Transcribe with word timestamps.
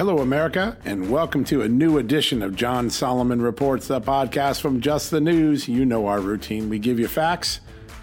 Hello, 0.00 0.20
America, 0.20 0.78
and 0.86 1.10
welcome 1.10 1.44
to 1.44 1.60
a 1.60 1.68
new 1.68 1.98
edition 1.98 2.42
of 2.42 2.56
John 2.56 2.88
Solomon 2.88 3.42
Reports, 3.42 3.86
the 3.86 4.00
podcast 4.00 4.62
from 4.62 4.80
Just 4.80 5.10
the 5.10 5.20
News. 5.20 5.68
You 5.68 5.84
know 5.84 6.06
our 6.06 6.20
routine. 6.20 6.70
We 6.70 6.78
give 6.78 6.98
you 6.98 7.06
facts, 7.06 7.60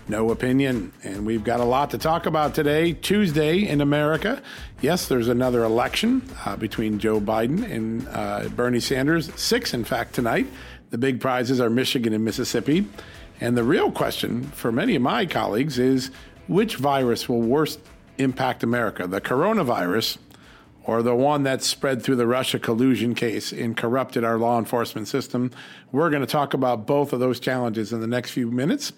no 0.08 0.30
opinion, 0.30 0.94
and 1.04 1.26
we've 1.26 1.44
got 1.44 1.60
a 1.60 1.64
lot 1.64 1.90
to 1.90 1.98
talk 1.98 2.28
about 2.28 2.54
today, 2.54 2.94
Tuesday 2.94 3.68
in 3.68 3.82
America. 3.82 4.44
Yes, 4.80 5.08
there's 5.08 5.28
another 5.28 5.64
election 5.64 6.22
uh, 6.46 6.56
between 6.56 7.00
Joe 7.00 7.20
Biden 7.20 7.64
and 7.64 8.08
uh, 8.10 8.48
Bernie 8.50 8.80
Sanders, 8.80 9.34
six, 9.34 9.74
in 9.74 9.84
fact, 9.84 10.14
tonight. 10.14 10.46
The 10.92 11.00
big 11.00 11.20
prizes 11.20 11.60
are 11.60 11.72
Michigan 11.72 12.14
and 12.14 12.24
Mississippi. 12.24 12.88
And 13.42 13.58
the 13.58 13.64
real 13.64 13.92
question 13.92 14.44
for 14.44 14.72
many 14.72 14.96
of 14.96 15.02
my 15.02 15.26
colleagues 15.26 15.80
is 15.80 16.12
which 16.48 16.76
virus 16.76 17.28
will 17.28 17.42
worst 17.42 17.80
impact 18.20 18.62
America, 18.62 19.08
the 19.08 19.20
coronavirus 19.20 20.20
or 20.88 21.04
the 21.04 21.14
one 21.14 21.44
that 21.44 21.62
spread 21.62 22.02
through 22.02 22.16
the 22.16 22.26
Russia 22.26 22.58
collusion 22.58 23.14
case 23.14 23.52
and 23.52 23.76
corrupted 23.76 24.24
our 24.24 24.40
law 24.40 24.58
enforcement 24.58 25.08
system. 25.08 25.52
We're 25.92 26.10
going 26.10 26.22
to 26.22 26.28
talk 26.28 26.54
about 26.54 26.88
both 26.88 27.12
of 27.12 27.20
those 27.20 27.42
challenges 27.42 27.92
in 27.92 28.00
the 28.00 28.08
next 28.08 28.32
few 28.32 28.50
minutes 28.50 28.94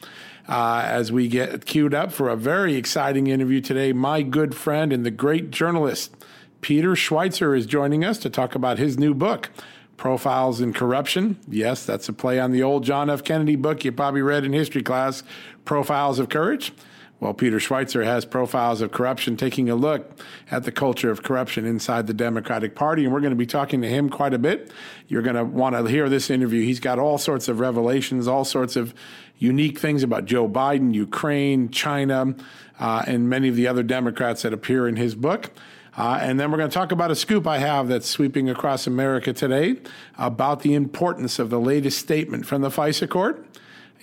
uh, 0.48 0.84
as 0.86 1.12
we 1.12 1.28
get 1.28 1.66
queued 1.66 1.96
up 1.96 2.12
for 2.12 2.30
a 2.30 2.38
very 2.38 2.76
exciting 2.76 3.28
interview 3.28 3.60
today. 3.60 3.92
My 3.92 4.22
good 4.22 4.54
friend 4.54 4.94
and 4.94 5.04
the 5.04 5.12
great 5.12 5.50
journalist, 5.50 6.16
Peter 6.62 6.92
Schweizer, 6.92 7.58
is 7.58 7.66
joining 7.66 8.06
us 8.06 8.20
to 8.20 8.30
talk 8.30 8.54
about 8.54 8.78
his 8.78 8.98
new 8.98 9.16
book. 9.16 9.50
Profiles 9.98 10.62
in 10.62 10.72
Corruption. 10.72 11.38
Yes, 11.50 11.86
that's 11.86 12.08
a 12.08 12.14
play 12.14 12.40
on 12.40 12.54
the 12.54 12.64
old 12.64 12.86
John 12.86 13.10
F. 13.10 13.22
Kennedy 13.22 13.58
book 13.58 13.84
you 13.84 13.92
probably 13.92 14.22
read 14.22 14.46
in 14.46 14.54
history 14.54 14.82
class, 14.82 15.24
Profiles 15.66 16.20
of 16.20 16.30
Courage. 16.30 16.72
Well, 17.20 17.34
Peter 17.34 17.58
Schweizer 17.58 18.06
has 18.06 18.24
profiles 18.24 18.80
of 18.80 18.92
corruption, 18.92 19.36
taking 19.36 19.70
a 19.70 19.76
look 19.76 20.18
at 20.50 20.64
the 20.64 20.72
culture 20.72 21.12
of 21.12 21.22
corruption 21.22 21.66
inside 21.66 22.08
the 22.08 22.14
Democratic 22.14 22.76
Party. 22.76 23.04
And 23.04 23.14
we're 23.14 23.20
going 23.20 23.32
to 23.32 23.36
be 23.36 23.46
talking 23.46 23.82
to 23.82 23.90
him 23.90 24.10
quite 24.10 24.34
a 24.34 24.40
bit. 24.40 24.72
You're 25.10 25.22
going 25.22 25.36
to 25.36 25.44
want 25.44 25.76
to 25.76 25.84
hear 25.86 26.08
this 26.08 26.30
interview. 26.30 26.64
He's 26.64 26.80
got 26.80 26.98
all 26.98 27.18
sorts 27.18 27.50
of 27.50 27.60
revelations, 27.60 28.26
all 28.26 28.46
sorts 28.46 28.78
of 28.78 28.94
unique 29.38 29.80
things 29.80 30.02
about 30.02 30.26
Joe 30.26 30.48
Biden, 30.48 30.94
Ukraine, 30.94 31.70
China, 31.70 32.36
uh, 32.80 33.04
and 33.06 33.30
many 33.30 33.50
of 33.50 33.58
the 33.58 33.68
other 33.68 33.84
Democrats 33.84 34.44
that 34.44 34.54
appear 34.54 34.88
in 34.88 34.96
his 34.96 35.14
book. 35.14 35.52
Uh, 35.98 36.20
and 36.22 36.40
then 36.40 36.50
we're 36.52 36.58
going 36.58 36.70
to 36.70 36.74
talk 36.74 36.94
about 36.94 37.12
a 37.12 37.16
scoop 37.16 37.46
I 37.46 37.58
have 37.58 37.90
that's 37.90 38.08
sweeping 38.08 38.50
across 38.50 38.88
America 38.88 39.34
today 39.34 39.76
about 40.18 40.62
the 40.62 40.74
importance 40.74 41.38
of 41.38 41.50
the 41.50 41.60
latest 41.60 42.00
statement 42.00 42.46
from 42.46 42.62
the 42.62 42.70
FISA 42.70 43.10
court. 43.10 43.46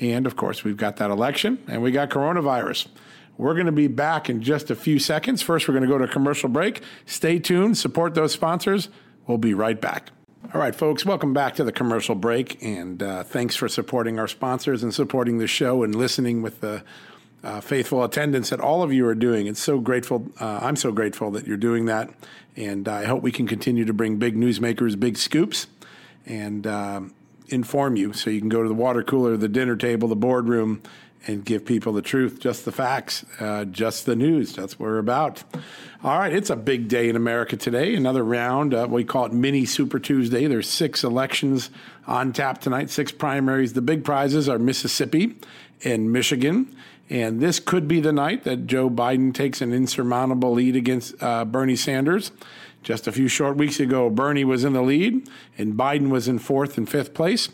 And 0.01 0.27
of 0.27 0.37
course, 0.37 0.65
we've 0.65 0.77
got 0.77 0.97
that 0.97 1.11
election 1.11 1.59
and 1.67 1.83
we 1.83 1.93
got 1.93 2.11
coronavirus. 2.11 2.89
We're 3.39 3.55
going 3.55 3.67
to 3.67 3.73
be 3.73 3.87
back 3.87 4.31
in 4.31 4.43
just 4.43 4.71
a 4.71 4.77
few 4.77 4.99
seconds. 4.99 5.43
First, 5.43 5.69
we're 5.69 5.75
going 5.75 5.83
to 5.83 5.89
go 5.89 5.99
to 5.99 6.05
a 6.05 6.09
commercial 6.09 6.49
break. 6.49 6.83
Stay 7.05 7.39
tuned, 7.39 7.77
support 7.77 8.15
those 8.15 8.33
sponsors. 8.33 8.89
We'll 9.27 9.39
be 9.39 9.55
right 9.55 9.81
back. 9.81 10.11
All 10.55 10.61
right, 10.61 10.75
folks, 10.75 11.05
welcome 11.05 11.35
back 11.35 11.57
to 11.57 11.65
the 11.65 11.73
commercial 11.73 12.15
break. 12.15 12.63
And 12.63 13.03
uh, 13.03 13.25
thanks 13.25 13.57
for 13.57 13.69
supporting 13.69 14.19
our 14.19 14.29
sponsors 14.29 14.83
and 14.83 14.95
supporting 14.95 15.39
the 15.39 15.47
show 15.47 15.83
and 15.83 15.95
listening 15.95 16.41
with 16.41 16.61
the 16.61 16.83
uh, 17.43 17.61
faithful 17.61 18.03
attendance 18.03 18.51
that 18.51 18.61
all 18.61 18.83
of 18.83 18.93
you 18.93 19.07
are 19.07 19.15
doing. 19.15 19.47
It's 19.49 19.61
so 19.61 19.81
grateful. 19.81 20.27
Uh, 20.41 20.61
I'm 20.63 20.77
so 20.77 20.93
grateful 20.93 21.31
that 21.33 21.47
you're 21.47 21.57
doing 21.57 21.87
that. 21.87 22.11
And 22.55 22.89
I 22.89 23.05
hope 23.05 23.23
we 23.23 23.33
can 23.33 23.47
continue 23.47 23.85
to 23.85 23.93
bring 23.93 24.17
big 24.17 24.35
newsmakers, 24.35 24.99
big 24.99 25.19
scoops, 25.19 25.67
and 26.25 26.67
um, 26.67 27.15
inform 27.49 27.97
you 27.97 28.13
so 28.13 28.31
you 28.31 28.41
can 28.41 28.49
go 28.49 28.63
to 28.63 28.69
the 28.69 28.75
water 28.75 29.03
cooler, 29.03 29.37
the 29.37 29.49
dinner 29.49 29.77
table, 29.77 30.09
the 30.09 30.17
boardroom 30.17 30.81
and 31.27 31.45
give 31.45 31.65
people 31.65 31.93
the 31.93 32.03
truth, 32.03 32.39
just 32.39 32.65
the 32.65 32.73
facts, 32.73 33.25
uh, 33.41 33.65
just 33.65 34.07
the 34.07 34.15
news. 34.15 34.55
That's 34.55 34.79
what 34.79 34.87
we're 34.87 34.99
about. 34.99 35.43
All 36.05 36.19
right, 36.19 36.33
it's 36.33 36.51
a 36.51 36.57
big 36.57 36.89
day 36.89 37.09
in 37.09 37.17
America 37.17 37.57
today. 37.57 37.95
Another 37.95 38.25
round. 38.25 38.73
Uh, 38.73 38.87
we 38.89 39.05
call 39.05 39.27
it 39.27 39.33
Mini 39.33 39.65
Super 39.65 39.99
Tuesday. 39.99 40.47
There's 40.47 40.69
six 40.69 41.03
elections 41.03 41.71
on 42.07 42.33
tap 42.33 42.61
tonight, 42.61 42.91
six 42.91 43.11
primaries. 43.11 43.73
The 43.73 43.83
big 43.83 44.05
prizes 44.05 44.49
are 44.49 44.59
Mississippi 44.59 45.37
and 45.85 46.13
Michigan. 46.13 46.75
And 47.09 47.41
this 47.41 47.61
could 47.61 47.87
be 47.87 48.01
the 48.01 48.13
night 48.13 48.45
that 48.45 48.67
Joe 48.67 48.91
Biden 48.91 49.33
takes 49.33 49.61
an 49.61 49.73
insurmountable 49.73 50.53
lead 50.53 50.77
against 50.77 51.21
uh, 51.23 51.45
Bernie 51.45 51.77
Sanders. 51.77 52.33
Just 52.83 53.09
a 53.09 53.13
few 53.13 53.27
short 53.27 53.57
weeks 53.57 53.81
ago, 53.81 54.11
Bernie 54.11 54.45
was 54.45 54.63
in 54.63 54.73
the 54.73 54.83
lead 54.83 55.29
and 55.59 55.75
Biden 55.75 56.09
was 56.09 56.29
in 56.29 56.39
fourth 56.39 56.79
and 56.79 56.89
fifth 56.89 57.15
place. 57.15 57.49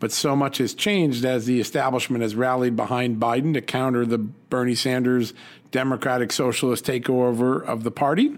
But 0.00 0.12
so 0.12 0.36
much 0.36 0.58
has 0.58 0.74
changed 0.74 1.24
as 1.24 1.46
the 1.46 1.60
establishment 1.60 2.22
has 2.22 2.34
rallied 2.34 2.76
behind 2.76 3.20
Biden 3.20 3.54
to 3.54 3.60
counter 3.60 4.04
the 4.04 4.18
Bernie 4.18 4.74
Sanders 4.74 5.32
Democratic 5.70 6.32
Socialist 6.32 6.84
takeover 6.84 7.64
of 7.64 7.84
the 7.84 7.90
party. 7.90 8.36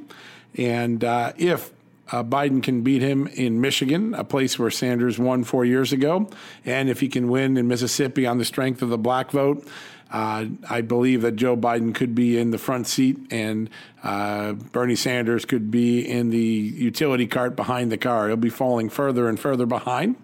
And 0.57 1.03
uh, 1.03 1.33
if 1.37 1.73
uh, 2.13 2.23
Biden 2.23 2.63
can 2.63 2.83
beat 2.83 3.03
him 3.03 3.27
in 3.27 3.61
Michigan, 3.61 4.15
a 4.15 4.25
place 4.25 4.59
where 4.59 4.71
Sanders 4.71 5.19
won 5.19 5.45
four 5.45 5.65
years 5.65 5.93
ago, 5.93 6.31
and 6.65 6.89
if 6.89 7.01
he 7.01 7.09
can 7.09 7.29
win 7.29 7.57
in 7.57 7.67
Mississippi 7.67 8.27
on 8.27 8.39
the 8.39 8.45
strength 8.45 8.81
of 8.81 8.89
the 8.89 8.99
black 8.99 9.31
vote, 9.31 9.67
uh, 10.11 10.47
I 10.71 10.83
believe 10.83 11.23
that 11.23 11.35
Joe 11.35 11.57
Biden 11.57 11.93
could 11.95 12.15
be 12.15 12.39
in 12.39 12.53
the 12.53 12.59
front 12.59 12.87
seat 12.87 13.19
and 13.33 13.69
uh, 14.05 14.53
Bernie 14.53 14.95
Sanders 14.95 15.45
could 15.45 15.71
be 15.71 16.09
in 16.09 16.31
the 16.31 16.39
utility 16.39 17.27
cart 17.27 17.57
behind 17.57 17.91
the 17.91 17.99
car. 17.99 18.29
He'll 18.29 18.37
be 18.37 18.49
falling 18.49 18.89
further 18.89 19.29
and 19.29 19.39
further 19.39 19.67
behind. 19.67 20.15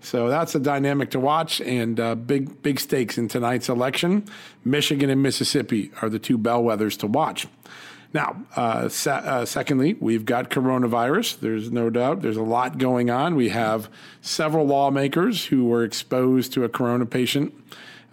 So 0.00 0.28
that's 0.28 0.54
a 0.54 0.60
dynamic 0.60 1.10
to 1.10 1.20
watch, 1.20 1.60
and 1.60 2.00
uh, 2.00 2.14
big 2.14 2.62
big 2.62 2.80
stakes 2.80 3.18
in 3.18 3.28
tonight's 3.28 3.68
election. 3.68 4.24
Michigan 4.64 5.10
and 5.10 5.22
Mississippi 5.22 5.92
are 6.00 6.08
the 6.08 6.18
two 6.18 6.38
bellwethers 6.38 6.98
to 7.00 7.06
watch. 7.06 7.46
Now, 8.12 8.42
uh, 8.56 8.88
se- 8.88 9.10
uh, 9.10 9.44
secondly, 9.44 9.94
we've 9.94 10.24
got 10.24 10.50
coronavirus. 10.50 11.40
There's 11.40 11.70
no 11.70 11.90
doubt. 11.90 12.22
There's 12.22 12.36
a 12.36 12.42
lot 12.42 12.78
going 12.78 13.08
on. 13.08 13.36
We 13.36 13.50
have 13.50 13.88
several 14.20 14.66
lawmakers 14.66 15.46
who 15.46 15.66
were 15.66 15.84
exposed 15.84 16.52
to 16.54 16.64
a 16.64 16.68
corona 16.68 17.06
patient, 17.06 17.54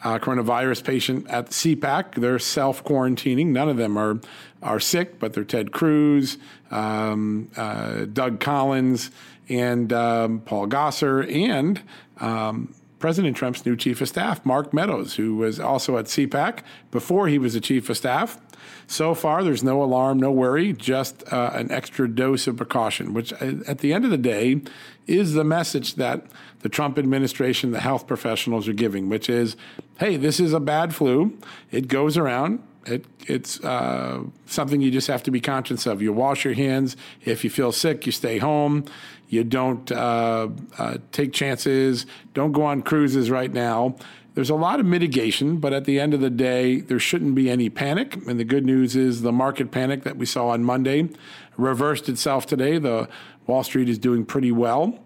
uh, 0.04 0.20
coronavirus 0.20 0.84
patient 0.84 1.28
at 1.30 1.48
the 1.48 1.54
CPAC. 1.54 2.16
They're 2.16 2.38
self 2.38 2.84
quarantining. 2.84 3.48
None 3.48 3.70
of 3.70 3.78
them 3.78 3.98
are 3.98 4.20
are 4.62 4.80
sick, 4.80 5.20
but 5.20 5.34
they're 5.34 5.44
Ted 5.44 5.72
Cruz, 5.72 6.38
um, 6.72 7.50
uh, 7.56 8.06
Doug 8.06 8.40
Collins, 8.40 9.12
and 9.50 9.92
um, 9.94 10.40
Paul 10.42 10.68
Gosar, 10.68 11.30
and 11.34 11.82
um, 12.18 12.74
President 13.00 13.38
Trump's 13.38 13.66
new 13.66 13.76
chief 13.76 14.02
of 14.02 14.08
staff, 14.08 14.46
Mark 14.46 14.74
Meadows, 14.74 15.16
who 15.16 15.36
was 15.36 15.60
also 15.60 15.98
at 15.98 16.06
CPAC 16.06 16.60
before 16.92 17.28
he 17.28 17.38
was 17.38 17.54
the 17.54 17.62
chief 17.62 17.90
of 17.90 17.98
staff. 17.98 18.40
So 18.88 19.14
far, 19.14 19.44
there's 19.44 19.64
no 19.64 19.84
alarm, 19.84 20.20
no 20.20 20.32
worry, 20.32 20.74
just 20.74 21.32
uh, 21.32 21.52
an 21.54 21.72
extra 21.72 22.08
dose 22.10 22.48
of 22.48 22.58
precaution, 22.58 23.14
which 23.14 23.34
uh, 23.34 23.54
at 23.68 23.80
the 23.80 23.94
end 23.94 24.06
of 24.06 24.12
the 24.12 24.18
day 24.18 24.62
is 25.06 25.34
the 25.34 25.44
message 25.44 25.96
that 25.96 26.26
the 26.62 26.70
Trump 26.70 26.98
administration, 26.98 27.72
the 27.72 27.80
health 27.80 28.08
professionals 28.08 28.68
are 28.68 28.74
giving, 28.74 29.10
which 29.10 29.30
is 29.30 29.56
hey, 30.00 30.16
this 30.16 30.40
is 30.40 30.54
a 30.54 30.60
bad 30.60 30.94
flu. 30.94 31.38
It 31.72 31.88
goes 31.88 32.18
around 32.18 32.64
It, 32.88 33.06
it's 33.28 33.60
uh, 33.64 34.24
something 34.46 34.82
you 34.82 34.92
just 34.92 35.08
have 35.08 35.24
to 35.24 35.32
be 35.32 35.42
conscious 35.42 35.86
of. 35.86 36.02
You 36.02 36.14
wash 36.14 36.46
your 36.46 36.54
hands. 36.54 36.96
If 37.24 37.44
you 37.44 37.50
feel 37.50 37.72
sick, 37.72 38.06
you 38.06 38.12
stay 38.12 38.38
home. 38.38 38.86
You 39.30 39.44
don't 39.44 39.92
uh, 39.92 40.50
uh, 40.78 40.98
take 41.12 41.34
chances. 41.34 42.06
Don't 42.34 42.54
go 42.54 42.64
on 42.64 42.82
cruises 42.82 43.30
right 43.30 43.52
now. 43.52 43.96
There's 44.36 44.52
a 44.52 44.56
lot 44.56 44.80
of 44.80 44.86
mitigation, 44.86 45.58
but 45.58 45.74
at 45.74 45.86
the 45.86 46.00
end 46.00 46.14
of 46.14 46.22
the 46.22 46.30
day, 46.30 46.80
there 46.80 47.00
shouldn't 47.00 47.34
be 47.34 47.50
any 47.50 47.70
panic. 47.70 48.16
And 48.28 48.40
the 48.40 48.44
good 48.44 48.66
news 48.66 48.96
is 48.96 49.24
the 49.24 49.32
market 49.32 49.72
panic 49.72 50.04
that 50.04 50.16
we 50.16 50.28
saw 50.28 50.50
on 50.50 50.64
Monday 50.64 51.10
reversed 51.58 52.08
itself 52.08 52.46
today. 52.46 52.78
The 52.78 53.10
Wall 53.48 53.64
Street 53.64 53.90
is 53.90 53.98
doing 53.98 54.26
pretty 54.26 54.52
well. 54.52 55.04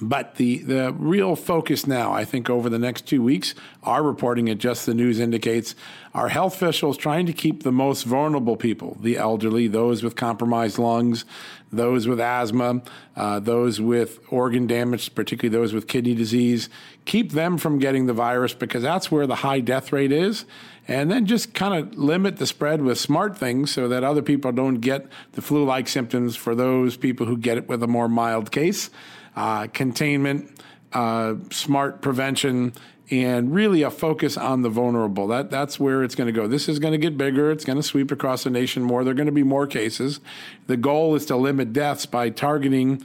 But 0.00 0.36
the, 0.36 0.58
the 0.58 0.92
real 0.94 1.36
focus 1.36 1.86
now, 1.86 2.12
I 2.12 2.24
think, 2.24 2.48
over 2.48 2.70
the 2.70 2.78
next 2.78 3.06
two 3.06 3.22
weeks, 3.22 3.54
our 3.82 4.02
reporting 4.02 4.48
at 4.48 4.56
Just 4.56 4.86
the 4.86 4.94
News 4.94 5.20
indicates 5.20 5.74
our 6.14 6.28
health 6.28 6.54
officials 6.54 6.96
trying 6.96 7.26
to 7.26 7.34
keep 7.34 7.62
the 7.62 7.72
most 7.72 8.04
vulnerable 8.04 8.56
people, 8.56 8.96
the 9.02 9.18
elderly, 9.18 9.68
those 9.68 10.02
with 10.02 10.16
compromised 10.16 10.78
lungs, 10.78 11.26
those 11.70 12.08
with 12.08 12.18
asthma, 12.18 12.82
uh, 13.14 13.40
those 13.40 13.80
with 13.80 14.20
organ 14.30 14.66
damage, 14.66 15.14
particularly 15.14 15.56
those 15.56 15.74
with 15.74 15.86
kidney 15.86 16.14
disease, 16.14 16.70
keep 17.04 17.32
them 17.32 17.58
from 17.58 17.78
getting 17.78 18.06
the 18.06 18.14
virus 18.14 18.54
because 18.54 18.82
that's 18.82 19.10
where 19.10 19.26
the 19.26 19.36
high 19.36 19.60
death 19.60 19.92
rate 19.92 20.12
is. 20.12 20.46
And 20.88 21.10
then 21.10 21.26
just 21.26 21.54
kind 21.54 21.74
of 21.74 21.96
limit 21.96 22.38
the 22.38 22.46
spread 22.46 22.82
with 22.82 22.98
smart 22.98 23.36
things 23.36 23.70
so 23.70 23.86
that 23.86 24.02
other 24.02 24.22
people 24.22 24.50
don't 24.50 24.80
get 24.80 25.06
the 25.32 25.42
flu 25.42 25.64
like 25.64 25.86
symptoms 25.86 26.34
for 26.34 26.54
those 26.54 26.96
people 26.96 27.26
who 27.26 27.36
get 27.36 27.58
it 27.58 27.68
with 27.68 27.82
a 27.82 27.86
more 27.86 28.08
mild 28.08 28.50
case 28.50 28.90
uh, 29.36 29.66
containment, 29.68 30.60
uh, 30.92 31.34
smart 31.50 32.02
prevention, 32.02 32.72
and 33.10 33.52
really 33.52 33.82
a 33.82 33.90
focus 33.90 34.36
on 34.36 34.62
the 34.62 34.68
vulnerable. 34.68 35.26
That 35.26 35.50
that's 35.50 35.80
where 35.80 36.02
it's 36.02 36.14
going 36.14 36.28
to 36.28 36.32
go. 36.32 36.46
This 36.46 36.68
is 36.68 36.78
going 36.78 36.92
to 36.92 36.98
get 36.98 37.18
bigger. 37.18 37.50
It's 37.50 37.64
going 37.64 37.76
to 37.78 37.82
sweep 37.82 38.10
across 38.10 38.44
the 38.44 38.50
nation 38.50 38.82
more. 38.82 39.02
There 39.02 39.12
are 39.12 39.16
going 39.16 39.26
to 39.26 39.32
be 39.32 39.42
more 39.42 39.66
cases. 39.66 40.20
The 40.66 40.76
goal 40.76 41.14
is 41.16 41.26
to 41.26 41.36
limit 41.36 41.72
deaths 41.72 42.06
by 42.06 42.30
targeting 42.30 43.04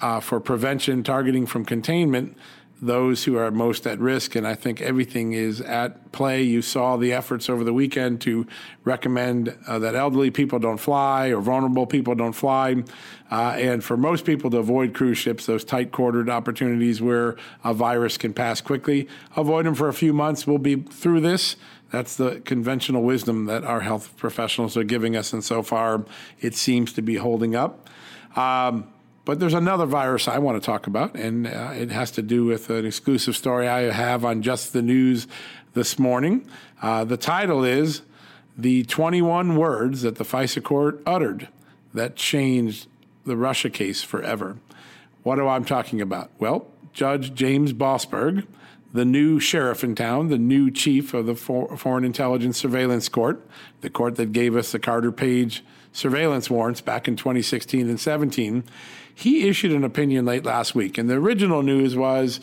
uh, 0.00 0.20
for 0.20 0.40
prevention, 0.40 1.02
targeting 1.02 1.46
from 1.46 1.64
containment 1.64 2.36
those 2.80 3.24
who 3.24 3.36
are 3.36 3.50
most 3.50 3.86
at 3.86 3.98
risk. 3.98 4.34
And 4.34 4.46
I 4.46 4.54
think 4.54 4.80
everything 4.80 5.32
is 5.32 5.60
at 5.60 6.12
play. 6.12 6.42
You 6.42 6.60
saw 6.62 6.96
the 6.96 7.12
efforts 7.12 7.48
over 7.48 7.64
the 7.64 7.72
weekend 7.72 8.20
to 8.22 8.46
recommend 8.84 9.56
uh, 9.66 9.78
that 9.78 9.94
elderly 9.94 10.30
people 10.30 10.58
don't 10.58 10.78
fly 10.78 11.28
or 11.28 11.40
vulnerable 11.40 11.86
people 11.86 12.14
don't 12.14 12.34
fly. 12.34 12.82
Uh, 13.30 13.54
and 13.56 13.82
for 13.82 13.96
most 13.96 14.24
people 14.24 14.50
to 14.50 14.58
avoid 14.58 14.94
cruise 14.94 15.18
ships, 15.18 15.46
those 15.46 15.64
tight 15.64 15.90
quartered 15.90 16.28
opportunities 16.28 17.00
where 17.00 17.36
a 17.64 17.72
virus 17.72 18.18
can 18.18 18.32
pass 18.32 18.60
quickly, 18.60 19.08
avoid 19.36 19.66
them 19.66 19.74
for 19.74 19.88
a 19.88 19.94
few 19.94 20.12
months. 20.12 20.46
We'll 20.46 20.58
be 20.58 20.76
through 20.76 21.20
this. 21.20 21.56
That's 21.90 22.16
the 22.16 22.40
conventional 22.40 23.02
wisdom 23.02 23.46
that 23.46 23.64
our 23.64 23.80
health 23.80 24.16
professionals 24.16 24.76
are 24.76 24.84
giving 24.84 25.16
us. 25.16 25.32
And 25.32 25.42
so 25.42 25.62
far, 25.62 26.04
it 26.40 26.54
seems 26.54 26.92
to 26.94 27.02
be 27.02 27.16
holding 27.16 27.54
up. 27.54 27.88
Um, 28.36 28.88
but 29.26 29.40
there's 29.40 29.54
another 29.54 29.86
virus 29.86 30.28
I 30.28 30.38
want 30.38 30.62
to 30.62 30.64
talk 30.64 30.86
about, 30.86 31.16
and 31.16 31.48
uh, 31.48 31.72
it 31.74 31.90
has 31.90 32.12
to 32.12 32.22
do 32.22 32.44
with 32.44 32.70
an 32.70 32.86
exclusive 32.86 33.36
story 33.36 33.68
I 33.68 33.90
have 33.90 34.24
on 34.24 34.40
Just 34.40 34.72
the 34.72 34.82
News 34.82 35.26
this 35.74 35.98
morning. 35.98 36.48
Uh, 36.80 37.04
the 37.04 37.16
title 37.16 37.64
is 37.64 38.02
The 38.56 38.84
21 38.84 39.56
Words 39.56 40.02
That 40.02 40.14
the 40.14 40.24
FISA 40.24 40.62
Court 40.62 41.02
Uttered 41.04 41.48
That 41.92 42.14
Changed 42.14 42.86
the 43.24 43.36
Russia 43.36 43.68
Case 43.68 44.04
Forever. 44.04 44.58
What 45.24 45.40
am 45.40 45.48
I 45.48 45.58
talking 45.58 46.00
about? 46.00 46.30
Well, 46.38 46.68
Judge 46.92 47.34
James 47.34 47.72
Boasberg, 47.72 48.46
the 48.92 49.04
new 49.04 49.40
sheriff 49.40 49.82
in 49.82 49.96
town, 49.96 50.28
the 50.28 50.38
new 50.38 50.70
chief 50.70 51.12
of 51.12 51.26
the 51.26 51.34
For- 51.34 51.76
Foreign 51.76 52.04
Intelligence 52.04 52.58
Surveillance 52.58 53.08
Court, 53.08 53.44
the 53.80 53.90
court 53.90 54.14
that 54.16 54.30
gave 54.30 54.54
us 54.54 54.70
the 54.70 54.78
Carter 54.78 55.10
Page 55.10 55.64
surveillance 55.90 56.48
warrants 56.48 56.80
back 56.80 57.08
in 57.08 57.16
2016 57.16 57.88
and 57.88 57.98
17 57.98 58.62
he 59.18 59.48
issued 59.48 59.72
an 59.72 59.82
opinion 59.82 60.26
late 60.26 60.44
last 60.44 60.74
week. 60.74 60.98
And 60.98 61.08
the 61.08 61.14
original 61.14 61.62
news 61.62 61.96
was 61.96 62.38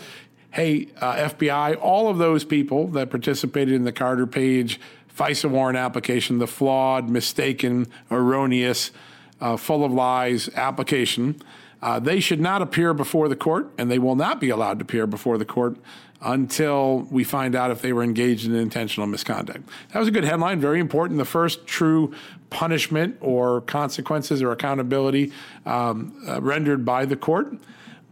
hey, 0.49 0.87
uh, 0.99 1.15
FBI, 1.15 1.77
all 1.79 2.09
of 2.09 2.17
those 2.17 2.43
people 2.43 2.87
that 2.89 3.09
participated 3.09 3.73
in 3.73 3.83
the 3.85 3.91
Carter 3.91 4.27
Page 4.27 4.79
FISA 5.15 5.49
warrant 5.49 5.77
application, 5.77 6.39
the 6.39 6.47
flawed, 6.47 7.09
mistaken, 7.09 7.87
erroneous, 8.11 8.91
uh, 9.39 9.55
full 9.55 9.83
of 9.85 9.91
lies 9.91 10.49
application, 10.55 11.39
uh, 11.81 11.99
they 11.99 12.19
should 12.19 12.39
not 12.39 12.61
appear 12.61 12.93
before 12.93 13.27
the 13.27 13.35
court, 13.35 13.71
and 13.77 13.91
they 13.91 13.99
will 13.99 14.15
not 14.15 14.39
be 14.39 14.49
allowed 14.49 14.79
to 14.79 14.83
appear 14.83 15.05
before 15.05 15.37
the 15.37 15.45
court 15.45 15.77
until 16.23 17.01
we 17.11 17.23
find 17.23 17.55
out 17.55 17.69
if 17.71 17.81
they 17.81 17.91
were 17.91 18.03
engaged 18.03 18.45
in 18.45 18.55
intentional 18.55 19.07
misconduct. 19.07 19.67
That 19.91 19.99
was 19.99 20.07
a 20.07 20.11
good 20.11 20.23
headline, 20.23 20.59
very 20.59 20.79
important. 20.79 21.17
The 21.17 21.25
first 21.25 21.67
true 21.67 22.13
punishment 22.49 23.17
or 23.19 23.61
consequences 23.61 24.41
or 24.41 24.51
accountability 24.51 25.33
um, 25.65 26.13
uh, 26.27 26.41
rendered 26.41 26.85
by 26.85 27.05
the 27.05 27.15
court. 27.15 27.53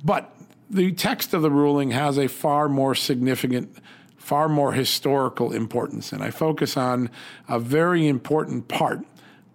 But 0.03 0.35
the 0.69 0.91
text 0.91 1.33
of 1.33 1.41
the 1.41 1.51
ruling 1.51 1.91
has 1.91 2.17
a 2.17 2.27
far 2.27 2.67
more 2.67 2.95
significant, 2.95 3.75
far 4.17 4.49
more 4.49 4.73
historical 4.73 5.53
importance. 5.53 6.11
And 6.11 6.23
I 6.23 6.31
focus 6.31 6.75
on 6.75 7.09
a 7.47 7.59
very 7.59 8.07
important 8.07 8.67
part 8.67 9.05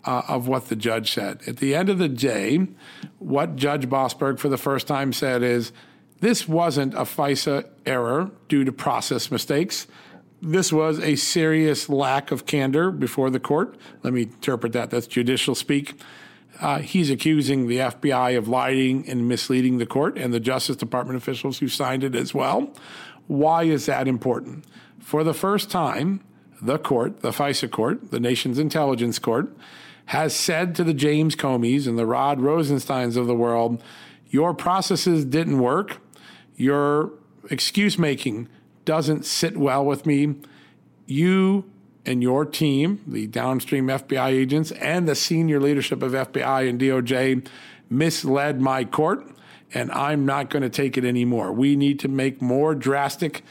uh, 0.05 0.23
of 0.29 0.47
what 0.47 0.69
the 0.69 0.77
judge 0.77 1.13
said. 1.13 1.41
At 1.47 1.57
the 1.57 1.75
end 1.75 1.89
of 1.89 1.99
the 1.99 2.09
day, 2.09 2.67
what 3.19 3.57
Judge 3.57 3.89
Boasberg 3.89 4.39
for 4.39 4.49
the 4.49 4.57
first 4.57 4.87
time 4.87 5.13
said 5.13 5.43
is 5.43 5.73
this 6.21 6.49
wasn't 6.49 6.95
a 6.95 7.03
FISA 7.03 7.69
error 7.85 8.31
due 8.49 8.65
to 8.65 8.73
process 8.73 9.31
mistakes. 9.31 9.87
This 10.41 10.73
was 10.73 10.99
a 11.01 11.17
serious 11.17 11.89
lack 11.89 12.31
of 12.31 12.47
candor 12.47 12.91
before 12.91 13.31
the 13.31 13.41
court. 13.41 13.77
Let 14.03 14.13
me 14.13 14.23
interpret 14.23 14.73
that. 14.73 14.91
That's 14.91 15.07
judicial 15.07 15.55
speak. 15.55 16.01
Uh, 16.61 16.79
he's 16.79 17.11
accusing 17.11 17.69
the 17.69 17.79
FBI 17.79 18.37
of 18.37 18.49
lying 18.49 19.09
and 19.09 19.29
misleading 19.29 19.79
the 19.79 19.87
court 19.87 20.17
and 20.17 20.33
the 20.33 20.41
Justice 20.41 20.77
Department 20.77 21.17
officials 21.19 21.59
who 21.59 21.69
signed 21.69 22.03
it 22.03 22.15
as 22.15 22.33
well. 22.33 22.73
Why 23.27 23.65
is 23.65 23.87
that 23.87 24.09
important? 24.09 24.65
For 24.99 25.23
the 25.23 25.35
first 25.35 25.71
time, 25.71 26.21
the 26.63 26.79
court, 26.79 27.21
the 27.21 27.31
FISA 27.31 27.71
court, 27.71 28.11
the 28.11 28.21
nation's 28.21 28.59
intelligence 28.59 29.19
court, 29.19 29.55
has 30.07 30.35
said 30.35 30.75
to 30.77 30.85
the 30.85 30.95
James 30.95 31.35
Comeys 31.35 31.87
and 31.87 31.99
the 31.99 32.07
Rod 32.07 32.41
Rosensteins 32.41 33.17
of 33.17 33.27
the 33.27 33.35
world, 33.35 33.83
your 34.29 34.55
processes 34.55 35.25
didn't 35.25 35.59
work. 35.59 35.99
Your 36.57 37.13
excuse 37.51 37.99
making 37.99 38.49
doesn't 38.85 39.25
sit 39.25 39.57
well 39.57 39.85
with 39.85 40.07
me. 40.07 40.37
You 41.07 41.71
and 42.05 42.23
your 42.23 42.45
team, 42.45 43.03
the 43.07 43.27
downstream 43.27 43.89
FBI 43.89 44.29
agents 44.29 44.71
and 44.73 45.09
the 45.09 45.15
senior 45.15 45.61
leadership 45.61 46.03
of 46.03 46.13
FBI 46.13 46.69
and 46.69 46.81
DOJ, 46.81 47.47
misled 47.91 48.61
my 48.61 48.85
court, 48.85 49.27
and 49.75 49.91
I'm 49.93 50.25
not 50.25 50.51
going 50.51 50.63
to 50.63 50.71
take 50.71 50.97
it 50.97 51.05
anymore. 51.05 51.53
We 51.53 51.77
need 51.77 51.99
to 52.01 52.09
make 52.09 52.41
more 52.41 52.75
drastic 52.75 53.43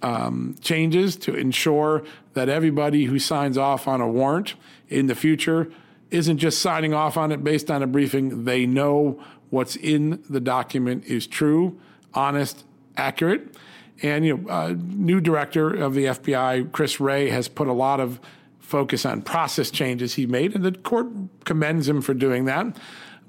um, 0.00 0.56
changes 0.60 1.16
to 1.16 1.34
ensure 1.34 2.04
that 2.34 2.48
everybody 2.48 3.04
who 3.04 3.18
signs 3.18 3.58
off 3.58 3.88
on 3.88 4.00
a 4.00 4.08
warrant 4.08 4.54
in 4.88 5.06
the 5.06 5.14
future 5.14 5.70
isn't 6.10 6.38
just 6.38 6.60
signing 6.62 6.94
off 6.94 7.16
on 7.16 7.32
it 7.32 7.44
based 7.44 7.70
on 7.70 7.82
a 7.82 7.86
briefing. 7.86 8.44
They 8.44 8.64
know 8.64 9.22
what's 9.50 9.76
in 9.76 10.22
the 10.28 10.40
document 10.40 11.04
is 11.04 11.26
true, 11.26 11.78
honest, 12.14 12.64
accurate. 12.96 13.56
And 14.02 14.24
you 14.24 14.36
know, 14.36 14.48
uh, 14.48 14.74
new 14.78 15.20
director 15.20 15.74
of 15.74 15.94
the 15.94 16.06
FBI, 16.06 16.72
Chris 16.72 17.00
Wray, 17.00 17.30
has 17.30 17.48
put 17.48 17.68
a 17.68 17.72
lot 17.72 18.00
of 18.00 18.20
focus 18.60 19.06
on 19.06 19.22
process 19.22 19.70
changes 19.70 20.14
he 20.14 20.26
made, 20.26 20.54
and 20.54 20.64
the 20.64 20.72
court 20.72 21.08
commends 21.44 21.88
him 21.88 22.02
for 22.02 22.14
doing 22.14 22.44
that. 22.44 22.76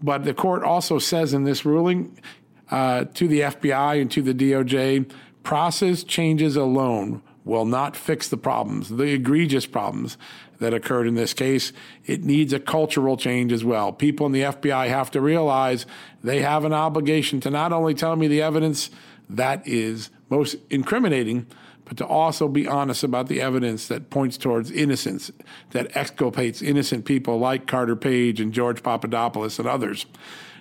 But 0.02 0.24
the 0.24 0.34
court 0.34 0.64
also 0.64 1.00
says 1.00 1.34
in 1.34 1.44
this 1.44 1.66
ruling 1.66 2.18
uh, 2.72 3.06
to 3.14 3.28
the 3.28 3.42
FBI 3.42 4.02
and 4.02 4.12
to 4.12 4.22
the 4.22 4.34
DOJ, 4.34 5.10
process 5.44 6.04
changes 6.04 6.56
alone 6.56 7.22
will 7.46 7.66
not 7.66 7.96
fix 7.96 8.30
the 8.30 8.38
problems, 8.38 8.90
the 8.90 9.14
egregious 9.14 9.66
problems 9.66 10.18
that 10.60 10.74
occurred 10.74 11.08
in 11.08 11.16
this 11.16 11.34
case. 11.34 11.74
It 12.06 12.24
needs 12.24 12.54
a 12.54 12.60
cultural 12.60 13.18
change 13.18 13.52
as 13.52 13.64
well. 13.64 13.92
People 13.92 14.26
in 14.26 14.32
the 14.32 14.42
FBI 14.42 14.88
have 14.88 15.10
to 15.12 15.22
realize 15.22 15.86
they 16.24 16.42
have 16.42 16.66
an 16.66 16.74
obligation 16.74 17.40
to 17.42 17.50
not 17.50 17.74
only 17.74 17.94
tell 17.94 18.16
me 18.16 18.28
the 18.28 18.42
evidence 18.42 18.90
that 19.30 19.66
is 19.68 20.10
most 20.30 20.56
incriminating, 20.70 21.48
but 21.86 21.98
to 21.98 22.06
also 22.06 22.48
be 22.48 22.68
honest 22.68 23.04
about 23.04 23.28
the 23.28 23.42
evidence 23.42 23.88
that 23.88 24.10
points 24.10 24.38
towards 24.38 24.70
innocence, 24.70 25.32
that 25.72 25.96
exculpates 25.96 26.62
innocent 26.62 27.06
people 27.06 27.40
like 27.40 27.66
Carter 27.66 27.96
Page 27.96 28.40
and 28.40 28.54
George 28.54 28.84
Papadopoulos 28.84 29.58
and 29.58 29.68
others. 29.68 30.06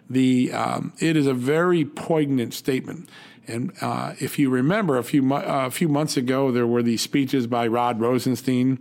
The, 0.09 0.53
um, 0.53 0.95
it 1.01 1.17
is 1.17 1.27
a 1.27 1.35
very 1.35 1.85
poignant 1.85 2.55
statement. 2.55 3.11
And 3.47 3.73
uh, 3.81 4.15
if 4.21 4.39
you 4.39 4.49
remember, 4.49 4.97
a 4.97 5.05
few, 5.05 5.35
uh, 5.35 5.67
a 5.67 5.71
few 5.71 5.89
months 5.89 6.17
ago, 6.17 6.51
there 6.51 6.67
were 6.67 6.83
these 6.83 7.03
speeches 7.03 7.47
by 7.47 7.67
Rod 7.67 8.01
Rosenstein 8.01 8.79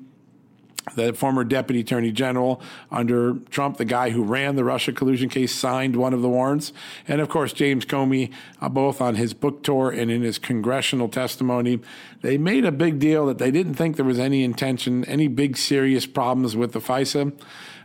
the 0.95 1.13
former 1.13 1.43
deputy 1.43 1.81
attorney 1.81 2.11
general 2.11 2.61
under 2.91 3.35
Trump, 3.49 3.77
the 3.77 3.85
guy 3.85 4.11
who 4.11 4.23
ran 4.23 4.55
the 4.55 4.63
Russia 4.63 4.91
collusion 4.91 5.29
case, 5.29 5.53
signed 5.53 5.95
one 5.95 6.13
of 6.13 6.21
the 6.21 6.29
warrants. 6.29 6.73
And 7.07 7.21
of 7.21 7.29
course, 7.29 7.53
James 7.53 7.85
Comey, 7.85 8.31
uh, 8.61 8.69
both 8.69 9.01
on 9.01 9.15
his 9.15 9.33
book 9.33 9.63
tour 9.63 9.91
and 9.91 10.09
in 10.09 10.21
his 10.21 10.37
congressional 10.37 11.09
testimony, 11.09 11.79
they 12.21 12.37
made 12.37 12.65
a 12.65 12.71
big 12.71 12.99
deal 12.99 13.25
that 13.27 13.37
they 13.37 13.51
didn't 13.51 13.75
think 13.75 13.95
there 13.95 14.05
was 14.05 14.19
any 14.19 14.43
intention, 14.43 15.05
any 15.05 15.27
big 15.27 15.57
serious 15.57 16.05
problems 16.05 16.55
with 16.55 16.73
the 16.73 16.79
FISA. 16.79 17.33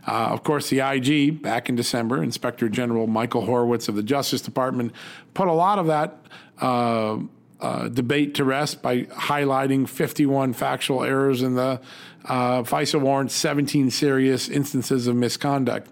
Uh, 0.05 0.11
of 0.11 0.43
course, 0.43 0.69
the 0.69 0.79
IG, 0.79 1.41
back 1.41 1.69
in 1.69 1.75
December, 1.75 2.21
Inspector 2.21 2.67
General 2.69 3.07
Michael 3.07 3.45
Horowitz 3.45 3.87
of 3.87 3.95
the 3.95 4.03
Justice 4.03 4.41
Department, 4.41 4.91
put 5.33 5.47
a 5.47 5.53
lot 5.53 5.79
of 5.79 5.87
that. 5.87 6.17
Uh, 6.59 7.19
uh, 7.63 7.87
debate 7.87 8.35
to 8.35 8.43
rest 8.43 8.81
by 8.81 9.03
highlighting 9.03 9.87
51 9.87 10.51
factual 10.51 11.01
errors 11.01 11.41
in 11.41 11.55
the 11.55 11.79
uh, 12.25 12.63
FISA 12.63 12.99
warrant, 12.99 13.31
17 13.31 13.91
serious 13.91 14.49
instances 14.49 15.07
of 15.07 15.15
misconduct. 15.15 15.89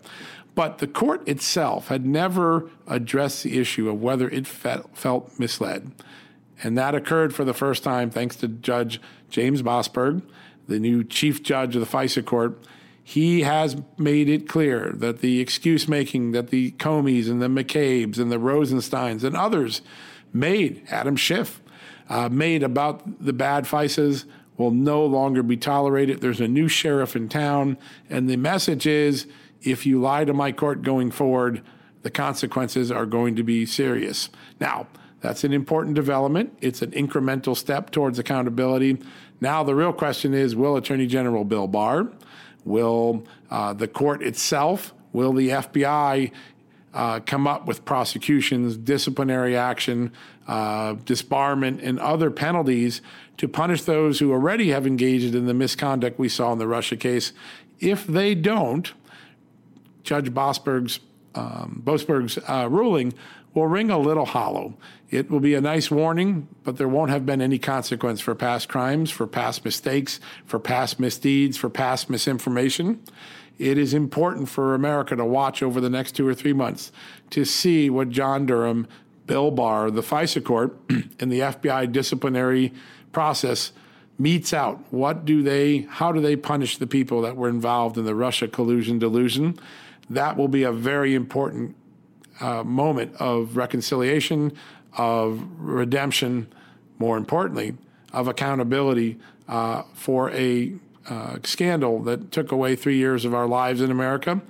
But 0.54 0.80
the 0.80 0.88
court 0.88 1.28
itself 1.28 1.88
had 1.88 2.06
never 2.06 2.70
addressed 2.88 3.44
the 3.44 3.58
issue 3.58 3.90
of 3.90 4.02
whether 4.02 4.30
it 4.30 4.46
felt, 4.48 4.96
felt 4.98 5.40
misled. 5.40 5.92
And 6.64 6.78
that 6.78 6.94
occurred 6.94 7.34
for 7.34 7.46
the 7.46 7.54
first 7.54 7.84
time 7.84 8.10
thanks 8.10 8.36
to 8.38 8.48
Judge 8.48 9.02
James 9.30 9.62
Boasberg, 9.62 10.22
the 10.68 10.80
new 10.80 11.04
chief 11.04 11.42
judge 11.42 11.76
of 11.76 11.82
the 11.82 11.98
FISA 11.98 12.26
court. 12.26 12.60
He 13.04 13.42
has 13.42 13.78
made 13.98 14.30
it 14.30 14.48
clear 14.48 14.92
that 14.96 15.22
the 15.22 15.40
excuse 15.40 15.88
making 15.88 16.32
that 16.34 16.50
the 16.50 16.72
Comeys 16.72 17.30
and 17.30 17.42
the 17.42 17.48
McCabe's 17.48 18.20
and 18.20 18.32
the 18.32 18.38
Rosensteins 18.38 19.24
and 19.24 19.36
others 19.36 19.82
made, 20.34 20.84
Adam 20.90 21.16
Schiff, 21.16 21.62
uh, 22.10 22.30
made 22.30 22.62
about 22.62 23.24
the 23.24 23.34
bad 23.34 23.66
FISAs 23.66 24.26
will 24.62 24.72
no 24.72 25.04
longer 25.04 25.42
be 25.42 25.58
tolerated. 25.58 26.22
There's 26.22 26.40
a 26.40 26.48
new 26.48 26.68
sheriff 26.68 27.16
in 27.16 27.28
town, 27.30 27.80
and 28.12 28.30
the 28.30 28.38
message 28.38 28.86
is 28.86 29.26
if 29.64 29.88
you 29.88 30.00
lie 30.00 30.24
to 30.24 30.34
my 30.34 30.52
court 30.52 30.84
going 30.84 31.10
forward, 31.10 31.64
the 32.04 32.12
consequences 32.12 32.92
are 32.92 33.08
going 33.08 33.36
to 33.36 33.44
be 33.44 33.66
serious. 33.66 34.30
Now, 34.60 34.88
that's 35.20 35.44
an 35.44 35.52
important 35.52 35.96
development. 35.96 36.56
It's 36.62 36.84
an 36.84 36.92
incremental 36.92 37.58
step 37.58 37.90
towards 37.90 38.20
accountability. 38.20 39.00
Now, 39.40 39.64
the 39.64 39.74
real 39.74 39.94
question 39.94 40.36
is 40.36 40.56
will 40.56 40.76
Attorney 40.76 41.08
General 41.08 41.44
Bill 41.44 41.68
Barr, 41.68 42.12
will 42.64 43.24
uh, 43.50 43.74
the 43.74 43.88
court 43.88 44.22
itself, 44.22 44.94
will 45.12 45.34
the 45.34 45.50
FBI 45.50 46.32
uh, 46.94 47.20
come 47.26 47.48
up 47.48 47.66
with 47.66 47.86
prosecutions, 47.86 48.78
disciplinary 48.78 49.56
action, 49.56 50.12
uh, 50.48 50.96
disbarment, 50.96 51.82
and 51.84 52.00
other 52.00 52.30
penalties 52.30 53.02
to 53.38 53.48
punish 53.48 53.84
those 53.84 54.20
who 54.20 54.32
already 54.32 54.70
have 54.70 54.86
engaged 54.86 55.34
in 55.34 55.46
the 55.46 55.54
misconduct 55.54 56.20
we 56.20 56.30
saw 56.30 56.52
in 56.52 56.60
the 56.60 56.68
Russia 56.68 56.98
case. 56.98 57.34
If 57.80 58.06
they 58.06 58.36
don't, 58.36 58.92
Judge 60.04 60.32
Boasberg's, 60.32 61.00
um, 61.36 61.82
Boasberg's 61.86 62.38
uh, 62.48 62.68
ruling 62.70 63.14
will 63.54 63.68
ring 63.68 63.90
a 63.90 63.98
little 63.98 64.26
hollow. 64.26 64.74
It 65.10 65.30
will 65.30 65.40
be 65.42 65.56
a 65.56 65.62
nice 65.62 65.92
warning, 65.92 66.48
but 66.64 66.78
there 66.78 66.88
won't 66.88 67.12
have 67.12 67.26
been 67.26 67.42
any 67.42 67.60
consequence 67.60 68.22
for 68.22 68.34
past 68.34 68.70
crimes, 68.70 69.12
for 69.12 69.28
past 69.28 69.66
mistakes, 69.66 70.20
for 70.46 70.58
past 70.58 71.00
misdeeds, 71.00 71.58
for 71.58 71.70
past 71.70 72.10
misinformation 72.10 73.02
it 73.62 73.78
is 73.78 73.94
important 73.94 74.50
for 74.50 74.74
America 74.74 75.16
to 75.16 75.24
watch 75.24 75.62
over 75.62 75.80
the 75.80 75.90
next 75.90 76.14
two 76.14 76.28
or 76.28 76.34
three 76.34 76.52
months 76.52 76.92
to 77.30 77.46
see 77.46 77.92
what 77.92 78.10
John 78.10 78.48
Durham, 78.48 78.88
Bill 79.28 79.52
Barr, 79.52 79.92
the 79.92 80.02
FISA 80.02 80.44
court, 80.44 80.76
and 81.20 81.32
the 81.32 81.42
FBI 81.42 81.92
disciplinary 81.92 82.74
process 83.12 83.72
meets 84.18 84.52
out. 84.52 84.84
What 84.92 85.26
do 85.26 85.44
they, 85.44 85.88
how 85.90 86.12
do 86.12 86.20
they 86.20 86.36
punish 86.36 86.78
the 86.78 86.88
people 86.88 87.22
that 87.22 87.38
were 87.38 87.50
involved 87.50 88.00
in 88.00 88.06
the 88.06 88.16
Russia 88.16 88.48
collusion 88.48 88.98
delusion? 88.98 89.60
That 90.10 90.38
will 90.38 90.48
be 90.48 90.64
a 90.64 90.72
very 90.72 91.14
important 91.14 91.76
uh, 92.40 92.64
moment 92.64 93.16
of 93.18 93.58
reconciliation, 93.58 94.54
of 94.98 95.48
redemption, 95.58 96.52
more 96.98 97.16
importantly, 97.16 97.76
of 98.12 98.28
accountability 98.28 99.20
uh, 99.48 99.84
for 99.94 100.32
a 100.32 100.74
uh, 101.12 101.38
scandal 101.44 102.00
that 102.04 102.32
took 102.32 102.54
away 102.54 102.74
three 102.74 102.96
years 102.96 103.26
of 103.26 103.34
our 103.34 103.46
lives 103.46 103.82
in 103.82 103.92
America 103.92 104.42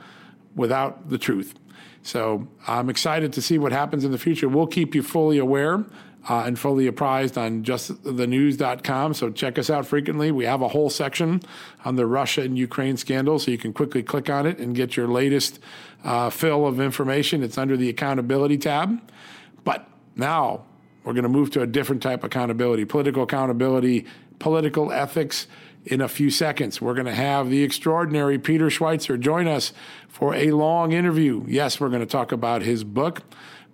without 0.56 1.10
the 1.10 1.18
truth. 1.18 1.56
So 2.04 2.48
I'm 2.68 2.88
excited 2.88 3.34
to 3.34 3.42
see 3.42 3.58
what 3.58 3.72
happens 3.72 4.06
in 4.06 4.12
the 4.12 4.20
future. 4.20 4.48
We'll 4.48 4.68
keep 4.68 4.94
you 4.94 5.02
fully 5.02 5.40
aware 5.40 5.84
uh, 6.30 6.44
and 6.46 6.60
fully 6.60 6.86
apprised 6.86 7.36
on 7.36 7.64
justthenews.com. 7.64 9.16
So 9.16 9.32
check 9.32 9.58
us 9.58 9.72
out 9.72 9.88
frequently. 9.88 10.32
We 10.32 10.46
have 10.46 10.62
a 10.62 10.68
whole 10.68 10.92
section 10.92 11.42
on 11.84 11.96
the 11.96 12.06
Russia 12.06 12.42
and 12.42 12.56
Ukraine 12.58 12.96
scandal, 12.96 13.40
so 13.40 13.50
you 13.50 13.58
can 13.58 13.74
quickly 13.74 14.04
click 14.04 14.30
on 14.30 14.46
it 14.46 14.60
and 14.60 14.76
get 14.76 14.96
your 14.96 15.08
latest 15.08 15.60
uh, 16.04 16.30
fill 16.30 16.68
of 16.68 16.80
information. 16.80 17.42
It's 17.42 17.58
under 17.58 17.76
the 17.76 17.90
accountability 17.90 18.60
tab. 18.60 19.02
But 19.64 19.88
now 20.16 20.66
we're 21.04 21.14
going 21.14 21.24
to 21.24 21.30
move 21.30 21.50
to 21.52 21.62
a 21.62 21.68
different 21.68 22.04
type 22.04 22.20
of 22.20 22.26
accountability 22.26 22.86
political 22.86 23.24
accountability, 23.24 24.06
political 24.38 24.92
ethics 24.92 25.48
in 25.86 26.02
a 26.02 26.08
few 26.08 26.30
seconds. 26.30 26.82
We're 26.82 26.94
going 26.94 27.06
to 27.06 27.14
have 27.14 27.50
the 27.50 27.64
extraordinary 27.64 28.38
Peter 28.38 28.68
Schweizer 28.68 29.20
join 29.20 29.48
us 29.48 29.74
for 30.08 30.36
a 30.36 30.52
long 30.52 30.92
interview. 30.92 31.44
Yes, 31.48 31.80
we're 31.80 31.90
going 31.90 32.02
to 32.02 32.06
talk 32.06 32.32
about 32.32 32.62
his 32.62 32.84
book, 32.84 33.24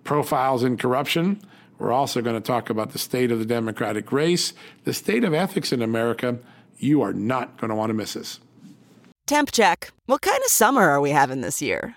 Profiles 0.04 0.64
in 0.64 0.76
Corruption. 0.76 1.40
We're 1.78 1.92
also 1.92 2.22
going 2.22 2.40
to 2.40 2.46
talk 2.46 2.70
about 2.70 2.90
the 2.90 2.98
state 2.98 3.30
of 3.30 3.38
the 3.38 3.44
Democratic 3.44 4.10
race, 4.10 4.52
the 4.84 4.92
state 4.92 5.24
of 5.24 5.34
ethics 5.34 5.72
in 5.72 5.82
America. 5.82 6.38
You 6.78 7.02
are 7.02 7.12
not 7.12 7.56
going 7.58 7.70
to 7.70 7.76
want 7.76 7.90
to 7.90 7.94
miss 7.94 8.14
this. 8.14 8.40
Temp 9.26 9.52
check. 9.52 9.92
What 10.06 10.22
kind 10.22 10.42
of 10.42 10.50
summer 10.50 10.88
are 10.88 11.00
we 11.00 11.10
having 11.10 11.42
this 11.42 11.60
year? 11.60 11.96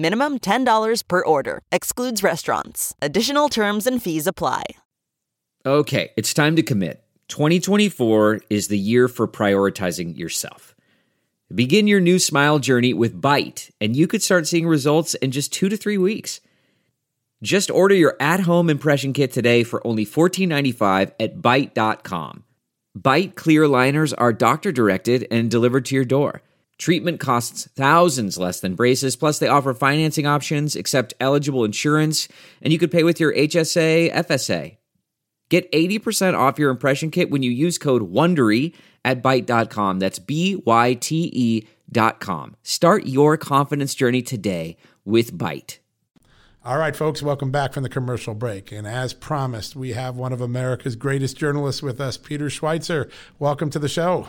Minimum 0.00 0.38
$10 0.38 1.02
per 1.08 1.24
order. 1.24 1.60
Excludes 1.72 2.22
restaurants. 2.22 2.94
Additional 3.02 3.48
terms 3.48 3.84
and 3.84 4.00
fees 4.00 4.28
apply. 4.28 4.62
Okay, 5.66 6.10
it's 6.16 6.32
time 6.32 6.54
to 6.54 6.62
commit. 6.62 7.02
2024 7.26 8.42
is 8.48 8.68
the 8.68 8.78
year 8.78 9.08
for 9.08 9.26
prioritizing 9.26 10.16
yourself. 10.16 10.76
Begin 11.52 11.88
your 11.88 11.98
new 11.98 12.20
smile 12.20 12.60
journey 12.60 12.94
with 12.94 13.20
Byte, 13.20 13.70
and 13.80 13.96
you 13.96 14.06
could 14.06 14.22
start 14.22 14.46
seeing 14.46 14.68
results 14.68 15.14
in 15.14 15.32
just 15.32 15.52
two 15.52 15.68
to 15.68 15.76
three 15.76 15.98
weeks. 15.98 16.40
Just 17.42 17.68
order 17.68 17.94
your 17.94 18.16
at 18.20 18.40
home 18.40 18.70
impression 18.70 19.12
kit 19.12 19.32
today 19.32 19.64
for 19.64 19.84
only 19.84 20.06
$14.95 20.06 21.12
at 21.18 21.38
Byte.com. 21.40 22.44
Byte 22.96 23.34
clear 23.34 23.66
liners 23.66 24.12
are 24.12 24.32
doctor 24.32 24.70
directed 24.70 25.26
and 25.30 25.50
delivered 25.50 25.84
to 25.86 25.96
your 25.96 26.04
door. 26.04 26.42
Treatment 26.78 27.18
costs 27.18 27.68
thousands 27.74 28.38
less 28.38 28.60
than 28.60 28.76
braces, 28.76 29.16
plus, 29.16 29.40
they 29.40 29.48
offer 29.48 29.74
financing 29.74 30.26
options, 30.26 30.76
accept 30.76 31.12
eligible 31.18 31.64
insurance, 31.64 32.28
and 32.62 32.72
you 32.72 32.78
could 32.78 32.92
pay 32.92 33.02
with 33.02 33.18
your 33.18 33.34
HSA, 33.34 34.12
FSA. 34.12 34.76
Get 35.48 35.70
80% 35.72 36.38
off 36.38 36.58
your 36.58 36.70
impression 36.70 37.10
kit 37.10 37.30
when 37.30 37.42
you 37.42 37.50
use 37.50 37.78
code 37.78 38.12
WONDERY 38.12 38.74
at 39.04 39.22
Byte.com. 39.22 39.98
That's 39.98 40.18
B-Y-T-E 40.18 41.66
dot 41.90 42.20
com. 42.20 42.54
Start 42.62 43.06
your 43.06 43.38
confidence 43.38 43.94
journey 43.94 44.20
today 44.20 44.76
with 45.06 45.36
Byte. 45.36 45.78
All 46.64 46.76
right, 46.76 46.94
folks, 46.94 47.22
welcome 47.22 47.50
back 47.50 47.72
from 47.72 47.82
the 47.82 47.88
commercial 47.88 48.34
break. 48.34 48.70
And 48.70 48.86
as 48.86 49.14
promised, 49.14 49.74
we 49.74 49.92
have 49.94 50.16
one 50.16 50.34
of 50.34 50.42
America's 50.42 50.96
greatest 50.96 51.38
journalists 51.38 51.82
with 51.82 51.98
us, 51.98 52.18
Peter 52.18 52.46
Schweizer. 52.46 53.10
Welcome 53.38 53.70
to 53.70 53.78
the 53.78 53.88
show. 53.88 54.28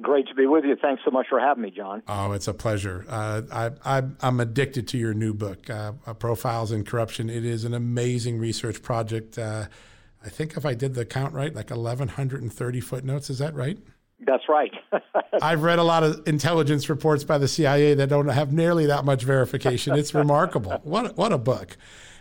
Great 0.00 0.26
to 0.26 0.34
be 0.34 0.46
with 0.46 0.64
you. 0.64 0.76
Thanks 0.80 1.02
so 1.04 1.12
much 1.12 1.26
for 1.28 1.38
having 1.38 1.62
me, 1.62 1.70
John. 1.70 2.02
Oh, 2.08 2.32
it's 2.32 2.48
a 2.48 2.54
pleasure. 2.54 3.06
Uh, 3.08 3.70
I, 3.84 4.02
am 4.22 4.40
addicted 4.40 4.88
to 4.88 4.98
your 4.98 5.14
new 5.14 5.32
book, 5.32 5.70
uh, 5.70 5.92
uh, 6.04 6.14
Profiles 6.14 6.72
in 6.72 6.84
Corruption. 6.84 7.30
It 7.30 7.44
is 7.44 7.64
an 7.64 7.74
amazing 7.74 8.38
research 8.38 8.82
project. 8.82 9.38
Uh, 9.38 9.66
I 10.24 10.28
think 10.30 10.56
if 10.56 10.66
I 10.66 10.74
did 10.74 10.94
the 10.94 11.04
count 11.04 11.32
right, 11.32 11.54
like 11.54 11.70
1,130 11.70 12.80
footnotes. 12.80 13.30
Is 13.30 13.38
that 13.38 13.54
right? 13.54 13.78
That's 14.26 14.44
right. 14.48 14.72
I've 15.42 15.62
read 15.62 15.78
a 15.78 15.84
lot 15.84 16.02
of 16.02 16.26
intelligence 16.26 16.88
reports 16.88 17.22
by 17.22 17.38
the 17.38 17.48
CIA 17.48 17.94
that 17.94 18.08
don't 18.08 18.28
have 18.28 18.52
nearly 18.52 18.86
that 18.86 19.04
much 19.04 19.22
verification. 19.22 19.94
It's 19.96 20.14
remarkable. 20.14 20.80
What 20.84 21.16
what 21.16 21.32
a 21.32 21.38
book. 21.38 21.76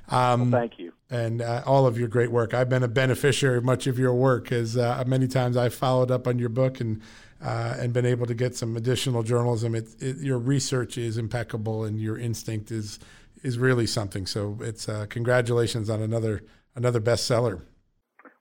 Um, 0.10 0.52
well, 0.52 0.62
thank 0.62 0.80
you. 0.80 0.94
And 1.10 1.42
uh, 1.42 1.64
all 1.66 1.86
of 1.86 1.98
your 1.98 2.08
great 2.08 2.32
work. 2.32 2.54
I've 2.54 2.70
been 2.70 2.84
a 2.84 2.88
beneficiary 2.88 3.58
of 3.58 3.64
much 3.64 3.88
of 3.88 4.00
your 4.00 4.14
work, 4.14 4.52
as 4.52 4.76
uh, 4.76 5.04
many 5.06 5.28
times 5.28 5.56
I've 5.56 5.74
followed 5.74 6.12
up 6.12 6.28
on 6.28 6.40
your 6.40 6.50
book 6.50 6.80
and 6.82 7.02
uh, 7.44 7.76
and 7.78 7.94
been 7.94 8.06
able 8.06 8.26
to 8.26 8.34
get 8.34 8.56
some 8.56 8.78
additional 8.78 9.22
journalism. 9.22 9.76
It, 9.76 9.90
it, 10.00 10.18
your 10.18 10.40
research 10.40 10.98
is 10.98 11.18
impeccable, 11.18 11.84
and 11.84 12.00
your 12.00 12.18
instinct 12.18 12.72
is 12.72 13.00
is 13.44 13.58
really 13.58 13.86
something. 13.86 14.26
So 14.26 14.58
it's 14.62 14.88
uh, 14.88 15.06
congratulations 15.10 15.90
on 15.90 16.02
another 16.02 16.44
another 16.76 17.02
bestseller. 17.02 17.62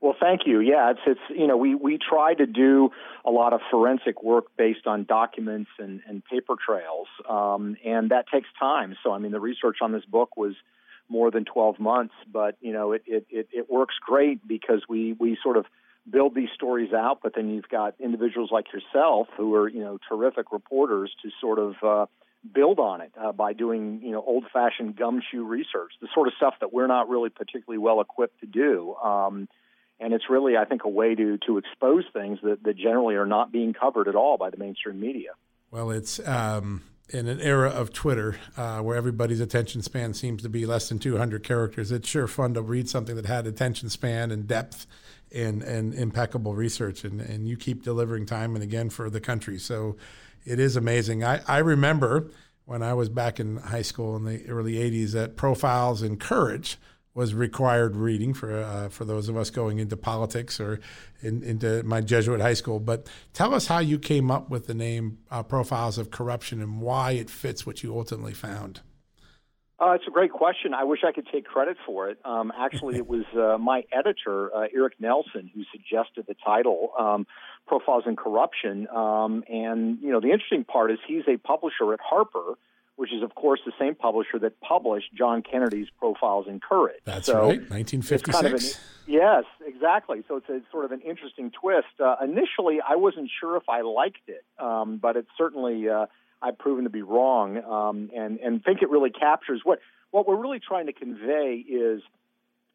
Well, 0.00 0.16
thank 0.20 0.42
you. 0.46 0.60
Yeah, 0.60 0.90
it's 0.90 1.00
it's 1.06 1.20
you 1.30 1.46
know 1.46 1.56
we 1.56 1.74
we 1.74 1.98
try 1.98 2.34
to 2.34 2.46
do 2.46 2.90
a 3.24 3.30
lot 3.30 3.52
of 3.52 3.60
forensic 3.70 4.22
work 4.22 4.46
based 4.56 4.86
on 4.86 5.04
documents 5.04 5.70
and, 5.78 6.00
and 6.08 6.24
paper 6.24 6.54
trails, 6.64 7.08
um, 7.28 7.76
and 7.84 8.10
that 8.10 8.26
takes 8.32 8.48
time. 8.58 8.96
So 9.02 9.12
I 9.12 9.18
mean, 9.18 9.32
the 9.32 9.40
research 9.40 9.78
on 9.80 9.92
this 9.92 10.04
book 10.04 10.36
was 10.36 10.54
more 11.08 11.30
than 11.30 11.44
12 11.44 11.78
months, 11.78 12.14
but 12.32 12.56
you 12.60 12.72
know 12.72 12.92
it 12.92 13.02
it 13.06 13.26
it, 13.30 13.48
it 13.52 13.70
works 13.70 13.94
great 14.04 14.46
because 14.46 14.82
we 14.88 15.12
we 15.12 15.36
sort 15.42 15.56
of 15.56 15.66
build 16.08 16.34
these 16.34 16.48
stories 16.54 16.92
out, 16.92 17.20
but 17.22 17.34
then 17.34 17.50
you've 17.50 17.68
got 17.68 17.94
individuals 18.00 18.50
like 18.50 18.66
yourself 18.72 19.28
who 19.36 19.54
are 19.54 19.68
you 19.68 19.80
know 19.80 19.98
terrific 20.08 20.52
reporters 20.52 21.12
to 21.22 21.30
sort 21.40 21.58
of 21.58 21.74
uh, 21.82 22.06
build 22.52 22.78
on 22.78 23.00
it 23.00 23.12
uh, 23.20 23.32
by 23.32 23.52
doing 23.52 24.00
you 24.02 24.10
know 24.10 24.22
old-fashioned 24.26 24.96
gumshoe 24.96 25.44
research, 25.44 25.92
the 26.00 26.08
sort 26.14 26.28
of 26.28 26.34
stuff 26.36 26.54
that 26.60 26.72
we're 26.72 26.86
not 26.86 27.08
really 27.08 27.30
particularly 27.30 27.78
well 27.78 28.00
equipped 28.00 28.40
to 28.40 28.46
do. 28.46 28.94
Um, 28.96 29.48
and 30.00 30.12
it's 30.12 30.24
really, 30.28 30.56
I 30.56 30.64
think, 30.64 30.82
a 30.84 30.88
way 30.88 31.14
to 31.14 31.38
to 31.46 31.58
expose 31.58 32.04
things 32.12 32.38
that, 32.42 32.64
that 32.64 32.76
generally 32.76 33.14
are 33.14 33.26
not 33.26 33.52
being 33.52 33.72
covered 33.72 34.08
at 34.08 34.16
all 34.16 34.36
by 34.36 34.50
the 34.50 34.56
mainstream 34.56 35.00
media. 35.00 35.30
Well, 35.70 35.90
it's 35.90 36.18
um, 36.26 36.82
in 37.08 37.28
an 37.28 37.40
era 37.40 37.70
of 37.70 37.92
Twitter 37.92 38.36
uh, 38.56 38.80
where 38.80 38.96
everybody's 38.96 39.40
attention 39.40 39.82
span 39.82 40.12
seems 40.14 40.42
to 40.42 40.48
be 40.48 40.66
less 40.66 40.88
than 40.88 40.98
200 40.98 41.44
characters. 41.44 41.92
It's 41.92 42.08
sure 42.08 42.26
fun 42.26 42.54
to 42.54 42.62
read 42.62 42.88
something 42.88 43.16
that 43.16 43.26
had 43.26 43.46
attention 43.46 43.88
span 43.90 44.30
and 44.30 44.46
depth 44.46 44.86
and, 45.34 45.62
and 45.62 45.94
impeccable 45.94 46.54
research, 46.54 47.04
and, 47.04 47.20
and 47.20 47.48
you 47.48 47.56
keep 47.56 47.82
delivering 47.82 48.26
time 48.26 48.54
and 48.54 48.62
again 48.62 48.90
for 48.90 49.10
the 49.10 49.20
country. 49.20 49.58
So 49.58 49.96
it 50.44 50.58
is 50.58 50.76
amazing. 50.76 51.24
I, 51.24 51.40
I 51.46 51.58
remember 51.58 52.30
when 52.64 52.82
I 52.82 52.94
was 52.94 53.08
back 53.08 53.40
in 53.40 53.56
high 53.56 53.82
school 53.82 54.16
in 54.16 54.24
the 54.24 54.46
early 54.48 54.74
80s 54.74 55.12
that 55.12 55.36
Profiles 55.36 56.02
in 56.02 56.16
Courage 56.16 56.78
was 57.14 57.34
required 57.34 57.94
reading 57.94 58.32
for 58.32 58.62
uh, 58.62 58.88
for 58.88 59.04
those 59.04 59.28
of 59.28 59.36
us 59.36 59.50
going 59.50 59.78
into 59.78 59.96
politics 59.96 60.58
or 60.58 60.80
in, 61.20 61.42
into 61.42 61.82
my 61.82 62.00
Jesuit 62.00 62.40
high 62.40 62.54
school. 62.54 62.80
But 62.80 63.06
tell 63.34 63.54
us 63.54 63.66
how 63.66 63.80
you 63.80 63.98
came 63.98 64.30
up 64.30 64.48
with 64.48 64.66
the 64.66 64.74
name 64.74 65.18
uh, 65.30 65.42
Profiles 65.42 65.98
of 65.98 66.10
Corruption 66.10 66.62
and 66.62 66.80
why 66.80 67.12
it 67.12 67.28
fits 67.28 67.66
what 67.66 67.82
you 67.82 67.96
ultimately 67.96 68.32
found. 68.32 68.80
Uh, 69.82 69.94
it's 69.94 70.06
a 70.06 70.10
great 70.12 70.30
question. 70.30 70.74
I 70.74 70.84
wish 70.84 71.00
I 71.04 71.10
could 71.10 71.26
take 71.26 71.44
credit 71.44 71.76
for 71.84 72.08
it. 72.08 72.18
Um, 72.24 72.52
actually, 72.56 72.96
it 72.96 73.08
was 73.08 73.24
uh, 73.36 73.58
my 73.58 73.82
editor, 73.90 74.54
uh, 74.54 74.68
Eric 74.72 74.94
Nelson, 75.00 75.50
who 75.52 75.64
suggested 75.72 76.26
the 76.28 76.36
title, 76.44 76.92
um, 76.96 77.26
Profiles 77.66 78.04
in 78.06 78.14
Corruption. 78.14 78.86
Um, 78.88 79.42
and, 79.48 79.98
you 80.00 80.12
know, 80.12 80.20
the 80.20 80.30
interesting 80.30 80.62
part 80.62 80.92
is 80.92 80.98
he's 81.04 81.24
a 81.26 81.36
publisher 81.36 81.92
at 81.92 81.98
Harper, 82.00 82.54
which 82.94 83.12
is, 83.12 83.24
of 83.24 83.34
course, 83.34 83.58
the 83.66 83.72
same 83.76 83.96
publisher 83.96 84.38
that 84.38 84.60
published 84.60 85.12
John 85.14 85.42
Kennedy's 85.42 85.88
Profiles 85.98 86.46
in 86.46 86.60
Courage. 86.60 87.00
That's 87.04 87.26
so 87.26 87.40
right, 87.40 87.58
1956. 87.68 88.30
Kind 88.30 88.46
of 88.46 88.60
an, 88.60 88.68
yes, 89.08 89.44
exactly. 89.66 90.22
So 90.28 90.36
it's 90.36 90.48
a, 90.48 90.60
sort 90.70 90.84
of 90.84 90.92
an 90.92 91.00
interesting 91.00 91.50
twist. 91.50 91.88
Uh, 91.98 92.14
initially, 92.22 92.78
I 92.88 92.94
wasn't 92.94 93.30
sure 93.40 93.56
if 93.56 93.68
I 93.68 93.80
liked 93.80 94.28
it, 94.28 94.44
um, 94.60 94.98
but 94.98 95.16
it's 95.16 95.30
certainly 95.36 95.88
uh, 95.88 96.06
I've 96.42 96.58
proven 96.58 96.84
to 96.84 96.90
be 96.90 97.02
wrong, 97.02 97.62
um, 97.62 98.10
and 98.14 98.40
and 98.40 98.64
think 98.64 98.82
it 98.82 98.90
really 98.90 99.10
captures 99.10 99.60
what 99.62 99.78
what 100.10 100.26
we're 100.26 100.40
really 100.40 100.60
trying 100.60 100.86
to 100.86 100.92
convey 100.92 101.64
is, 101.66 102.02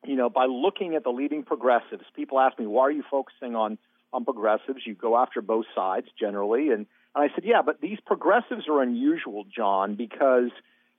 you 0.05 0.15
know, 0.15 0.29
by 0.29 0.45
looking 0.45 0.95
at 0.95 1.03
the 1.03 1.09
leading 1.09 1.43
progressives. 1.43 2.03
People 2.15 2.39
ask 2.39 2.57
me, 2.57 2.65
why 2.65 2.83
are 2.83 2.91
you 2.91 3.03
focusing 3.09 3.55
on 3.55 3.77
on 4.13 4.23
progressives? 4.23 4.85
You 4.85 4.95
go 4.95 5.17
after 5.17 5.41
both 5.41 5.65
sides 5.75 6.07
generally, 6.19 6.69
and 6.69 6.85
and 7.13 7.29
I 7.31 7.33
said, 7.35 7.43
yeah, 7.43 7.61
but 7.61 7.81
these 7.81 7.99
progressives 8.05 8.67
are 8.69 8.81
unusual, 8.81 9.45
John, 9.53 9.95
because 9.95 10.51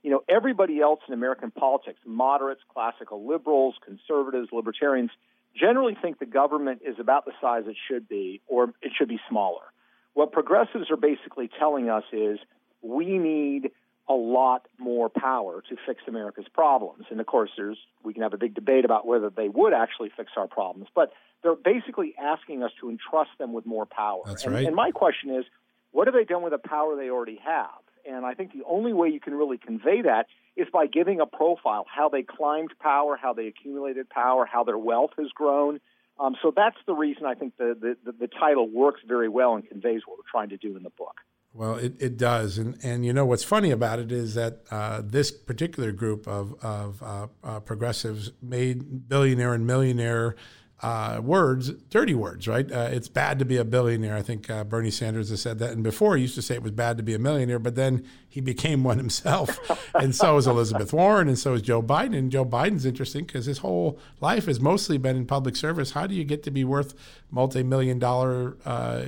you 0.03 0.11
know 0.11 0.23
everybody 0.29 0.81
else 0.81 1.01
in 1.09 1.15
American 1.15 1.51
politics, 1.51 1.99
moderates, 2.05 2.61
classical 2.73 3.27
liberals, 3.27 3.77
conservatives, 3.85 4.51
libertarians, 4.53 5.11
generally 5.59 5.97
think 6.01 6.19
the 6.19 6.27
government 6.27 6.83
is 6.85 6.97
about 6.99 7.25
the 7.25 7.33
size 7.41 7.65
it 7.67 7.77
should 7.89 8.09
be, 8.09 8.43
or 8.47 8.75
it 8.83 8.93
should 8.97 9.09
be 9.09 9.21
smaller. 9.29 9.63
What 10.15 10.33
progressives 10.33 10.91
are 10.91 10.97
basically 10.97 11.49
telling 11.59 11.89
us 11.89 12.05
is 12.13 12.39
we 12.83 13.19
need 13.19 13.71
a 14.09 14.15
lot 14.15 14.67
more 14.79 15.11
power 15.11 15.63
to 15.69 15.77
fix 15.87 16.01
America's 16.09 16.47
problems. 16.53 17.05
And 17.11 17.21
of 17.21 17.27
course, 17.27 17.51
there's 17.57 17.79
we 18.03 18.15
can 18.15 18.23
have 18.23 18.33
a 18.33 18.39
big 18.39 18.55
debate 18.55 18.85
about 18.85 19.07
whether 19.07 19.29
they 19.31 19.49
would 19.49 19.75
actually 19.75 20.11
fix 20.17 20.33
our 20.37 20.47
problems, 20.47 20.89
but 20.95 21.13
they're 21.43 21.55
basically 21.55 22.15
asking 22.19 22.63
us 22.63 22.71
to 22.81 22.91
entrust 22.91 23.31
them 23.39 23.53
with 23.53 23.67
more 23.67 23.87
power. 23.87 24.23
That's 24.27 24.45
and, 24.45 24.55
right. 24.55 24.67
And 24.67 24.75
my 24.75 24.91
question 24.91 25.31
is, 25.31 25.45
what 25.93 26.07
have 26.07 26.15
they 26.15 26.25
done 26.25 26.43
with 26.43 26.53
the 26.53 26.69
power 26.69 26.97
they 26.97 27.11
already 27.11 27.39
have? 27.45 27.69
And 28.09 28.25
I 28.25 28.35
think 28.35 28.53
the 28.53 28.65
only 28.67 28.93
way 28.93 29.09
you 29.09 29.21
can 29.21 29.35
really 29.35 29.59
convey 29.59 30.03
that 30.03 30.27
is 30.57 30.67
by 30.73 30.87
giving 30.87 31.21
a 31.21 31.27
profile, 31.27 31.87
how 31.95 32.09
they 32.09 32.23
climbed 32.23 32.73
power, 32.81 33.17
how 33.21 33.33
they 33.33 33.47
accumulated 33.47 34.09
power, 34.09 34.47
how 34.47 34.65
their 34.65 34.79
wealth 34.79 35.11
has 35.19 35.29
grown. 35.35 35.81
Um, 36.19 36.35
so 36.43 36.53
that's 36.55 36.79
the 36.87 36.95
reason 36.95 37.27
I 37.27 37.35
think 37.35 37.57
the, 37.59 37.77
the, 37.79 37.97
the, 38.11 38.19
the 38.21 38.27
title 38.27 38.69
works 38.69 39.01
very 39.07 39.29
well 39.29 39.55
and 39.55 39.69
conveys 39.69 40.03
what 40.07 40.19
we're 40.19 40.31
trying 40.31 40.49
to 40.49 40.57
do 40.57 40.77
in 40.77 40.83
the 40.83 40.91
book. 40.91 41.17
Well, 41.59 41.75
it, 41.75 41.95
it 41.99 42.17
does. 42.17 42.57
And, 42.57 42.79
and 42.85 43.05
you 43.05 43.13
know 43.13 43.27
what's 43.27 43.43
funny 43.43 43.73
about 43.73 43.99
it 43.99 44.13
is 44.13 44.35
that 44.35 44.61
uh, 44.71 45.03
this 45.05 45.33
particular 45.33 45.91
group 45.91 46.29
of, 46.29 46.55
of 46.63 47.03
uh, 47.03 47.27
uh, 47.43 47.59
progressives 47.59 48.31
made 48.41 49.09
billionaire 49.09 49.55
and 49.55 49.67
millionaire 49.67 50.37
uh, 50.81 51.21
words 51.21 51.71
dirty 51.91 52.15
words, 52.15 52.47
right? 52.47 52.71
Uh, 52.71 52.89
it's 52.93 53.09
bad 53.09 53.41
to 53.41 53.45
be 53.45 53.57
a 53.57 53.65
billionaire. 53.65 54.15
I 54.15 54.23
think 54.23 54.49
uh, 54.49 54.63
Bernie 54.63 54.93
Sanders 54.93 55.31
has 55.31 55.43
said 55.43 55.59
that. 55.59 55.73
And 55.73 55.83
before, 55.83 56.15
he 56.15 56.23
used 56.23 56.37
to 56.37 56.43
say 56.43 56.55
it 56.55 56.63
was 56.63 56.71
bad 56.71 56.97
to 56.99 57.03
be 57.03 57.15
a 57.15 57.19
millionaire, 57.19 57.59
but 57.59 57.75
then 57.75 58.07
he 58.29 58.41
became 58.41 58.85
one 58.85 58.99
himself. 58.99 59.59
and 59.97 60.15
so 60.15 60.37
is 60.37 60.47
Elizabeth 60.47 60.93
Warren, 60.93 61.27
and 61.27 61.37
so 61.37 61.55
is 61.55 61.63
Joe 61.63 61.83
Biden. 61.83 62.17
And 62.17 62.31
Joe 62.31 62.45
Biden's 62.45 62.87
interesting 62.87 63.25
because 63.25 63.47
his 63.47 63.59
whole 63.59 63.99
life 64.21 64.47
has 64.47 64.61
mostly 64.61 64.97
been 64.97 65.17
in 65.17 65.27
public 65.27 65.57
service. 65.57 65.91
How 65.91 66.07
do 66.07 66.15
you 66.15 66.23
get 66.23 66.45
to 66.45 66.53
be 66.53 66.63
worth 66.63 66.95
multi 67.33 67.65
million 67.65 67.99
dollar 67.99 68.57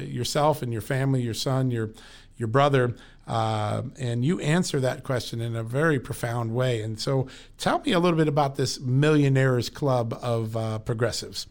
yourself 0.00 0.62
and 0.62 0.72
your 0.72 0.82
family, 0.82 1.22
your 1.22 1.34
son, 1.34 1.70
your 1.70 1.92
your 2.40 2.48
brother, 2.48 2.96
uh, 3.28 3.82
and 3.98 4.24
you 4.24 4.40
answer 4.40 4.80
that 4.80 5.04
question 5.04 5.40
in 5.40 5.54
a 5.54 5.62
very 5.62 6.00
profound 6.00 6.54
way. 6.54 6.80
And 6.80 6.98
so, 6.98 7.28
tell 7.58 7.80
me 7.80 7.92
a 7.92 8.00
little 8.00 8.16
bit 8.16 8.26
about 8.26 8.56
this 8.56 8.80
Millionaires 8.80 9.68
Club 9.68 10.18
of 10.20 10.56
uh, 10.56 10.78
Progressives. 10.80 11.46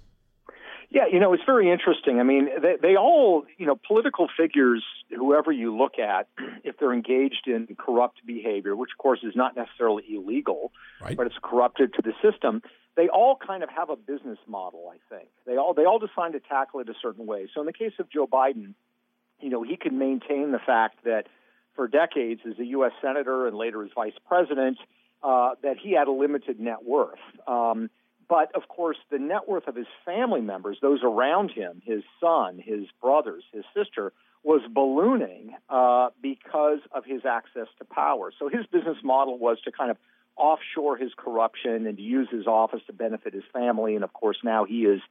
Yeah, 0.91 1.04
you 1.12 1.19
know, 1.19 1.34
it's 1.34 1.43
very 1.45 1.71
interesting. 1.71 2.19
I 2.19 2.23
mean, 2.23 2.49
they, 2.60 2.75
they 2.82 2.95
all, 2.95 3.43
you 3.60 3.67
know, 3.67 3.80
political 3.88 4.28
figures, 4.36 4.84
whoever 5.15 5.52
you 5.52 5.78
look 5.78 5.99
at, 5.99 6.28
if 6.63 6.78
they're 6.80 6.93
engaged 6.93 7.47
in 7.47 7.67
corrupt 7.78 8.25
behavior, 8.25 8.75
which 8.75 8.89
of 8.91 8.97
course 8.97 9.19
is 9.21 9.36
not 9.36 9.56
necessarily 9.56 10.04
illegal, 10.10 10.71
right. 10.99 11.15
but 11.15 11.28
it's 11.28 11.36
corrupted 11.43 11.93
to 11.93 12.02
the 12.02 12.13
system, 12.23 12.63
they 12.97 13.08
all 13.08 13.38
kind 13.38 13.62
of 13.62 13.69
have 13.69 13.91
a 13.91 13.95
business 13.95 14.39
model, 14.47 14.91
I 14.91 14.97
think. 15.13 15.30
They 15.45 15.58
all 15.58 15.75
they 15.75 15.86
all 15.86 15.99
decide 15.99 16.34
to 16.34 16.39
tackle 16.39 16.80
it 16.80 16.89
a 16.89 16.95
certain 16.99 17.28
way. 17.28 17.47
So 17.54 17.62
in 17.62 17.67
the 17.67 17.73
case 17.73 17.93
of 17.99 18.10
Joe 18.10 18.25
Biden, 18.25 18.73
you 19.41 19.49
know, 19.49 19.63
he 19.63 19.78
could 19.78 19.93
maintain 19.93 20.52
the 20.52 20.60
fact 20.60 21.04
that 21.06 21.28
for 21.75 21.88
decades 21.88 22.41
as 22.47 22.60
a 22.60 22.65
U.S. 22.65 22.91
senator 23.02 23.47
and 23.47 23.56
later 23.56 23.84
as 23.84 23.89
vice 23.95 24.13
president, 24.28 24.78
uh, 25.23 25.52
that 25.63 25.78
he 25.78 25.93
had 25.93 26.08
a 26.08 26.12
limited 26.12 26.60
net 26.60 26.84
worth. 26.86 27.19
Um, 27.47 27.89
but 28.28 28.56
of 28.56 28.67
course, 28.67 28.97
the 29.10 29.17
net 29.17 29.47
worth 29.47 29.67
of 29.67 29.75
his 29.75 29.88
family 30.06 30.41
members, 30.41 30.78
those 30.82 30.99
around 31.04 31.52
him, 31.52 31.82
his 31.84 32.04
son, 32.21 32.62
his 32.63 32.86
brothers, 33.02 33.43
his 33.52 33.65
sister, 33.75 34.13
was 34.43 34.62
ballooning 34.73 35.56
uh, 35.69 36.10
because 36.21 36.80
of 36.91 37.04
his 37.06 37.25
access 37.25 37.67
to 37.80 37.86
power. 37.86 38.32
So 38.38 38.47
his 38.47 38.65
business 38.67 38.97
model 39.04 39.38
was 39.38 39.60
to 39.65 39.71
kind 39.71 39.91
of 39.91 39.97
offshore 40.38 40.95
his 40.95 41.12
corruption 41.17 41.86
and 41.86 41.97
to 41.97 42.04
use 42.04 42.30
his 42.32 42.47
office 42.47 42.82
to 42.88 42.93
benefit 42.93 43.34
his 43.34 43.43
family. 43.52 43.95
And 43.95 44.04
of 44.04 44.13
course, 44.13 44.38
now 44.43 44.63
he 44.63 44.86
is 44.86 45.02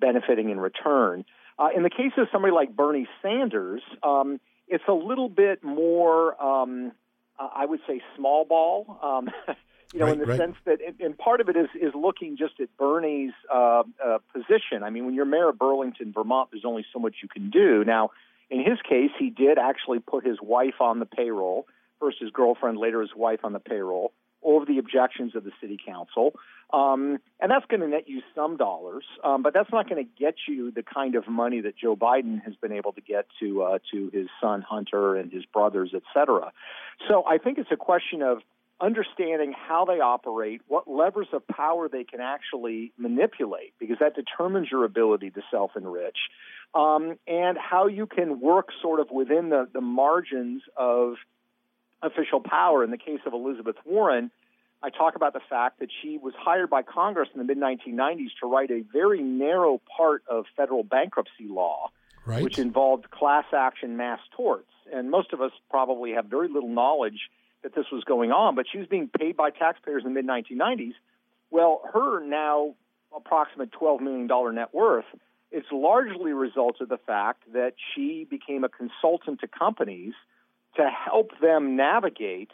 benefiting 0.00 0.48
in 0.48 0.58
return. 0.58 1.24
Uh, 1.60 1.68
in 1.76 1.82
the 1.82 1.90
case 1.90 2.12
of 2.16 2.26
somebody 2.32 2.54
like 2.54 2.74
Bernie 2.74 3.06
Sanders, 3.20 3.82
um, 4.02 4.40
it's 4.66 4.84
a 4.88 4.94
little 4.94 5.28
bit 5.28 5.62
more, 5.62 6.42
um, 6.42 6.92
uh, 7.38 7.48
I 7.54 7.66
would 7.66 7.80
say, 7.86 8.00
small 8.16 8.46
ball. 8.46 8.98
Um, 9.02 9.28
you 9.92 10.00
know, 10.00 10.06
right, 10.06 10.14
in 10.14 10.20
the 10.20 10.26
right. 10.26 10.38
sense 10.38 10.56
that, 10.64 10.78
and 11.00 11.18
part 11.18 11.42
of 11.42 11.50
it 11.50 11.56
is 11.56 11.68
is 11.74 11.92
looking 11.94 12.38
just 12.38 12.60
at 12.60 12.74
Bernie's 12.78 13.32
uh, 13.52 13.82
uh, 14.02 14.18
position. 14.32 14.82
I 14.82 14.88
mean, 14.88 15.04
when 15.04 15.14
you're 15.14 15.26
mayor 15.26 15.50
of 15.50 15.58
Burlington, 15.58 16.12
Vermont, 16.14 16.48
there's 16.50 16.64
only 16.64 16.86
so 16.94 16.98
much 16.98 17.16
you 17.22 17.28
can 17.28 17.50
do. 17.50 17.84
Now, 17.84 18.12
in 18.48 18.60
his 18.60 18.78
case, 18.88 19.10
he 19.18 19.28
did 19.28 19.58
actually 19.58 19.98
put 19.98 20.24
his 20.24 20.38
wife 20.40 20.80
on 20.80 20.98
the 20.98 21.06
payroll. 21.06 21.66
First 21.98 22.18
his 22.20 22.30
girlfriend, 22.30 22.78
later 22.78 23.02
his 23.02 23.14
wife 23.14 23.40
on 23.44 23.52
the 23.52 23.60
payroll 23.60 24.12
over 24.42 24.64
the 24.64 24.78
objections 24.78 25.34
of 25.36 25.44
the 25.44 25.52
city 25.60 25.78
council. 25.84 26.34
Um, 26.72 27.18
and 27.40 27.50
that's 27.50 27.66
going 27.66 27.80
to 27.80 27.88
net 27.88 28.08
you 28.08 28.22
some 28.34 28.56
dollars, 28.56 29.04
um, 29.24 29.42
but 29.42 29.52
that's 29.52 29.70
not 29.72 29.88
going 29.88 30.04
to 30.04 30.10
get 30.18 30.36
you 30.46 30.70
the 30.70 30.84
kind 30.84 31.16
of 31.16 31.26
money 31.28 31.60
that 31.62 31.76
Joe 31.76 31.96
Biden 31.96 32.42
has 32.44 32.54
been 32.54 32.72
able 32.72 32.92
to 32.92 33.00
get 33.00 33.26
to 33.40 33.62
uh, 33.62 33.78
to 33.90 34.10
his 34.12 34.28
son 34.40 34.62
Hunter 34.62 35.16
and 35.16 35.32
his 35.32 35.44
brothers, 35.46 35.90
et 35.94 36.02
cetera. 36.14 36.52
So 37.08 37.24
I 37.26 37.38
think 37.38 37.58
it's 37.58 37.72
a 37.72 37.76
question 37.76 38.22
of 38.22 38.38
understanding 38.80 39.52
how 39.52 39.84
they 39.84 40.00
operate, 40.00 40.62
what 40.68 40.88
levers 40.88 41.28
of 41.32 41.46
power 41.48 41.88
they 41.88 42.04
can 42.04 42.20
actually 42.20 42.92
manipulate, 42.96 43.74
because 43.78 43.98
that 44.00 44.14
determines 44.14 44.68
your 44.70 44.84
ability 44.84 45.30
to 45.30 45.42
self 45.50 45.72
enrich, 45.76 46.16
um, 46.74 47.18
and 47.26 47.58
how 47.58 47.88
you 47.88 48.06
can 48.06 48.40
work 48.40 48.68
sort 48.80 49.00
of 49.00 49.10
within 49.10 49.50
the, 49.50 49.68
the 49.72 49.80
margins 49.80 50.62
of 50.76 51.14
official 52.02 52.40
power. 52.40 52.82
In 52.84 52.90
the 52.90 52.98
case 52.98 53.20
of 53.26 53.32
Elizabeth 53.32 53.76
Warren, 53.84 54.30
I 54.82 54.90
talk 54.90 55.14
about 55.14 55.32
the 55.34 55.40
fact 55.48 55.80
that 55.80 55.88
she 56.02 56.16
was 56.16 56.32
hired 56.38 56.70
by 56.70 56.82
Congress 56.82 57.28
in 57.34 57.38
the 57.38 57.44
mid 57.44 57.58
1990s 57.58 58.28
to 58.40 58.46
write 58.46 58.70
a 58.70 58.82
very 58.92 59.22
narrow 59.22 59.80
part 59.96 60.22
of 60.28 60.46
federal 60.56 60.82
bankruptcy 60.82 61.48
law, 61.48 61.90
right. 62.24 62.42
which 62.42 62.58
involved 62.58 63.10
class 63.10 63.44
action 63.52 63.96
mass 63.96 64.20
torts. 64.34 64.70
And 64.92 65.10
most 65.10 65.32
of 65.32 65.40
us 65.40 65.52
probably 65.70 66.12
have 66.12 66.26
very 66.26 66.48
little 66.48 66.68
knowledge 66.68 67.28
that 67.62 67.74
this 67.74 67.86
was 67.92 68.04
going 68.04 68.32
on, 68.32 68.54
but 68.54 68.64
she 68.70 68.78
was 68.78 68.86
being 68.86 69.08
paid 69.08 69.36
by 69.36 69.50
taxpayers 69.50 70.02
in 70.06 70.14
the 70.14 70.22
mid 70.22 70.26
1990s. 70.26 70.94
Well, 71.50 71.82
her 71.92 72.24
now 72.24 72.74
approximate 73.14 73.70
$12 73.72 74.00
million 74.00 74.54
net 74.54 74.72
worth 74.72 75.04
is 75.52 75.64
largely 75.72 76.30
a 76.30 76.34
result 76.34 76.80
of 76.80 76.88
the 76.88 76.96
fact 76.96 77.42
that 77.52 77.74
she 77.94 78.26
became 78.28 78.64
a 78.64 78.68
consultant 78.68 79.40
to 79.40 79.48
companies 79.48 80.14
to 80.76 80.88
help 80.88 81.30
them 81.40 81.76
navigate 81.76 82.50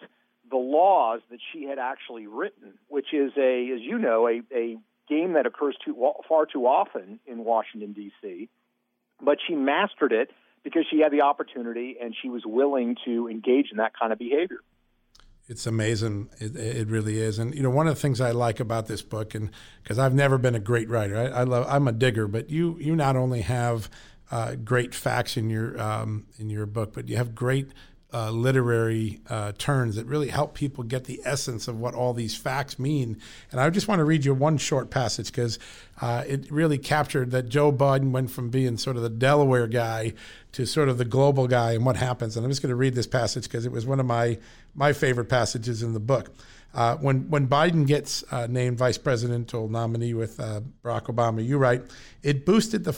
the 0.51 0.57
laws 0.57 1.21
that 1.31 1.39
she 1.53 1.65
had 1.65 1.79
actually 1.79 2.27
written, 2.27 2.75
which 2.89 3.13
is 3.13 3.33
a, 3.37 3.71
as 3.75 3.81
you 3.81 3.99
know, 3.99 4.29
a, 4.29 4.43
a 4.55 4.77
game 5.09 5.35
that 5.35 5.47
occurs 5.47 5.77
too, 5.85 6.13
far 6.29 6.47
too 6.47 6.67
often 6.67 7.21
in 7.27 7.45
Washington, 7.45 7.93
D.C. 7.93 8.49
But 9.21 9.39
she 9.47 9.55
mastered 9.55 10.13
it 10.13 10.31
because 10.63 10.85
she 10.91 11.01
had 11.01 11.13
the 11.13 11.23
opportunity 11.23 11.97
and 12.01 12.15
she 12.21 12.29
was 12.29 12.43
willing 12.45 12.97
to 13.05 13.29
engage 13.29 13.67
in 13.71 13.79
that 13.79 13.93
kind 13.99 14.13
of 14.13 14.19
behavior. 14.19 14.59
It's 15.49 15.67
amazing. 15.67 16.29
It, 16.39 16.57
it 16.57 16.89
really 16.89 17.21
is. 17.21 17.39
And 17.39 17.55
you 17.55 17.63
know, 17.63 17.71
one 17.71 17.87
of 17.87 17.95
the 17.95 18.01
things 18.01 18.21
I 18.21 18.33
like 18.33 18.59
about 18.59 18.87
this 18.87 19.01
book, 19.01 19.35
and 19.35 19.51
because 19.83 19.99
I've 19.99 20.15
never 20.15 20.39
been 20.39 20.57
a 20.57 20.61
great 20.61 20.89
writer, 20.89 21.17
I, 21.17 21.41
I, 21.41 21.43
love. 21.45 21.67
I'm 21.69 21.87
a 21.87 21.93
digger, 21.93 22.27
but 22.27 22.51
you 22.51 22.77
you 22.81 22.97
not 22.97 23.15
only 23.15 23.43
have 23.43 23.89
uh, 24.33 24.57
great 24.57 24.93
facts 24.93 25.37
in 25.37 25.49
your 25.49 25.81
um, 25.81 26.27
in 26.37 26.51
your 26.51 26.67
book, 26.67 26.93
but 26.93 27.09
you 27.09 27.17
have 27.17 27.37
great 27.37 27.71
uh, 28.17 28.31
literary 28.31 29.21
uh, 29.29 29.53
turns 29.59 29.97
that 29.97 30.07
really 30.07 30.29
help 30.29 30.55
people 30.55 30.83
get 30.83 31.05
the 31.05 31.21
essence 31.27 31.69
of 31.69 31.79
what 31.79 31.95
all 31.95 32.15
these 32.15 32.35
facts 32.35 32.79
mean. 32.79 33.21
And 33.53 33.61
I 33.61 33.69
just 33.69 33.89
want 33.89 33.99
to 33.99 34.07
read 34.07 34.25
you 34.25 34.33
one 34.33 34.57
short 34.57 34.89
passage 34.89 35.27
because 35.27 35.59
uh, 36.01 36.25
it 36.27 36.51
really 36.51 36.79
captured 36.79 37.31
that 37.33 37.51
Joe 37.51 37.71
Biden 37.71 38.13
went 38.13 38.31
from 38.31 38.49
being 38.49 38.79
sort 38.79 38.97
of 38.97 39.03
the 39.03 39.11
Delaware 39.11 39.67
guy 39.67 40.15
to 40.53 40.65
sort 40.65 40.89
of 40.89 40.97
the 40.97 41.05
global 41.05 41.47
guy 41.47 41.73
and 41.73 41.85
what 41.85 41.97
happens. 41.97 42.39
And 42.39 42.47
I'm 42.47 42.51
just 42.51 42.63
going 42.63 42.71
to 42.71 42.77
read 42.77 42.95
this 42.95 43.07
passage 43.07 43.43
because 43.43 43.67
it 43.67 43.73
was 43.73 43.85
one 43.85 44.01
of 44.01 44.07
my 44.07 44.39
my 44.75 44.95
favorite 44.95 45.29
passages 45.29 45.83
in 45.83 45.93
the 45.93 46.01
book. 46.01 46.31
Uh, 46.73 46.97
when 46.97 47.29
when 47.29 47.47
Biden 47.47 47.87
gets 47.87 48.25
uh, 48.31 48.47
named 48.49 48.79
vice 48.79 48.97
presidential 48.97 49.69
nominee 49.69 50.15
with 50.15 50.41
uh, 50.41 50.63
Barack 50.83 51.15
Obama, 51.15 51.47
you 51.47 51.59
write, 51.59 51.83
it 52.23 52.47
boosted 52.47 52.85
the 52.85 52.95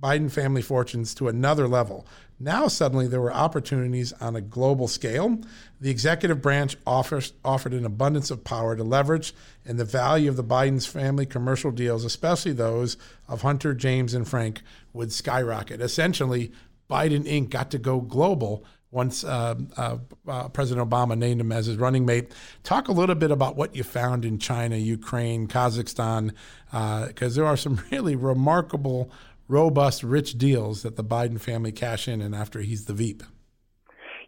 Biden 0.00 0.30
family 0.30 0.62
fortunes 0.62 1.14
to 1.16 1.26
another 1.26 1.66
level. 1.66 2.06
Now, 2.40 2.68
suddenly, 2.68 3.08
there 3.08 3.20
were 3.20 3.32
opportunities 3.32 4.12
on 4.14 4.36
a 4.36 4.40
global 4.40 4.86
scale. 4.86 5.40
The 5.80 5.90
executive 5.90 6.40
branch 6.40 6.76
offers, 6.86 7.32
offered 7.44 7.74
an 7.74 7.84
abundance 7.84 8.30
of 8.30 8.44
power 8.44 8.76
to 8.76 8.84
leverage, 8.84 9.34
and 9.64 9.78
the 9.78 9.84
value 9.84 10.30
of 10.30 10.36
the 10.36 10.44
Biden's 10.44 10.86
family 10.86 11.26
commercial 11.26 11.72
deals, 11.72 12.04
especially 12.04 12.52
those 12.52 12.96
of 13.26 13.42
Hunter, 13.42 13.74
James, 13.74 14.14
and 14.14 14.26
Frank, 14.26 14.62
would 14.92 15.12
skyrocket. 15.12 15.80
Essentially, 15.80 16.52
Biden 16.88 17.24
Inc. 17.24 17.50
got 17.50 17.72
to 17.72 17.78
go 17.78 18.00
global 18.00 18.64
once 18.90 19.22
uh, 19.22 19.54
uh, 19.76 19.98
uh, 20.26 20.48
President 20.48 20.88
Obama 20.88 21.16
named 21.16 21.40
him 21.40 21.52
as 21.52 21.66
his 21.66 21.76
running 21.76 22.06
mate. 22.06 22.32
Talk 22.62 22.88
a 22.88 22.92
little 22.92 23.14
bit 23.14 23.30
about 23.30 23.56
what 23.56 23.76
you 23.76 23.82
found 23.82 24.24
in 24.24 24.38
China, 24.38 24.76
Ukraine, 24.76 25.46
Kazakhstan, 25.46 26.32
because 26.70 27.36
uh, 27.36 27.40
there 27.40 27.46
are 27.46 27.56
some 27.56 27.82
really 27.90 28.16
remarkable 28.16 29.10
robust, 29.48 30.02
rich 30.02 30.38
deals 30.38 30.82
that 30.82 30.96
the 30.96 31.04
Biden 31.04 31.40
family 31.40 31.72
cash 31.72 32.06
in 32.06 32.20
and 32.20 32.34
after 32.34 32.60
he's 32.60 32.84
the 32.84 32.94
Veep. 32.94 33.22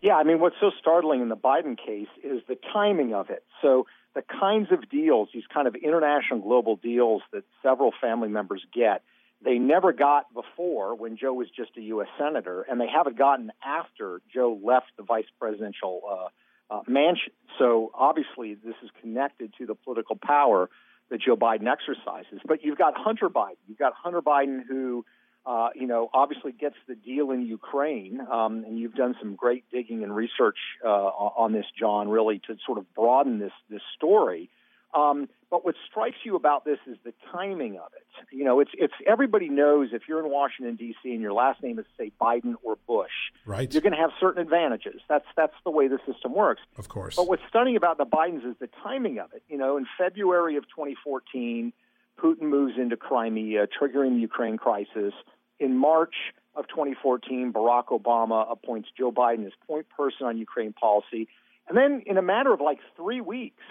Yeah, 0.02 0.16
I 0.16 0.24
mean, 0.24 0.40
what's 0.40 0.56
so 0.60 0.70
startling 0.80 1.20
in 1.20 1.28
the 1.28 1.36
Biden 1.36 1.76
case 1.76 2.08
is 2.24 2.40
the 2.48 2.56
timing 2.72 3.14
of 3.14 3.28
it. 3.28 3.44
So, 3.60 3.86
the 4.12 4.22
kinds 4.22 4.72
of 4.72 4.90
deals, 4.90 5.28
these 5.32 5.44
kind 5.52 5.68
of 5.68 5.76
international 5.76 6.40
global 6.40 6.74
deals 6.74 7.22
that 7.32 7.44
several 7.62 7.92
family 8.00 8.28
members 8.28 8.64
get, 8.74 9.04
they 9.44 9.58
never 9.58 9.92
got 9.92 10.32
before 10.34 10.96
when 10.96 11.16
Joe 11.16 11.32
was 11.34 11.48
just 11.48 11.70
a 11.76 11.80
U.S. 11.82 12.08
Senator, 12.18 12.62
and 12.62 12.80
they 12.80 12.88
haven't 12.88 13.16
gotten 13.16 13.52
after 13.64 14.20
Joe 14.32 14.58
left 14.64 14.86
the 14.96 15.04
vice 15.04 15.26
presidential 15.38 16.02
uh, 16.10 16.74
uh, 16.74 16.80
mansion. 16.88 17.32
So, 17.58 17.92
obviously, 17.94 18.54
this 18.54 18.74
is 18.82 18.90
connected 19.00 19.52
to 19.58 19.66
the 19.66 19.74
political 19.74 20.16
power 20.16 20.70
that 21.10 21.20
Joe 21.20 21.36
Biden 21.36 21.66
exercises. 21.66 22.40
But 22.46 22.64
you've 22.64 22.78
got 22.78 22.94
Hunter 22.96 23.28
Biden. 23.28 23.56
You've 23.68 23.78
got 23.78 23.92
Hunter 23.94 24.22
Biden 24.22 24.60
who, 24.66 25.04
uh, 25.44 25.68
you 25.74 25.86
know, 25.86 26.08
obviously 26.14 26.52
gets 26.52 26.76
the 26.88 26.94
deal 26.94 27.30
in 27.32 27.42
Ukraine. 27.42 28.20
Um, 28.20 28.64
and 28.64 28.78
you've 28.78 28.94
done 28.94 29.14
some 29.20 29.34
great 29.34 29.64
digging 29.72 30.02
and 30.02 30.14
research 30.14 30.58
uh, 30.84 30.88
on 30.88 31.52
this, 31.52 31.66
John, 31.78 32.08
really 32.08 32.40
to 32.46 32.56
sort 32.64 32.78
of 32.78 32.92
broaden 32.94 33.38
this 33.38 33.52
this 33.68 33.82
story. 33.96 34.50
Um, 34.92 35.28
but 35.50 35.64
what 35.64 35.74
strikes 35.88 36.16
you 36.24 36.36
about 36.36 36.64
this 36.64 36.78
is 36.86 36.96
the 37.04 37.12
timing 37.32 37.76
of 37.76 37.90
it. 37.96 38.34
You 38.34 38.44
know, 38.44 38.60
it's 38.60 38.70
it's 38.74 38.94
everybody 39.06 39.48
knows 39.48 39.90
if 39.92 40.02
you're 40.08 40.24
in 40.24 40.30
Washington 40.30 40.76
D.C. 40.76 41.10
and 41.10 41.20
your 41.20 41.32
last 41.32 41.62
name 41.62 41.78
is 41.78 41.86
say 41.98 42.12
Biden 42.20 42.54
or 42.62 42.76
Bush, 42.86 43.10
right? 43.46 43.72
You're 43.72 43.82
going 43.82 43.92
to 43.92 43.98
have 43.98 44.10
certain 44.20 44.42
advantages. 44.42 45.00
That's 45.08 45.24
that's 45.36 45.54
the 45.64 45.70
way 45.70 45.88
the 45.88 45.98
system 46.06 46.34
works. 46.34 46.62
Of 46.76 46.88
course. 46.88 47.16
But 47.16 47.28
what's 47.28 47.42
stunning 47.48 47.76
about 47.76 47.98
the 47.98 48.06
Bidens 48.06 48.48
is 48.48 48.56
the 48.60 48.68
timing 48.82 49.18
of 49.18 49.32
it. 49.32 49.42
You 49.48 49.58
know, 49.58 49.76
in 49.76 49.86
February 49.98 50.56
of 50.56 50.64
2014, 50.64 51.72
Putin 52.18 52.42
moves 52.42 52.74
into 52.78 52.96
Crimea, 52.96 53.66
triggering 53.66 54.14
the 54.14 54.20
Ukraine 54.20 54.56
crisis. 54.56 55.14
In 55.58 55.76
March 55.76 56.14
of 56.54 56.66
2014, 56.68 57.52
Barack 57.52 57.86
Obama 57.86 58.50
appoints 58.50 58.88
Joe 58.96 59.12
Biden 59.12 59.46
as 59.46 59.52
point 59.66 59.86
person 59.96 60.26
on 60.26 60.38
Ukraine 60.38 60.72
policy, 60.72 61.28
and 61.68 61.76
then 61.76 62.02
in 62.06 62.18
a 62.18 62.22
matter 62.22 62.52
of 62.52 62.60
like 62.60 62.78
three 62.96 63.20
weeks 63.20 63.62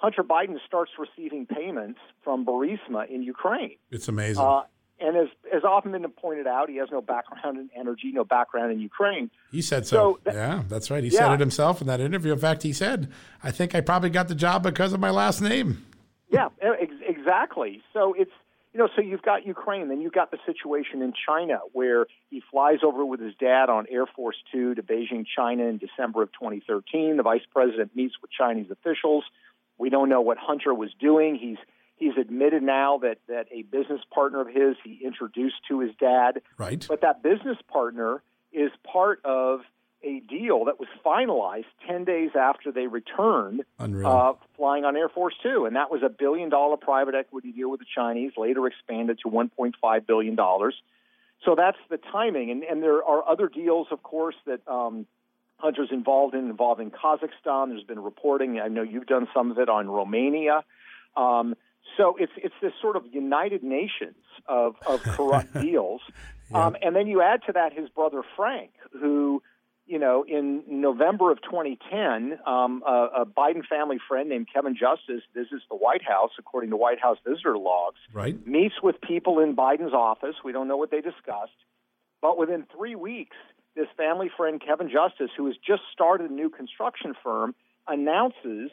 Hunter 0.00 0.24
Biden 0.24 0.56
starts 0.66 0.92
receiving 0.98 1.44
payments 1.44 2.00
from 2.24 2.46
Burisma 2.46 3.08
in 3.10 3.22
Ukraine. 3.22 3.76
It's 3.90 4.08
amazing. 4.08 4.42
Uh, 4.42 4.62
and 4.98 5.14
as 5.16 5.28
as 5.54 5.62
often 5.62 5.92
been 5.92 6.08
pointed 6.10 6.46
out, 6.46 6.70
he 6.70 6.76
has 6.76 6.88
no 6.90 7.02
background 7.02 7.58
in 7.58 7.68
energy, 7.78 8.10
no 8.12 8.24
background 8.24 8.72
in 8.72 8.80
Ukraine. 8.80 9.30
He 9.50 9.60
said 9.60 9.86
so. 9.86 10.18
so 10.24 10.32
yeah, 10.32 10.62
that's 10.68 10.90
right. 10.90 11.04
He 11.04 11.10
yeah. 11.10 11.20
said 11.20 11.32
it 11.32 11.40
himself 11.40 11.82
in 11.82 11.86
that 11.86 12.00
interview. 12.00 12.32
In 12.32 12.38
fact, 12.38 12.62
he 12.62 12.72
said, 12.72 13.10
"I 13.42 13.50
think 13.50 13.74
I 13.74 13.82
probably 13.82 14.10
got 14.10 14.28
the 14.28 14.34
job 14.34 14.62
because 14.62 14.92
of 14.94 15.00
my 15.00 15.10
last 15.10 15.40
name." 15.40 15.84
Yeah, 16.30 16.48
ex- 16.60 16.92
exactly. 17.06 17.82
So 17.92 18.14
it's 18.16 18.30
you 18.72 18.78
know, 18.78 18.88
so 18.94 19.02
you've 19.02 19.22
got 19.22 19.46
Ukraine, 19.46 19.88
then 19.88 20.00
you've 20.00 20.12
got 20.12 20.30
the 20.30 20.38
situation 20.46 21.02
in 21.02 21.12
China 21.26 21.58
where 21.72 22.06
he 22.28 22.40
flies 22.50 22.78
over 22.84 23.04
with 23.04 23.20
his 23.20 23.34
dad 23.40 23.68
on 23.68 23.86
Air 23.90 24.06
Force 24.06 24.36
Two 24.52 24.74
to 24.74 24.82
Beijing, 24.82 25.24
China, 25.36 25.64
in 25.64 25.78
December 25.78 26.22
of 26.22 26.30
2013. 26.32 27.16
The 27.16 27.22
vice 27.22 27.42
president 27.52 27.96
meets 27.96 28.14
with 28.22 28.30
Chinese 28.30 28.70
officials. 28.70 29.24
We 29.80 29.90
don't 29.90 30.08
know 30.08 30.20
what 30.20 30.38
Hunter 30.38 30.74
was 30.74 30.90
doing. 31.00 31.36
He's 31.36 31.58
he's 31.96 32.16
admitted 32.20 32.62
now 32.62 32.98
that 32.98 33.18
that 33.28 33.46
a 33.50 33.62
business 33.62 34.00
partner 34.12 34.40
of 34.40 34.48
his 34.48 34.76
he 34.84 35.00
introduced 35.04 35.56
to 35.68 35.80
his 35.80 35.90
dad. 35.98 36.42
Right. 36.58 36.84
But 36.88 37.00
that 37.00 37.22
business 37.22 37.58
partner 37.72 38.22
is 38.52 38.70
part 38.84 39.24
of 39.24 39.60
a 40.02 40.20
deal 40.20 40.64
that 40.64 40.80
was 40.80 40.88
finalized 41.04 41.66
10 41.86 42.04
days 42.04 42.30
after 42.34 42.72
they 42.72 42.86
returned 42.86 43.64
uh, 44.06 44.32
flying 44.56 44.84
on 44.84 44.96
Air 44.96 45.08
Force 45.08 45.34
Two. 45.42 45.66
And 45.66 45.76
that 45.76 45.90
was 45.90 46.02
a 46.02 46.08
billion 46.08 46.48
dollar 46.48 46.76
private 46.76 47.14
equity 47.14 47.52
deal 47.52 47.70
with 47.70 47.80
the 47.80 47.86
Chinese, 47.94 48.32
later 48.36 48.66
expanded 48.66 49.18
to 49.24 49.30
$1.5 49.30 50.06
billion. 50.06 50.36
So 50.36 51.54
that's 51.54 51.78
the 51.90 51.98
timing. 51.98 52.50
And, 52.50 52.62
and 52.64 52.82
there 52.82 53.04
are 53.04 53.28
other 53.28 53.48
deals, 53.48 53.88
of 53.90 54.02
course, 54.02 54.36
that 54.46 54.66
um, 54.66 55.06
Hunter's 55.60 55.90
involved 55.90 56.34
in 56.34 56.48
involving 56.48 56.90
Kazakhstan. 56.90 57.68
There's 57.68 57.84
been 57.84 58.00
reporting. 58.00 58.60
I 58.60 58.68
know 58.68 58.82
you've 58.82 59.06
done 59.06 59.28
some 59.34 59.50
of 59.50 59.58
it 59.58 59.68
on 59.68 59.88
Romania. 59.88 60.64
Um, 61.16 61.54
so 61.96 62.16
it's 62.18 62.32
it's 62.36 62.54
this 62.62 62.72
sort 62.80 62.96
of 62.96 63.04
United 63.12 63.62
Nations 63.62 64.16
of, 64.48 64.76
of 64.86 65.02
corrupt 65.16 65.54
deals. 65.60 66.00
Um, 66.52 66.76
and 66.82 66.96
then 66.96 67.06
you 67.06 67.22
add 67.22 67.42
to 67.46 67.52
that 67.52 67.72
his 67.72 67.88
brother 67.90 68.22
Frank, 68.36 68.70
who, 68.92 69.40
you 69.86 69.98
know, 69.98 70.24
in 70.26 70.64
November 70.66 71.30
of 71.30 71.40
2010, 71.42 72.38
um, 72.44 72.82
a, 72.84 73.22
a, 73.22 73.26
Biden 73.26 73.64
family 73.64 73.98
friend 74.08 74.28
named 74.28 74.48
Kevin 74.52 74.74
Justice 74.74 75.22
visits 75.32 75.62
the 75.70 75.76
White 75.76 76.02
House, 76.02 76.30
according 76.38 76.70
to 76.70 76.76
White 76.76 77.00
House 77.00 77.18
visitor 77.24 77.56
logs. 77.56 77.98
Right. 78.12 78.44
Meets 78.46 78.82
with 78.82 79.00
people 79.00 79.38
in 79.38 79.54
Biden's 79.54 79.94
office. 79.94 80.34
We 80.44 80.50
don't 80.50 80.66
know 80.66 80.76
what 80.76 80.90
they 80.90 81.00
discussed. 81.00 81.52
But 82.20 82.36
within 82.36 82.66
three 82.76 82.96
weeks, 82.96 83.36
this 83.74 83.86
family 83.96 84.30
friend, 84.36 84.60
Kevin 84.64 84.90
Justice, 84.90 85.30
who 85.36 85.46
has 85.46 85.56
just 85.56 85.82
started 85.92 86.30
a 86.30 86.34
new 86.34 86.50
construction 86.50 87.14
firm, 87.22 87.54
announces 87.86 88.70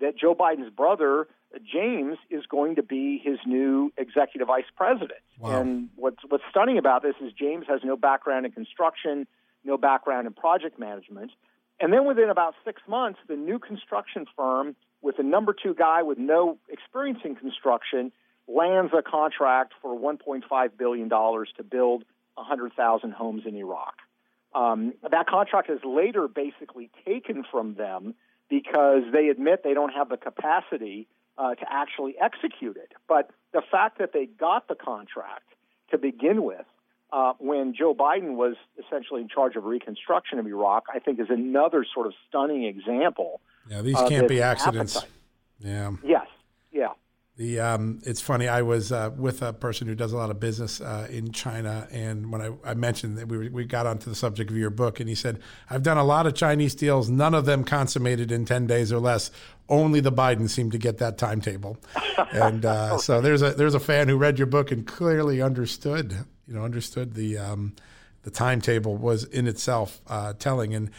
that 0.00 0.16
Joe 0.16 0.34
Biden's 0.34 0.70
brother, 0.70 1.28
James, 1.70 2.18
is 2.30 2.46
going 2.46 2.76
to 2.76 2.82
be 2.82 3.20
his 3.22 3.38
new 3.46 3.92
executive 3.96 4.48
vice 4.48 4.64
president. 4.76 5.20
Wow. 5.38 5.60
And 5.60 5.88
what's, 5.96 6.18
what's 6.28 6.44
stunning 6.50 6.78
about 6.78 7.02
this 7.02 7.14
is 7.20 7.32
James 7.32 7.66
has 7.68 7.80
no 7.84 7.96
background 7.96 8.46
in 8.46 8.52
construction, 8.52 9.26
no 9.64 9.76
background 9.76 10.26
in 10.26 10.32
project 10.32 10.78
management. 10.78 11.32
And 11.80 11.92
then 11.92 12.06
within 12.06 12.30
about 12.30 12.54
six 12.64 12.82
months, 12.88 13.20
the 13.28 13.36
new 13.36 13.58
construction 13.58 14.26
firm 14.36 14.74
with 15.00 15.18
a 15.18 15.22
number 15.22 15.54
two 15.54 15.74
guy 15.74 16.02
with 16.02 16.18
no 16.18 16.58
experience 16.68 17.20
in 17.24 17.36
construction 17.36 18.12
lands 18.48 18.92
a 18.96 19.02
contract 19.02 19.74
for 19.80 19.96
$1.5 19.96 20.70
billion 20.78 21.08
to 21.08 21.62
build 21.68 22.04
100,000 22.34 23.12
homes 23.12 23.42
in 23.46 23.54
Iraq. 23.54 23.94
Um, 24.58 24.94
that 25.08 25.26
contract 25.28 25.70
is 25.70 25.78
later 25.84 26.26
basically 26.26 26.90
taken 27.06 27.44
from 27.48 27.74
them 27.74 28.14
because 28.50 29.02
they 29.12 29.28
admit 29.28 29.60
they 29.62 29.74
don't 29.74 29.92
have 29.92 30.08
the 30.08 30.16
capacity 30.16 31.06
uh, 31.36 31.54
to 31.54 31.64
actually 31.70 32.16
execute 32.20 32.76
it. 32.76 32.92
But 33.06 33.30
the 33.52 33.62
fact 33.70 33.98
that 33.98 34.12
they 34.12 34.26
got 34.26 34.66
the 34.66 34.74
contract 34.74 35.44
to 35.92 35.98
begin 35.98 36.42
with 36.42 36.64
uh, 37.12 37.34
when 37.38 37.72
Joe 37.72 37.94
Biden 37.94 38.34
was 38.34 38.56
essentially 38.84 39.20
in 39.20 39.28
charge 39.28 39.54
of 39.54 39.64
reconstruction 39.64 40.40
of 40.40 40.46
Iraq, 40.46 40.86
I 40.92 40.98
think 40.98 41.20
is 41.20 41.30
another 41.30 41.86
sort 41.94 42.08
of 42.08 42.14
stunning 42.28 42.64
example. 42.64 43.40
Yeah, 43.70 43.82
these 43.82 43.96
can't 44.08 44.28
be 44.28 44.42
accidents. 44.42 44.96
Appetite. 44.96 45.14
Yeah. 45.60 45.92
Yes. 46.02 46.26
Yeah. 46.72 46.88
The 47.38 47.60
um, 47.60 48.00
it's 48.04 48.20
funny. 48.20 48.48
I 48.48 48.62
was 48.62 48.90
uh, 48.90 49.12
with 49.16 49.42
a 49.42 49.52
person 49.52 49.86
who 49.86 49.94
does 49.94 50.12
a 50.12 50.16
lot 50.16 50.30
of 50.30 50.40
business 50.40 50.80
uh, 50.80 51.06
in 51.08 51.30
China, 51.30 51.86
and 51.92 52.32
when 52.32 52.42
I, 52.42 52.50
I 52.64 52.74
mentioned 52.74 53.16
that 53.16 53.28
we 53.28 53.48
we 53.48 53.64
got 53.64 53.86
onto 53.86 54.10
the 54.10 54.16
subject 54.16 54.50
of 54.50 54.56
your 54.56 54.70
book, 54.70 54.98
and 54.98 55.08
he 55.08 55.14
said, 55.14 55.38
"I've 55.70 55.84
done 55.84 55.98
a 55.98 56.02
lot 56.02 56.26
of 56.26 56.34
Chinese 56.34 56.74
deals. 56.74 57.08
None 57.08 57.34
of 57.34 57.46
them 57.46 57.62
consummated 57.62 58.32
in 58.32 58.44
ten 58.44 58.66
days 58.66 58.92
or 58.92 58.98
less. 58.98 59.30
Only 59.68 60.00
the 60.00 60.10
Biden 60.10 60.50
seemed 60.50 60.72
to 60.72 60.78
get 60.78 60.98
that 60.98 61.16
timetable." 61.16 61.78
and 62.32 62.64
uh, 62.64 62.98
so 62.98 63.20
there's 63.20 63.42
a 63.42 63.52
there's 63.52 63.74
a 63.74 63.80
fan 63.80 64.08
who 64.08 64.16
read 64.16 64.36
your 64.36 64.48
book 64.48 64.72
and 64.72 64.84
clearly 64.84 65.40
understood, 65.40 66.12
you 66.48 66.54
know, 66.54 66.64
understood 66.64 67.14
the 67.14 67.38
um, 67.38 67.76
the 68.24 68.32
timetable 68.32 68.96
was 68.96 69.22
in 69.22 69.46
itself 69.46 70.00
uh, 70.08 70.32
telling. 70.40 70.74
And 70.74 70.90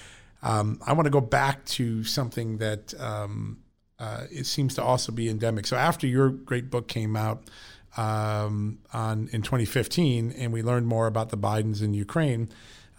um, 0.41 0.79
I 0.87 0.93
want 0.93 1.05
to 1.05 1.11
go 1.11 1.19
back 1.19 1.65
to 1.65 2.05
something 2.05 2.59
that 2.59 2.93
um, 2.97 3.57
uh, 3.99 4.25
it 4.31 4.45
seems 4.45 4.75
to 4.75 4.83
also 4.83 5.11
be 5.11 5.29
endemic. 5.29 5.67
So 5.67 5.75
after 5.75 6.07
your 6.07 6.29
great 6.29 6.69
book 6.69 6.87
came 6.87 7.15
out 7.15 7.43
um, 7.97 8.79
on 8.93 9.29
in 9.31 9.41
2015, 9.41 10.31
and 10.31 10.53
we 10.53 10.61
learned 10.61 10.87
more 10.87 11.07
about 11.07 11.29
the 11.29 11.37
Bidens 11.37 11.81
in 11.81 11.93
Ukraine, 11.93 12.49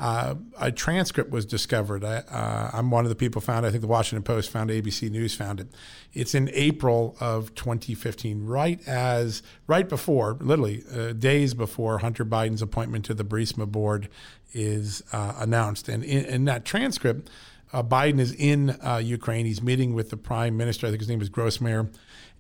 uh, 0.01 0.35
a 0.59 0.73
transcript 0.73 1.31
was 1.31 1.45
discovered. 1.45 2.05
I, 2.05 2.23
am 2.73 2.87
uh, 2.87 2.97
one 2.97 3.05
of 3.05 3.11
the 3.11 3.15
people 3.15 3.43
found. 3.43 3.67
I 3.67 3.71
think 3.71 3.83
the 3.83 3.87
Washington 3.87 4.23
Post 4.23 4.49
found. 4.49 4.71
ABC 4.71 5.11
News 5.11 5.35
found 5.35 5.61
it. 5.61 5.69
It's 6.15 6.35
in 6.35 6.49
April 6.55 7.17
of 7.21 7.55
2015, 7.55 8.47
right 8.47 8.81
as 8.89 9.43
right 9.67 9.87
before, 9.87 10.39
literally 10.41 10.85
uh, 10.91 11.13
days 11.13 11.53
before 11.53 11.99
Hunter 11.99 12.25
Biden's 12.25 12.63
appointment 12.63 13.05
to 13.07 13.15
the 13.15 13.25
Burisma 13.25 13.71
board 13.71 14.09
is 14.55 15.03
uh, 15.13 15.35
announced. 15.37 15.89
And 15.89 16.03
in, 16.03 16.25
in 16.25 16.45
that 16.47 16.65
transcript 16.65 17.29
uh, 17.73 17.83
Biden 17.83 18.19
is 18.19 18.33
in 18.33 18.77
uh, 18.85 18.97
Ukraine. 18.97 19.47
He's 19.47 19.63
meeting 19.63 19.95
with 19.95 20.11
the 20.11 20.17
prime 20.17 20.57
minister. 20.57 20.87
I 20.87 20.91
think 20.91 21.01
his 21.01 21.09
name 21.09 21.23
is 21.23 21.31
Groysman. 21.31 21.93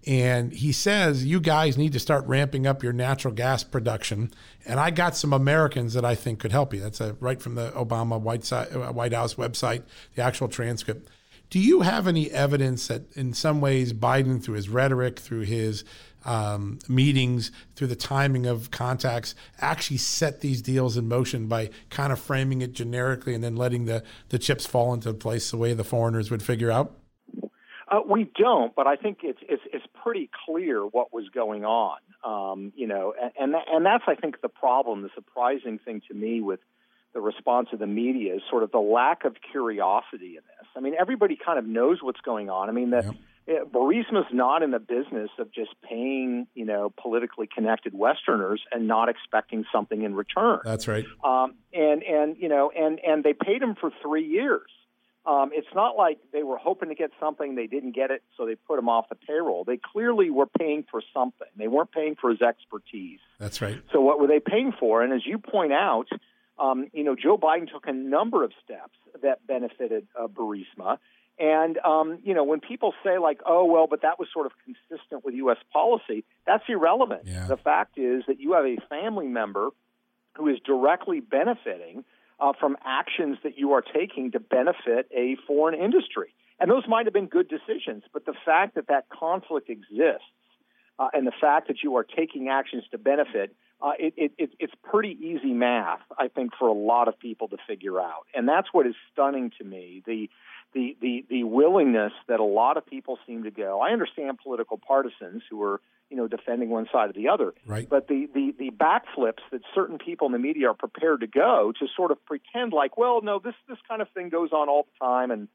And 0.07 0.53
he 0.53 0.73
says, 0.73 1.25
You 1.25 1.40
guys 1.40 1.77
need 1.77 1.93
to 1.93 2.01
start 2.01 2.27
ramping 2.27 2.66
up 2.66 2.83
your 2.83 2.93
natural 2.93 3.35
gas 3.35 3.62
production. 3.62 4.33
And 4.64 4.81
I 4.81 4.90
got 4.90 5.16
some 5.16 5.33
Americans 5.33 5.95
that 5.95 6.05
I 6.05 6.14
think 6.14 6.40
could 6.40 6.53
help 6.53 6.73
you. 6.73 6.81
That's 6.81 7.01
a, 7.01 7.16
right 7.21 7.40
from 7.40 7.55
the 7.55 7.71
Obama 7.73 8.19
White, 8.19 8.51
uh, 8.53 8.93
White 8.93 9.12
House 9.12 9.35
website, 9.35 9.83
the 10.14 10.23
actual 10.23 10.49
transcript. 10.49 11.11
Do 11.51 11.59
you 11.59 11.81
have 11.81 12.07
any 12.07 12.31
evidence 12.31 12.87
that, 12.87 13.14
in 13.16 13.35
some 13.35 13.61
ways, 13.61 13.93
Biden, 13.93 14.43
through 14.43 14.55
his 14.55 14.69
rhetoric, 14.69 15.19
through 15.19 15.40
his 15.40 15.85
um, 16.24 16.78
meetings, 16.88 17.50
through 17.74 17.88
the 17.88 17.96
timing 17.96 18.46
of 18.46 18.70
contacts, 18.70 19.35
actually 19.61 19.98
set 19.98 20.40
these 20.40 20.62
deals 20.62 20.96
in 20.96 21.09
motion 21.09 21.46
by 21.46 21.70
kind 21.88 22.12
of 22.12 22.20
framing 22.20 22.62
it 22.62 22.72
generically 22.72 23.35
and 23.35 23.42
then 23.42 23.56
letting 23.56 23.87
the, 23.87 24.02
the 24.28 24.38
chips 24.38 24.66
fall 24.66 24.92
into 24.92 25.12
place 25.12 25.50
the 25.50 25.56
way 25.56 25.72
the 25.72 25.85
foreigners 25.85 26.30
would 26.30 26.42
figure 26.42 26.70
out? 26.70 26.96
Uh, 27.90 28.00
we 28.09 28.30
don't, 28.37 28.74
but 28.76 28.87
I 28.87 28.94
think 28.94 29.18
it's 29.24 29.40
it's 29.48 29.62
it's 29.72 29.85
pretty 30.04 30.30
clear 30.46 30.87
what 30.87 31.12
was 31.12 31.28
going 31.35 31.64
on. 31.64 31.98
Um, 32.22 32.72
you 32.76 32.87
know, 32.87 33.14
and 33.38 33.54
and, 33.54 33.85
that's 33.85 34.04
I 34.06 34.14
think 34.14 34.40
the 34.42 34.48
problem. 34.48 35.02
The 35.02 35.11
surprising 35.12 35.80
thing 35.85 36.00
to 36.06 36.14
me 36.14 36.40
with 36.40 36.61
the 37.14 37.20
response 37.20 37.68
of 37.72 37.80
the 37.80 37.88
media 37.88 38.37
is 38.37 38.42
sort 38.48 38.62
of 38.62 38.70
the 38.70 38.78
lack 38.78 39.24
of 39.24 39.35
curiosity 39.50 40.37
in 40.37 40.42
this. 40.46 40.68
I 40.76 40.80
mean, 40.80 40.94
everybody 40.98 41.37
kind 41.44 41.59
of 41.59 41.66
knows 41.66 41.98
what's 42.00 42.20
going 42.20 42.48
on. 42.48 42.68
I 42.68 42.72
mean, 42.72 42.90
the 42.90 43.02
yep. 43.02 43.14
Burisma's 43.48 44.33
not 44.33 44.62
in 44.62 44.70
the 44.70 44.79
business 44.79 45.31
of 45.38 45.53
just 45.53 45.70
paying, 45.83 46.46
you 46.55 46.64
know, 46.64 46.92
politically 47.00 47.48
connected 47.53 47.92
Westerners 47.94 48.62
and 48.70 48.87
not 48.87 49.09
expecting 49.09 49.64
something 49.72 50.03
in 50.03 50.14
return. 50.14 50.61
That's 50.64 50.87
right. 50.87 51.05
Um, 51.24 51.55
and 51.72 52.03
and 52.03 52.37
you 52.38 52.48
know, 52.48 52.70
and 52.70 53.00
and 53.00 53.24
they 53.24 53.33
paid 53.33 53.62
him 53.62 53.74
for 53.74 53.90
three 54.03 54.26
years. 54.26 54.70
Um, 55.26 55.50
it's 55.53 55.68
not 55.74 55.96
like 55.96 56.18
they 56.33 56.42
were 56.42 56.57
hoping 56.57 56.88
to 56.88 56.94
get 56.94 57.11
something, 57.20 57.55
they 57.55 57.66
didn't 57.66 57.94
get 57.94 58.11
it, 58.11 58.22
so 58.37 58.46
they 58.46 58.55
put 58.55 58.79
him 58.79 58.88
off 58.88 59.11
the 59.11 59.14
payroll. 59.14 59.64
They 59.64 59.76
clearly 59.76 60.31
were 60.31 60.46
paying 60.46 60.85
for 60.90 61.03
something. 61.12 61.46
They 61.57 61.68
weren't 61.68 61.92
paying 61.92 62.16
for 62.18 62.31
his 62.31 62.40
expertise. 62.40 63.20
That's 63.38 63.61
right. 63.61 63.83
So 63.92 64.00
what 64.00 64.18
were 64.18 64.26
they 64.26 64.40
paying 64.40 64.72
for? 64.79 65.03
And 65.03 65.12
as 65.12 65.26
you 65.26 65.37
point 65.37 65.72
out, 65.72 66.07
um, 66.59 66.88
you 66.92 67.05
know, 67.05 67.14
Joe 67.14 67.37
Biden 67.37 67.70
took 67.70 67.87
a 67.87 67.92
number 67.92 68.44
of 68.44 68.53
steps 68.64 68.96
that 69.22 69.46
benefited 69.46 70.07
uh, 70.18 70.26
Burisma. 70.26 70.98
And 71.40 71.79
um, 71.79 72.18
you 72.22 72.35
know, 72.35 72.44
when 72.44 72.61
people 72.61 72.92
say 73.03 73.16
like, 73.16 73.40
"Oh, 73.46 73.64
well, 73.64 73.87
but 73.87 74.03
that 74.03 74.18
was 74.18 74.29
sort 74.31 74.44
of 74.44 74.53
consistent 74.62 75.24
with 75.24 75.35
U.S. 75.37 75.57
policy," 75.72 76.22
that's 76.46 76.64
irrelevant. 76.68 77.22
Yeah. 77.24 77.46
The 77.46 77.57
fact 77.57 77.98
is 77.98 78.24
that 78.29 78.38
you 78.38 78.53
have 78.53 78.66
a 78.66 78.76
family 78.90 79.26
member 79.26 79.70
who 80.37 80.48
is 80.48 80.59
directly 80.64 81.20
benefiting 81.20 82.05
uh, 82.38 82.53
from 82.61 82.76
actions 82.85 83.38
that 83.42 83.57
you 83.57 83.72
are 83.72 83.81
taking 83.81 84.33
to 84.33 84.40
benefit 84.40 85.09
a 85.16 85.37
foreign 85.46 85.74
industry, 85.74 86.35
and 86.61 86.70
those 86.70 86.85
might 86.87 87.07
have 87.07 87.14
been 87.14 87.26
good 87.26 87.48
decisions. 87.48 88.05
But 88.12 88.26
the 88.26 88.35
fact 88.44 88.74
that 88.74 88.88
that 88.88 89.09
conflict 89.09 89.70
exists, 89.70 90.29
uh, 90.98 91.09
and 91.14 91.26
the 91.26 91.33
fact 91.40 91.68
that 91.68 91.83
you 91.83 91.96
are 91.96 92.05
taking 92.05 92.50
actions 92.50 92.85
to 92.90 92.98
benefit, 92.98 93.57
uh, 93.81 93.92
it, 93.98 94.12
it, 94.18 94.33
it, 94.37 94.50
it's 94.59 94.74
pretty 94.83 95.16
easy 95.18 95.55
math, 95.55 96.00
I 96.18 96.29
think, 96.29 96.53
for 96.59 96.68
a 96.68 96.74
lot 96.74 97.09
of 97.09 97.18
people 97.18 97.48
to 97.48 97.57
figure 97.66 97.98
out, 97.98 98.26
and 98.35 98.46
that's 98.46 98.68
what 98.72 98.87
is 98.87 98.94
stunning 99.11 99.53
to 99.57 99.64
me. 99.64 100.03
The 100.05 100.29
the, 100.72 100.96
the, 101.00 101.24
the 101.28 101.44
willingness 101.44 102.12
that 102.28 102.40
a 102.40 102.44
lot 102.44 102.76
of 102.76 102.87
people 102.87 103.18
seem 103.26 103.42
to 103.44 103.50
go. 103.50 103.80
I 103.80 103.90
understand 103.90 104.38
political 104.42 104.78
partisans 104.78 105.42
who 105.50 105.62
are, 105.62 105.80
you 106.11 106.16
know, 106.16 106.28
defending 106.28 106.70
one 106.70 106.87
side 106.92 107.11
or 107.11 107.12
the 107.12 107.28
other. 107.28 107.54
Right. 107.66 107.88
But 107.88 108.09
the, 108.09 108.28
the, 108.33 108.54
the 108.59 108.70
backflips 108.70 109.42
that 109.50 109.62
certain 109.74 109.98
people 109.98 110.26
in 110.26 110.33
the 110.33 110.38
media 110.38 110.70
are 110.70 110.74
prepared 110.74 111.20
to 111.20 111.26
go 111.26 111.72
to 111.78 111.87
sort 111.96 112.11
of 112.11 112.24
pretend 112.24 112.72
like, 112.72 112.96
well, 112.96 113.20
no, 113.22 113.38
this, 113.38 113.54
this 113.68 113.78
kind 113.88 114.00
of 114.00 114.09
thing 114.11 114.28
goes 114.28 114.52
on 114.52 114.68
all 114.68 114.85
the 114.85 115.04
time 115.04 115.30
and, 115.30 115.48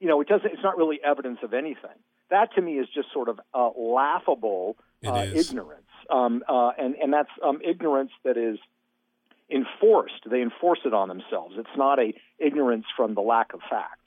you 0.00 0.08
know, 0.08 0.20
it 0.20 0.28
doesn't, 0.28 0.52
it's 0.52 0.62
not 0.62 0.76
really 0.76 1.00
evidence 1.02 1.38
of 1.42 1.54
anything. 1.54 1.96
That 2.28 2.54
to 2.54 2.60
me 2.60 2.74
is 2.74 2.88
just 2.92 3.12
sort 3.12 3.28
of 3.28 3.40
uh, 3.54 3.70
laughable 3.78 4.76
uh, 5.06 5.26
ignorance. 5.34 5.82
Um, 6.10 6.42
uh, 6.48 6.72
and, 6.78 6.94
and 6.96 7.12
that's 7.12 7.30
um, 7.42 7.60
ignorance 7.66 8.10
that 8.24 8.36
is 8.36 8.58
enforced. 9.50 10.28
They 10.28 10.42
enforce 10.42 10.80
it 10.84 10.92
on 10.92 11.08
themselves. 11.08 11.54
It's 11.56 11.68
not 11.76 11.98
a 11.98 12.12
ignorance 12.38 12.84
from 12.96 13.14
the 13.14 13.20
lack 13.20 13.54
of 13.54 13.60
facts 13.70 14.00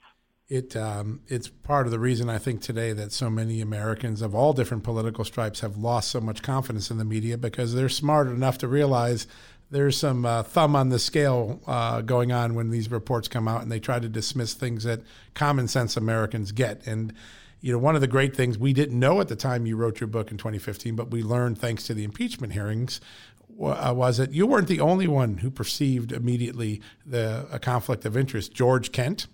it 0.50 0.74
um, 0.76 1.20
it's 1.28 1.48
part 1.48 1.86
of 1.86 1.92
the 1.92 1.98
reason 2.00 2.28
I 2.28 2.38
think 2.38 2.60
today 2.60 2.92
that 2.92 3.12
so 3.12 3.30
many 3.30 3.60
Americans 3.60 4.20
of 4.20 4.34
all 4.34 4.52
different 4.52 4.82
political 4.82 5.24
stripes 5.24 5.60
have 5.60 5.76
lost 5.76 6.10
so 6.10 6.20
much 6.20 6.42
confidence 6.42 6.90
in 6.90 6.98
the 6.98 7.04
media 7.04 7.38
because 7.38 7.72
they're 7.72 7.88
smart 7.88 8.26
enough 8.26 8.58
to 8.58 8.68
realize 8.68 9.28
there's 9.70 9.96
some 9.96 10.26
uh, 10.26 10.42
thumb 10.42 10.74
on 10.74 10.88
the 10.88 10.98
scale 10.98 11.60
uh, 11.68 12.00
going 12.00 12.32
on 12.32 12.56
when 12.56 12.70
these 12.70 12.90
reports 12.90 13.28
come 13.28 13.46
out, 13.46 13.62
and 13.62 13.70
they 13.70 13.78
try 13.78 14.00
to 14.00 14.08
dismiss 14.08 14.52
things 14.52 14.82
that 14.82 15.00
common 15.34 15.68
sense 15.68 15.96
Americans 15.96 16.50
get. 16.50 16.84
And 16.84 17.14
you 17.60 17.72
know, 17.72 17.78
one 17.78 17.94
of 17.94 18.00
the 18.00 18.08
great 18.08 18.34
things 18.34 18.58
we 18.58 18.72
didn't 18.72 18.98
know 18.98 19.20
at 19.20 19.28
the 19.28 19.36
time 19.36 19.66
you 19.66 19.76
wrote 19.76 20.00
your 20.00 20.08
book 20.08 20.32
in 20.32 20.38
2015, 20.38 20.96
but 20.96 21.12
we 21.12 21.22
learned 21.22 21.58
thanks 21.58 21.84
to 21.84 21.94
the 21.94 22.02
impeachment 22.02 22.52
hearings. 22.52 23.00
Uh, 23.62 23.92
was 23.94 24.16
that 24.16 24.32
you 24.32 24.46
weren't 24.46 24.68
the 24.68 24.80
only 24.80 25.06
one 25.06 25.38
who 25.38 25.50
perceived 25.50 26.12
immediately 26.12 26.80
the 27.04 27.46
a 27.52 27.58
conflict 27.58 28.06
of 28.06 28.16
interest. 28.16 28.54
George 28.54 28.90
Kent, 28.90 29.26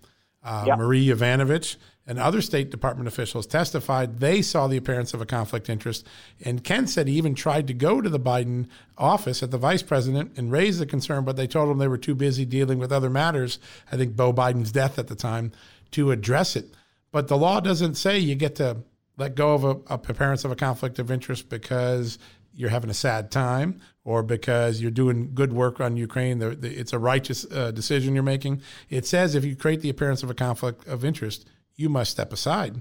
uh, 0.46 0.64
yep. 0.66 0.78
Marie 0.78 1.08
Yovanovitch 1.08 1.76
and 2.06 2.20
other 2.20 2.40
State 2.40 2.70
Department 2.70 3.08
officials 3.08 3.46
testified 3.46 4.20
they 4.20 4.40
saw 4.40 4.68
the 4.68 4.76
appearance 4.76 5.12
of 5.12 5.20
a 5.20 5.26
conflict 5.26 5.68
interest. 5.68 6.06
And 6.44 6.62
Kent 6.62 6.88
said 6.88 7.08
he 7.08 7.16
even 7.16 7.34
tried 7.34 7.66
to 7.66 7.74
go 7.74 8.00
to 8.00 8.08
the 8.08 8.20
Biden 8.20 8.68
office 8.96 9.42
at 9.42 9.50
the 9.50 9.58
vice 9.58 9.82
president 9.82 10.32
and 10.36 10.52
raise 10.52 10.78
the 10.78 10.86
concern, 10.86 11.24
but 11.24 11.36
they 11.36 11.48
told 11.48 11.68
him 11.68 11.78
they 11.78 11.88
were 11.88 11.98
too 11.98 12.14
busy 12.14 12.44
dealing 12.44 12.78
with 12.78 12.92
other 12.92 13.10
matters, 13.10 13.58
I 13.90 13.96
think 13.96 14.14
Beau 14.14 14.32
Biden's 14.32 14.70
death 14.70 15.00
at 15.00 15.08
the 15.08 15.16
time, 15.16 15.50
to 15.90 16.12
address 16.12 16.54
it. 16.54 16.66
But 17.10 17.26
the 17.26 17.36
law 17.36 17.58
doesn't 17.58 17.96
say 17.96 18.18
you 18.18 18.36
get 18.36 18.54
to 18.56 18.78
let 19.16 19.34
go 19.34 19.54
of 19.54 19.64
a, 19.64 19.70
a 19.92 19.94
appearance 19.94 20.44
of 20.44 20.52
a 20.52 20.56
conflict 20.56 21.00
of 21.00 21.10
interest 21.10 21.48
because 21.48 22.18
you're 22.56 22.70
having 22.70 22.90
a 22.90 22.94
sad 22.94 23.30
time 23.30 23.80
or 24.04 24.22
because 24.22 24.80
you're 24.80 24.90
doing 24.90 25.30
good 25.34 25.52
work 25.52 25.80
on 25.80 25.96
Ukraine, 25.96 26.38
the, 26.38 26.50
the, 26.50 26.78
it's 26.78 26.92
a 26.92 26.98
righteous 26.98 27.44
uh, 27.52 27.70
decision 27.70 28.14
you're 28.14 28.22
making. 28.22 28.62
It 28.88 29.06
says 29.06 29.34
if 29.34 29.44
you 29.44 29.54
create 29.54 29.80
the 29.80 29.90
appearance 29.90 30.22
of 30.22 30.30
a 30.30 30.34
conflict 30.34 30.86
of 30.86 31.04
interest, 31.04 31.46
you 31.74 31.88
must 31.88 32.10
step 32.10 32.32
aside. 32.32 32.80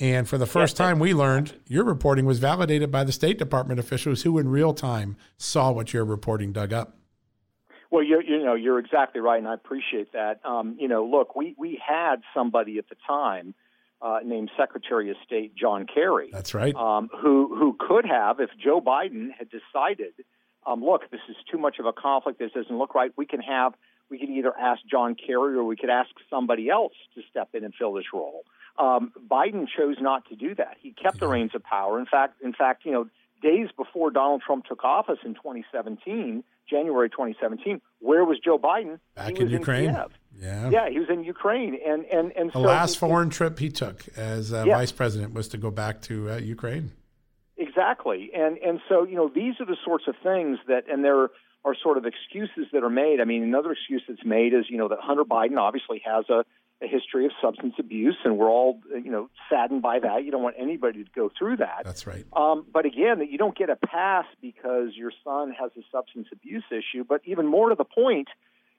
And 0.00 0.28
for 0.28 0.38
the 0.38 0.46
first 0.46 0.76
time, 0.76 1.00
we 1.00 1.12
learned 1.12 1.54
your 1.66 1.84
reporting 1.84 2.24
was 2.24 2.38
validated 2.38 2.92
by 2.92 3.02
the 3.02 3.10
State 3.10 3.38
Department 3.38 3.80
officials 3.80 4.22
who, 4.22 4.38
in 4.38 4.48
real 4.48 4.72
time, 4.72 5.16
saw 5.38 5.72
what 5.72 5.92
your 5.92 6.04
reporting 6.04 6.52
dug 6.52 6.72
up. 6.72 6.96
Well, 7.90 8.04
you 8.04 8.20
you 8.24 8.44
know 8.44 8.54
you're 8.54 8.78
exactly 8.78 9.20
right, 9.20 9.38
and 9.38 9.48
I 9.48 9.54
appreciate 9.54 10.12
that. 10.12 10.40
Um, 10.44 10.76
you 10.78 10.88
know, 10.88 11.04
look, 11.04 11.34
we 11.34 11.54
we 11.58 11.80
had 11.84 12.16
somebody 12.34 12.78
at 12.78 12.88
the 12.88 12.96
time 13.06 13.54
uh, 14.00 14.18
named 14.24 14.50
Secretary 14.56 15.10
of 15.10 15.16
State 15.24 15.54
John 15.54 15.86
Kerry. 15.92 16.30
That's 16.32 16.54
right. 16.54 16.74
Um, 16.74 17.08
who 17.20 17.54
who 17.56 17.76
could 17.78 18.04
have, 18.04 18.40
if 18.40 18.50
Joe 18.62 18.80
Biden 18.80 19.28
had 19.36 19.48
decided, 19.50 20.14
um, 20.66 20.84
look, 20.84 21.10
this 21.10 21.20
is 21.28 21.36
too 21.50 21.58
much 21.58 21.78
of 21.78 21.86
a 21.86 21.92
conflict. 21.92 22.38
This 22.38 22.52
doesn't 22.52 22.76
look 22.76 22.94
right. 22.94 23.12
We 23.16 23.26
can 23.26 23.40
have 23.40 23.74
we 24.10 24.18
can 24.18 24.30
either 24.30 24.52
ask 24.58 24.80
John 24.90 25.14
Kerry 25.14 25.54
or 25.56 25.64
we 25.64 25.76
could 25.76 25.90
ask 25.90 26.10
somebody 26.30 26.70
else 26.70 26.94
to 27.14 27.22
step 27.30 27.50
in 27.54 27.64
and 27.64 27.74
fill 27.74 27.92
this 27.92 28.06
role. 28.12 28.44
Um, 28.78 29.12
Biden 29.28 29.66
chose 29.68 29.96
not 30.00 30.28
to 30.28 30.36
do 30.36 30.54
that. 30.54 30.76
He 30.80 30.92
kept 30.92 31.18
the 31.18 31.26
reins 31.26 31.50
of 31.54 31.62
power. 31.64 31.98
In 31.98 32.06
fact, 32.06 32.40
in 32.42 32.52
fact, 32.52 32.84
you 32.84 32.92
know, 32.92 33.08
days 33.42 33.68
before 33.76 34.10
Donald 34.10 34.42
Trump 34.46 34.64
took 34.66 34.84
office 34.84 35.18
in 35.24 35.34
2017, 35.34 36.44
January 36.68 37.10
2017, 37.10 37.80
where 38.00 38.24
was 38.24 38.38
Joe 38.42 38.58
Biden? 38.58 39.00
Back 39.14 39.38
in 39.38 39.48
Ukraine. 39.48 39.90
In 39.90 39.96
yeah, 40.40 40.70
yeah, 40.70 40.88
he 40.88 40.98
was 40.98 41.08
in 41.08 41.24
Ukraine, 41.24 41.78
and 41.86 42.04
and 42.06 42.32
and 42.32 42.48
the 42.50 42.52
so 42.54 42.60
last 42.60 42.94
he, 42.94 42.98
foreign 43.00 43.30
trip 43.30 43.58
he 43.58 43.70
took 43.70 44.06
as 44.16 44.52
uh, 44.52 44.64
Yeah. 44.66 44.76
vice 44.76 44.92
president 44.92 45.34
was 45.34 45.48
to 45.48 45.58
go 45.58 45.70
back 45.70 46.00
to 46.02 46.30
uh, 46.30 46.36
Ukraine. 46.36 46.92
Exactly, 47.56 48.30
and 48.34 48.56
and 48.58 48.80
so 48.88 49.04
you 49.04 49.16
know 49.16 49.28
these 49.34 49.54
are 49.60 49.66
the 49.66 49.76
sorts 49.84 50.04
of 50.06 50.14
things 50.22 50.58
that, 50.68 50.84
and 50.88 51.04
there 51.04 51.30
are 51.64 51.74
sort 51.82 51.98
of 51.98 52.06
excuses 52.06 52.66
that 52.72 52.84
are 52.84 52.90
made. 52.90 53.20
I 53.20 53.24
mean, 53.24 53.42
another 53.42 53.72
excuse 53.72 54.02
that's 54.08 54.24
made 54.24 54.54
is 54.54 54.66
you 54.68 54.78
know 54.78 54.88
that 54.88 55.00
Hunter 55.00 55.24
Biden 55.24 55.58
obviously 55.58 56.00
has 56.04 56.24
a, 56.30 56.44
a 56.80 56.86
history 56.86 57.24
of 57.26 57.32
substance 57.42 57.74
abuse, 57.78 58.16
and 58.24 58.38
we're 58.38 58.48
all 58.48 58.80
you 58.90 59.10
know 59.10 59.28
saddened 59.50 59.82
by 59.82 59.98
that. 59.98 60.24
You 60.24 60.30
don't 60.30 60.42
want 60.44 60.54
anybody 60.56 61.02
to 61.02 61.10
go 61.14 61.30
through 61.36 61.56
that. 61.56 61.82
That's 61.84 62.06
right. 62.06 62.24
Um, 62.32 62.64
but 62.72 62.86
again, 62.86 63.18
that 63.18 63.28
you 63.28 63.38
don't 63.38 63.58
get 63.58 63.70
a 63.70 63.76
pass 63.76 64.26
because 64.40 64.90
your 64.94 65.10
son 65.24 65.52
has 65.60 65.72
a 65.76 65.82
substance 65.90 66.28
abuse 66.32 66.64
issue. 66.70 67.02
But 67.02 67.22
even 67.24 67.46
more 67.46 67.70
to 67.70 67.74
the 67.74 67.84
point, 67.84 68.28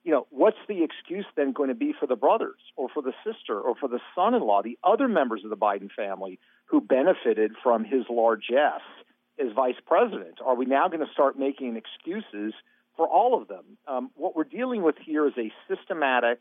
you 0.03 0.11
know, 0.11 0.27
what's 0.29 0.57
the 0.67 0.83
excuse 0.83 1.25
then 1.35 1.51
going 1.51 1.69
to 1.69 1.75
be 1.75 1.93
for 1.97 2.07
the 2.07 2.15
brothers 2.15 2.59
or 2.75 2.89
for 2.89 3.01
the 3.01 3.13
sister 3.25 3.59
or 3.59 3.75
for 3.75 3.87
the 3.87 3.99
son-in-law, 4.15 4.61
the 4.63 4.77
other 4.83 5.07
members 5.07 5.43
of 5.43 5.49
the 5.49 5.57
Biden 5.57 5.89
family 5.91 6.39
who 6.65 6.81
benefited 6.81 7.53
from 7.61 7.83
his 7.83 8.03
largesse 8.09 8.81
as 9.39 9.51
vice 9.53 9.79
president? 9.85 10.39
Are 10.45 10.55
we 10.55 10.65
now 10.65 10.87
going 10.87 11.05
to 11.05 11.11
start 11.11 11.37
making 11.37 11.75
excuses 11.77 12.53
for 12.95 13.07
all 13.07 13.39
of 13.39 13.47
them? 13.47 13.77
Um, 13.87 14.11
what 14.15 14.35
we're 14.35 14.43
dealing 14.43 14.83
with 14.83 14.95
here 15.03 15.27
is 15.27 15.33
a 15.37 15.51
systematic 15.67 16.39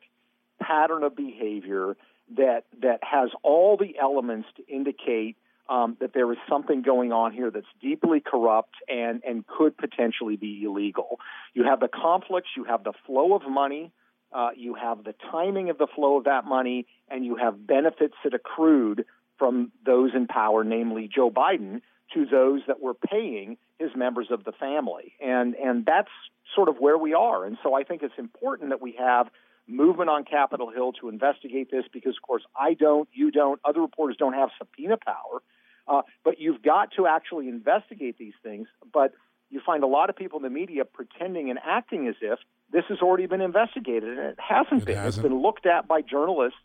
pattern 0.61 1.03
of 1.03 1.17
behavior 1.17 1.97
that 2.37 2.65
that 2.83 3.01
has 3.03 3.31
all 3.43 3.77
the 3.77 3.97
elements 3.99 4.49
to 4.57 4.67
indicate 4.67 5.37
um, 5.69 5.97
that 6.01 6.13
there 6.15 6.31
is 6.33 6.39
something 6.49 6.83
going 6.83 7.13
on 7.13 7.33
here 7.33 7.51
that's 7.51 7.67
deeply 7.81 8.21
corrupt 8.21 8.75
and 8.89 9.23
and 9.27 9.47
could 9.47 9.77
potentially 9.77 10.37
be 10.37 10.63
illegal. 10.65 11.21
You 11.55 11.65
have 11.65 11.81
the 11.81 11.89
conflicts, 11.89 12.49
you 12.57 12.65
have 12.65 12.85
the 12.85 12.95
flow 13.07 13.35
of 13.35 13.43
money, 13.49 13.93
uh, 14.33 14.51
you 14.57 14.75
have 14.75 15.05
the 15.05 15.15
timing 15.31 15.71
of 15.71 15.79
the 15.79 15.87
flow 15.95 16.19
of 16.19 16.25
that 16.25 16.45
money, 16.45 16.87
and 17.09 17.25
you 17.25 17.37
have 17.37 17.67
benefits 17.67 18.15
that 18.25 18.35
accrued 18.35 19.05
from 19.39 19.71
those 19.85 20.11
in 20.15 20.27
power, 20.27 20.65
namely 20.65 21.09
Joe 21.15 21.31
Biden, 21.31 21.81
to 22.15 22.27
those 22.27 22.63
that 22.67 22.81
were 22.81 22.95
paying 22.95 23.57
his 23.79 23.91
members 23.95 24.29
of 24.31 24.45
the 24.45 24.53
family, 24.53 25.15
and 25.21 25.55
and 25.55 25.85
that's 25.85 26.11
sort 26.55 26.69
of 26.69 26.77
where 26.79 26.97
we 26.97 27.13
are. 27.15 27.45
And 27.45 27.59
so 27.63 27.75
I 27.75 27.85
think 27.85 28.03
it's 28.03 28.19
important 28.19 28.71
that 28.71 28.81
we 28.81 28.97
have 28.99 29.29
movement 29.69 30.09
on 30.09 30.25
Capitol 30.25 30.71
Hill 30.71 30.93
to 30.95 31.09
investigate 31.09 31.71
this 31.71 31.85
because, 31.93 32.17
of 32.17 32.27
course, 32.27 32.43
I 32.59 32.75
don't, 32.75 33.09
you 33.13 33.31
don't, 33.31 33.61
other 33.65 33.83
reporters 33.83 34.17
don't 34.19 34.33
have 34.33 34.49
subpoena 34.59 34.97
power. 34.97 35.43
Uh, 35.89 36.03
but 36.25 36.39
you've 36.39 36.63
got 36.63 36.91
to 36.97 37.07
actually 37.07 37.49
investigate 37.49 38.19
these 38.19 38.35
things. 38.43 38.69
But 38.93 39.13
you 39.51 39.61
find 39.65 39.83
a 39.83 39.87
lot 39.87 40.11
of 40.11 40.17
people 40.17 40.39
in 40.39 40.43
the 40.43 40.51
media 40.51 40.85
pretending 40.85 41.49
and 41.51 41.59
acting 41.65 42.07
as 42.09 42.17
if 42.21 42.39
this 42.71 42.85
has 42.91 42.99
already 43.01 43.27
been 43.27 43.41
investigated, 43.41 44.11
and 44.19 44.29
it 44.29 44.39
hasn't 44.39 44.83
It 44.83 44.87
been. 44.87 44.97
hasn't. 44.97 45.25
It's 45.25 45.33
been 45.33 45.41
looked 45.43 45.65
at 45.67 45.89
by 45.89 46.03
journalists 46.03 46.59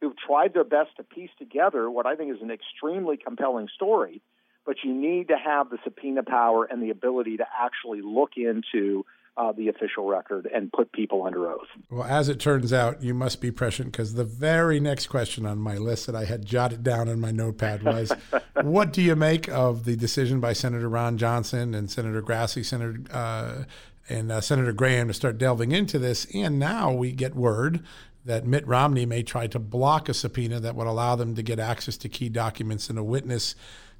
who've 0.00 0.16
tried 0.16 0.54
their 0.54 0.64
best 0.64 0.90
to 0.96 1.02
piece 1.02 1.30
together 1.38 1.90
what 1.90 2.06
I 2.06 2.14
think 2.14 2.34
is 2.34 2.40
an 2.40 2.50
extremely 2.50 3.16
compelling 3.16 3.68
story. 3.74 4.22
But 4.64 4.76
you 4.84 4.94
need 4.94 5.28
to 5.28 5.36
have 5.36 5.70
the 5.70 5.78
subpoena 5.82 6.22
power 6.22 6.64
and 6.64 6.82
the 6.82 6.90
ability 6.90 7.38
to 7.38 7.46
actually 7.60 8.02
look 8.02 8.32
into 8.36 9.04
uh, 9.40 9.52
the 9.52 9.68
official 9.68 10.06
record 10.06 10.48
and 10.54 10.70
put 10.70 10.92
people 10.92 11.24
under 11.24 11.50
oath. 11.50 11.68
Well, 11.88 12.04
as 12.04 12.28
it 12.28 12.38
turns 12.38 12.72
out, 12.72 13.02
you 13.02 13.14
must 13.14 13.40
be 13.40 13.50
prescient 13.50 13.92
because 13.92 14.12
the 14.14 14.24
very 14.24 14.80
next 14.80 15.06
question 15.06 15.46
on 15.46 15.58
my 15.58 15.78
list 15.78 16.06
that 16.06 16.14
I 16.14 16.26
had 16.26 16.44
jotted 16.44 16.82
down 16.82 17.08
on 17.08 17.20
my 17.20 17.30
notepad 17.30 17.82
was, 17.82 18.12
"What 18.62 18.92
do 18.92 19.00
you 19.00 19.16
make 19.16 19.48
of 19.48 19.84
the 19.84 19.96
decision 19.96 20.40
by 20.40 20.52
Senator 20.52 20.88
Ron 20.88 21.16
Johnson 21.16 21.74
and 21.74 21.90
Senator 21.90 22.20
Grassley, 22.20 22.64
Senator 22.64 23.00
uh, 23.10 23.64
and 24.10 24.30
uh, 24.30 24.42
Senator 24.42 24.72
Graham 24.72 25.08
to 25.08 25.14
start 25.14 25.38
delving 25.38 25.72
into 25.72 25.98
this?" 25.98 26.26
And 26.34 26.58
now 26.58 26.92
we 26.92 27.12
get 27.12 27.34
word 27.34 27.82
that 28.26 28.46
Mitt 28.46 28.66
Romney 28.66 29.06
may 29.06 29.22
try 29.22 29.46
to 29.46 29.58
block 29.58 30.10
a 30.10 30.14
subpoena 30.14 30.60
that 30.60 30.76
would 30.76 30.86
allow 30.86 31.16
them 31.16 31.34
to 31.34 31.42
get 31.42 31.58
access 31.58 31.96
to 31.98 32.10
key 32.10 32.28
documents 32.28 32.90
and 32.90 32.98
a 32.98 33.02
witness. 33.04 33.54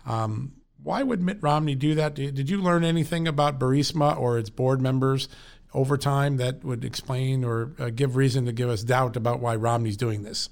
Um, 0.04 0.52
why 0.82 1.02
would 1.02 1.20
Mitt 1.20 1.38
Romney 1.40 1.74
do 1.74 1.94
that? 1.94 2.14
Did 2.14 2.48
you 2.48 2.60
learn 2.62 2.84
anything 2.84 3.28
about 3.28 3.58
Burisma 3.58 4.16
or 4.18 4.38
its 4.38 4.50
board 4.50 4.80
members 4.80 5.28
over 5.74 5.96
time 5.96 6.36
that 6.38 6.64
would 6.64 6.84
explain 6.84 7.44
or 7.44 7.72
uh, 7.78 7.90
give 7.90 8.16
reason 8.16 8.46
to 8.46 8.52
give 8.52 8.68
us 8.68 8.82
doubt 8.82 9.16
about 9.16 9.40
why 9.40 9.54
Romney's 9.54 9.96
doing 9.96 10.22
this? 10.22 10.48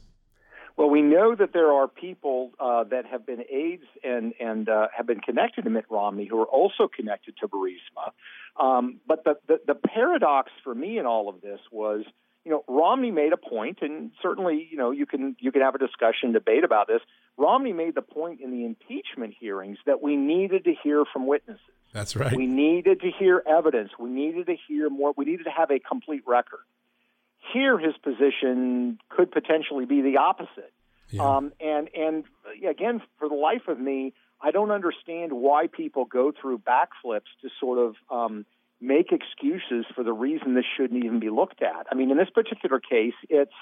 Well, 0.76 0.90
we 0.90 1.02
know 1.02 1.34
that 1.34 1.52
there 1.52 1.72
are 1.72 1.88
people 1.88 2.52
uh, 2.60 2.84
that 2.84 3.04
have 3.06 3.26
been 3.26 3.42
aides 3.50 3.82
and 4.04 4.32
and 4.38 4.68
uh, 4.68 4.86
have 4.96 5.08
been 5.08 5.18
connected 5.18 5.64
to 5.64 5.70
Mitt 5.70 5.86
Romney 5.90 6.26
who 6.26 6.40
are 6.40 6.46
also 6.46 6.86
connected 6.86 7.34
to 7.38 7.48
Burisma. 7.48 8.12
Um, 8.60 9.00
but 9.04 9.24
the, 9.24 9.38
the 9.48 9.60
the 9.66 9.74
paradox 9.74 10.52
for 10.62 10.72
me 10.72 10.98
in 10.98 11.04
all 11.04 11.28
of 11.28 11.40
this 11.40 11.58
was, 11.72 12.04
you 12.44 12.52
know, 12.52 12.62
Romney 12.68 13.10
made 13.10 13.32
a 13.32 13.36
point, 13.36 13.78
and 13.82 14.12
certainly, 14.22 14.68
you 14.70 14.76
know, 14.76 14.92
you 14.92 15.04
can 15.04 15.34
you 15.40 15.50
can 15.50 15.62
have 15.62 15.74
a 15.74 15.78
discussion, 15.78 16.30
debate 16.32 16.62
about 16.62 16.86
this. 16.86 17.00
Romney 17.38 17.72
made 17.72 17.94
the 17.94 18.03
point 18.03 18.40
in 18.40 18.51
the 18.51 18.64
impeachment 18.64 19.35
hearings 19.38 19.79
that 19.87 20.03
we 20.03 20.16
needed 20.16 20.64
to 20.64 20.74
hear 20.83 21.05
from 21.11 21.27
witnesses. 21.27 21.62
That's 21.92 22.16
right. 22.16 22.37
We 22.37 22.46
needed 22.46 23.01
to 23.01 23.11
hear 23.11 23.42
evidence. 23.46 23.92
We 23.98 24.11
needed 24.11 24.46
to 24.46 24.57
hear 24.66 24.90
more. 24.90 25.14
We 25.16 25.24
needed 25.24 25.44
to 25.44 25.51
have 25.51 25.70
a 25.70 25.79
complete 25.79 26.22
record. 26.27 26.61
Here, 27.53 27.79
his 27.79 27.94
position 27.96 28.98
could 29.09 29.31
potentially 29.31 29.87
be 29.87 30.03
the 30.03 30.18
opposite. 30.18 30.72
Yeah. 31.11 31.37
Um, 31.37 31.53
and 31.61 31.88
and 31.94 32.24
uh, 32.44 32.68
again, 32.68 33.01
for 33.18 33.29
the 33.29 33.35
life 33.35 33.68
of 33.68 33.81
me, 33.81 34.12
I 34.42 34.51
don't 34.51 34.70
understand 34.70 35.33
why 35.33 35.68
people 35.68 36.05
go 36.05 36.33
through 36.38 36.59
backflips 36.59 37.31
to 37.40 37.48
sort 37.59 37.79
of 37.79 37.94
um, 38.11 38.44
make 38.81 39.12
excuses 39.12 39.87
for 39.94 40.05
the 40.05 40.12
reason 40.12 40.55
this 40.55 40.66
shouldn't 40.77 41.03
even 41.05 41.20
be 41.20 41.31
looked 41.31 41.62
at. 41.62 41.87
I 41.90 41.94
mean, 41.94 42.11
in 42.11 42.18
this 42.18 42.29
particular 42.29 42.81
case, 42.81 43.14
it's 43.31 43.55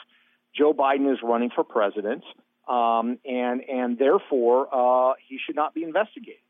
Joe 0.56 0.72
Biden 0.72 1.12
is 1.12 1.18
running 1.22 1.50
for 1.54 1.62
president, 1.62 2.24
um, 2.66 3.18
and 3.24 3.62
and 3.68 3.98
therefore 3.98 4.68
uh, 4.72 5.14
he 5.28 5.38
should 5.44 5.56
not 5.56 5.74
be 5.74 5.82
investigated. 5.82 6.40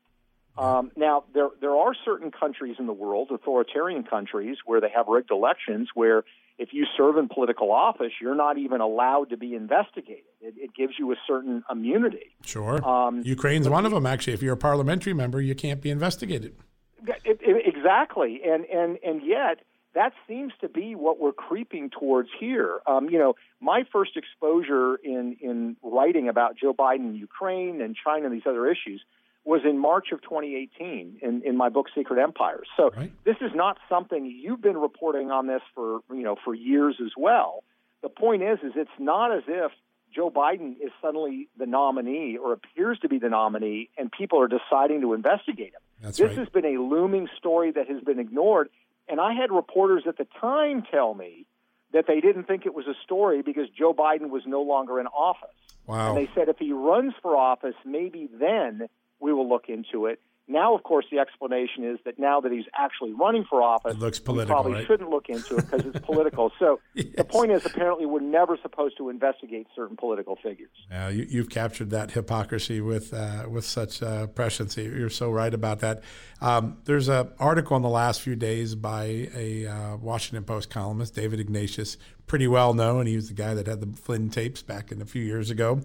Um, 0.57 0.91
now, 0.95 1.23
there 1.33 1.49
there 1.61 1.75
are 1.75 1.93
certain 2.03 2.31
countries 2.31 2.77
in 2.79 2.87
the 2.87 2.93
world, 2.93 3.29
authoritarian 3.31 4.03
countries, 4.03 4.57
where 4.65 4.81
they 4.81 4.89
have 4.89 5.07
rigged 5.07 5.29
elections, 5.29 5.89
where 5.93 6.23
if 6.57 6.69
you 6.71 6.85
serve 6.97 7.17
in 7.17 7.29
political 7.29 7.71
office, 7.71 8.11
you're 8.19 8.35
not 8.35 8.57
even 8.57 8.81
allowed 8.81 9.29
to 9.29 9.37
be 9.37 9.53
investigated. 9.53 10.23
It, 10.41 10.55
it 10.57 10.71
gives 10.75 10.93
you 10.97 11.11
a 11.11 11.15
certain 11.27 11.63
immunity. 11.69 12.35
sure. 12.43 12.83
Um, 12.83 13.21
Ukraine's 13.23 13.69
one 13.69 13.85
of 13.85 13.91
them, 13.91 14.07
actually. 14.07 14.33
If 14.33 14.41
you're 14.41 14.55
a 14.55 14.57
parliamentary 14.57 15.13
member, 15.13 15.39
you 15.41 15.53
can't 15.53 15.81
be 15.81 15.91
investigated. 15.91 16.55
It, 17.23 17.39
it, 17.41 17.75
exactly, 17.75 18.41
and 18.43 18.65
and 18.65 18.97
and 19.05 19.21
yet 19.23 19.59
that 19.97 20.13
seems 20.27 20.53
to 20.61 20.69
be 20.69 20.93
what 20.93 21.19
we're 21.19 21.31
creeping 21.31 21.89
towards 21.89 22.29
here. 22.39 22.79
Um, 22.85 23.09
you 23.09 23.17
know, 23.17 23.33
my 23.59 23.83
first 23.91 24.11
exposure 24.15 24.95
in 25.03 25.37
in 25.41 25.75
writing 25.81 26.29
about 26.29 26.55
Joe 26.55 26.73
Biden, 26.73 27.17
Ukraine, 27.17 27.81
and 27.81 27.95
China, 27.95 28.27
and 28.27 28.35
these 28.35 28.45
other 28.47 28.67
issues 28.67 29.01
was 29.43 29.61
in 29.63 29.79
March 29.79 30.07
of 30.11 30.21
2018 30.21 31.19
in, 31.21 31.41
in 31.43 31.55
my 31.55 31.69
book 31.69 31.87
Secret 31.95 32.21
Empires. 32.21 32.67
So 32.77 32.91
Right. 32.95 33.11
this 33.23 33.37
is 33.41 33.51
not 33.55 33.77
something 33.87 34.25
you've 34.25 34.61
been 34.61 34.77
reporting 34.77 35.31
on 35.31 35.47
this 35.47 35.61
for 35.73 36.01
you 36.11 36.23
know 36.27 36.35
for 36.45 36.53
years 36.53 36.95
as 37.03 37.13
well. 37.17 37.63
The 38.03 38.09
point 38.09 38.43
is, 38.43 38.59
is 38.61 38.73
it's 38.75 38.99
not 38.99 39.35
as 39.35 39.43
if 39.47 39.71
Joe 40.13 40.29
Biden 40.29 40.73
is 40.79 40.91
suddenly 41.01 41.49
the 41.57 41.65
nominee 41.65 42.37
or 42.37 42.53
appears 42.53 42.99
to 42.99 43.09
be 43.09 43.17
the 43.19 43.29
nominee, 43.29 43.89
and 43.97 44.11
people 44.11 44.39
are 44.41 44.47
deciding 44.47 45.01
to 45.01 45.13
investigate 45.13 45.73
him. 45.73 45.81
That's 46.01 46.17
this 46.17 46.27
right. 46.29 46.37
has 46.37 46.49
been 46.49 46.65
a 46.65 46.77
looming 46.79 47.27
story 47.37 47.71
that 47.71 47.87
has 47.89 48.01
been 48.03 48.19
ignored, 48.19 48.69
and 49.07 49.19
I 49.19 49.33
had 49.33 49.51
reporters 49.51 50.03
at 50.07 50.17
the 50.17 50.27
time 50.39 50.83
tell 50.89 51.13
me 51.13 51.45
that 51.93 52.05
they 52.07 52.19
didn't 52.19 52.45
think 52.45 52.65
it 52.65 52.73
was 52.73 52.87
a 52.87 52.95
story 53.03 53.41
because 53.41 53.69
Joe 53.69 53.93
Biden 53.93 54.29
was 54.29 54.43
no 54.45 54.61
longer 54.61 54.99
in 54.99 55.07
office. 55.07 55.49
Wow. 55.85 56.09
And 56.09 56.17
they 56.17 56.29
said 56.35 56.49
if 56.49 56.57
he 56.57 56.73
runs 56.73 57.13
for 57.21 57.35
office, 57.35 57.75
maybe 57.85 58.29
then 58.39 58.87
we 59.19 59.31
will 59.31 59.47
look 59.47 59.69
into 59.69 60.05
it. 60.05 60.19
Now, 60.49 60.73
of 60.75 60.83
course, 60.83 61.05
the 61.11 61.19
explanation 61.19 61.83
is 61.83 61.99
that 62.05 62.17
now 62.17 62.39
that 62.39 62.53
he's 62.53 62.65
actually 62.73 63.11
running 63.11 63.43
for 63.43 63.61
office, 63.61 63.95
it 63.95 63.99
looks 63.99 64.17
political, 64.17 64.55
probably 64.55 64.73
right? 64.73 64.87
shouldn't 64.87 65.09
look 65.09 65.27
into 65.27 65.57
it 65.57 65.69
because 65.69 65.85
it's 65.85 65.99
political. 66.05 66.53
So 66.57 66.79
yes. 66.93 67.07
the 67.17 67.25
point 67.25 67.51
is, 67.51 67.65
apparently, 67.65 68.05
we're 68.05 68.21
never 68.21 68.57
supposed 68.61 68.95
to 68.97 69.09
investigate 69.09 69.67
certain 69.75 69.97
political 69.97 70.37
figures. 70.37 70.69
Uh, 70.89 71.11
you, 71.13 71.39
have 71.39 71.49
captured 71.49 71.89
that 71.89 72.11
hypocrisy 72.11 72.79
with 72.79 73.13
uh, 73.13 73.43
with 73.49 73.65
such 73.65 74.01
uh, 74.01 74.27
prescience. 74.27 74.77
You're 74.77 75.09
so 75.09 75.29
right 75.29 75.53
about 75.53 75.79
that. 75.79 76.01
Um, 76.39 76.77
there's 76.85 77.09
an 77.09 77.29
article 77.39 77.75
in 77.75 77.83
the 77.83 77.89
last 77.89 78.21
few 78.21 78.37
days 78.37 78.73
by 78.75 79.29
a 79.35 79.65
uh, 79.65 79.97
Washington 79.97 80.45
Post 80.45 80.69
columnist, 80.69 81.13
David 81.13 81.41
Ignatius, 81.41 81.97
pretty 82.25 82.47
well 82.47 82.73
known. 82.73 83.05
He 83.05 83.17
was 83.17 83.27
the 83.27 83.33
guy 83.33 83.53
that 83.53 83.67
had 83.67 83.81
the 83.81 83.97
Flynn 83.97 84.29
tapes 84.29 84.61
back 84.61 84.93
in 84.93 85.01
a 85.01 85.05
few 85.05 85.23
years 85.23 85.49
ago. 85.49 85.81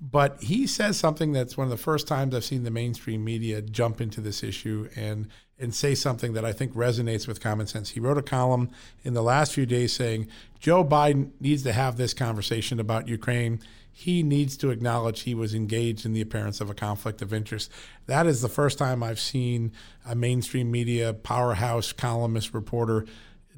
But 0.00 0.42
he 0.42 0.66
says 0.66 0.98
something 0.98 1.32
that's 1.32 1.56
one 1.56 1.64
of 1.66 1.70
the 1.70 1.76
first 1.76 2.06
times 2.06 2.34
I've 2.34 2.44
seen 2.44 2.64
the 2.64 2.70
mainstream 2.70 3.24
media 3.24 3.62
jump 3.62 4.00
into 4.00 4.20
this 4.20 4.42
issue 4.42 4.88
and 4.94 5.28
and 5.58 5.74
say 5.74 5.94
something 5.94 6.34
that 6.34 6.44
I 6.44 6.52
think 6.52 6.74
resonates 6.74 7.26
with 7.26 7.40
common 7.40 7.66
sense. 7.66 7.90
He 7.90 8.00
wrote 8.00 8.18
a 8.18 8.22
column 8.22 8.68
in 9.04 9.14
the 9.14 9.22
last 9.22 9.54
few 9.54 9.64
days 9.64 9.94
saying 9.94 10.28
Joe 10.60 10.84
Biden 10.84 11.30
needs 11.40 11.62
to 11.62 11.72
have 11.72 11.96
this 11.96 12.12
conversation 12.12 12.78
about 12.78 13.08
Ukraine. 13.08 13.60
He 13.90 14.22
needs 14.22 14.58
to 14.58 14.68
acknowledge 14.68 15.22
he 15.22 15.34
was 15.34 15.54
engaged 15.54 16.04
in 16.04 16.12
the 16.12 16.20
appearance 16.20 16.60
of 16.60 16.68
a 16.68 16.74
conflict 16.74 17.22
of 17.22 17.32
interest. 17.32 17.72
That 18.04 18.26
is 18.26 18.42
the 18.42 18.50
first 18.50 18.76
time 18.76 19.02
I've 19.02 19.18
seen 19.18 19.72
a 20.04 20.14
mainstream 20.14 20.70
media 20.70 21.14
powerhouse 21.14 21.92
columnist 21.92 22.52
reporter 22.52 23.06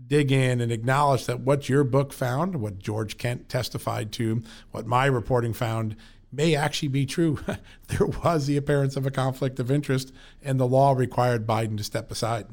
dig 0.07 0.31
in 0.31 0.61
and 0.61 0.71
acknowledge 0.71 1.27
that 1.27 1.41
what 1.41 1.69
your 1.69 1.83
book 1.83 2.13
found, 2.13 2.57
what 2.57 2.79
George 2.79 3.19
Kent 3.19 3.49
testified 3.49 4.13
to, 4.13 4.43
what 4.71 4.87
my 4.87 5.07
reporting 5.07 5.53
found 5.53 5.97
may 6.33 6.55
actually 6.55 6.89
be 6.89 7.07
true. 7.07 7.39
there 7.89 8.07
was 8.07 8.47
the 8.47 8.57
appearance 8.57 8.97
of 8.97 9.07
a 9.07 9.11
conflict 9.11 9.59
of 9.59 9.71
interest, 9.71 10.13
and 10.43 10.59
the 10.59 10.67
law 10.67 10.93
required 10.93 11.47
Biden 11.47 11.77
to 11.77 11.85
step 11.85 12.11
aside. 12.11 12.47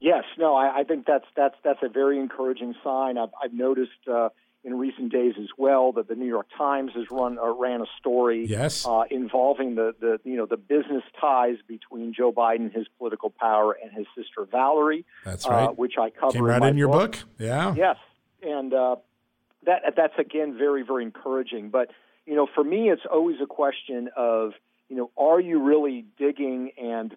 Yes, 0.00 0.24
no, 0.36 0.54
I, 0.54 0.80
I 0.80 0.84
think 0.84 1.06
that's 1.06 1.24
that's 1.34 1.54
that's 1.64 1.80
a 1.82 1.88
very 1.88 2.18
encouraging 2.18 2.74
sign. 2.84 3.16
I've, 3.16 3.30
I've 3.42 3.54
noticed 3.54 4.06
uh, 4.10 4.28
in 4.64 4.78
recent 4.78 5.12
days 5.12 5.34
as 5.38 5.48
well 5.58 5.92
that 5.92 6.08
the 6.08 6.14
New 6.14 6.26
York 6.26 6.46
Times 6.56 6.92
has 6.94 7.04
run 7.10 7.38
uh, 7.38 7.54
ran 7.54 7.82
a 7.82 7.86
story 7.98 8.46
yes. 8.46 8.86
uh, 8.86 9.04
involving 9.10 9.74
the, 9.74 9.94
the 10.00 10.18
you 10.24 10.36
know 10.36 10.46
the 10.46 10.56
business 10.56 11.02
ties 11.20 11.56
between 11.68 12.12
Joe 12.14 12.32
Biden, 12.32 12.74
his 12.74 12.86
political 12.98 13.30
power, 13.30 13.76
and 13.82 13.92
his 13.92 14.06
sister 14.16 14.46
Valerie. 14.50 15.04
That's 15.24 15.46
right. 15.46 15.68
Uh, 15.68 15.72
which 15.72 15.94
I 15.98 16.10
cover 16.10 16.32
Came 16.32 16.44
right 16.44 16.62
in, 16.62 16.68
in 16.70 16.76
your 16.76 16.88
book. 16.88 17.12
book. 17.12 17.24
Yeah. 17.38 17.74
Yes, 17.74 17.96
and 18.42 18.72
uh, 18.72 18.96
that 19.66 19.94
that's 19.96 20.18
again 20.18 20.56
very 20.56 20.82
very 20.82 21.04
encouraging. 21.04 21.68
But 21.68 21.90
you 22.26 22.34
know, 22.34 22.46
for 22.52 22.64
me, 22.64 22.90
it's 22.90 23.02
always 23.10 23.36
a 23.42 23.46
question 23.46 24.08
of, 24.16 24.52
you 24.88 24.96
know, 24.96 25.10
are 25.16 25.40
you 25.40 25.62
really 25.62 26.04
digging 26.18 26.72
and 26.80 27.16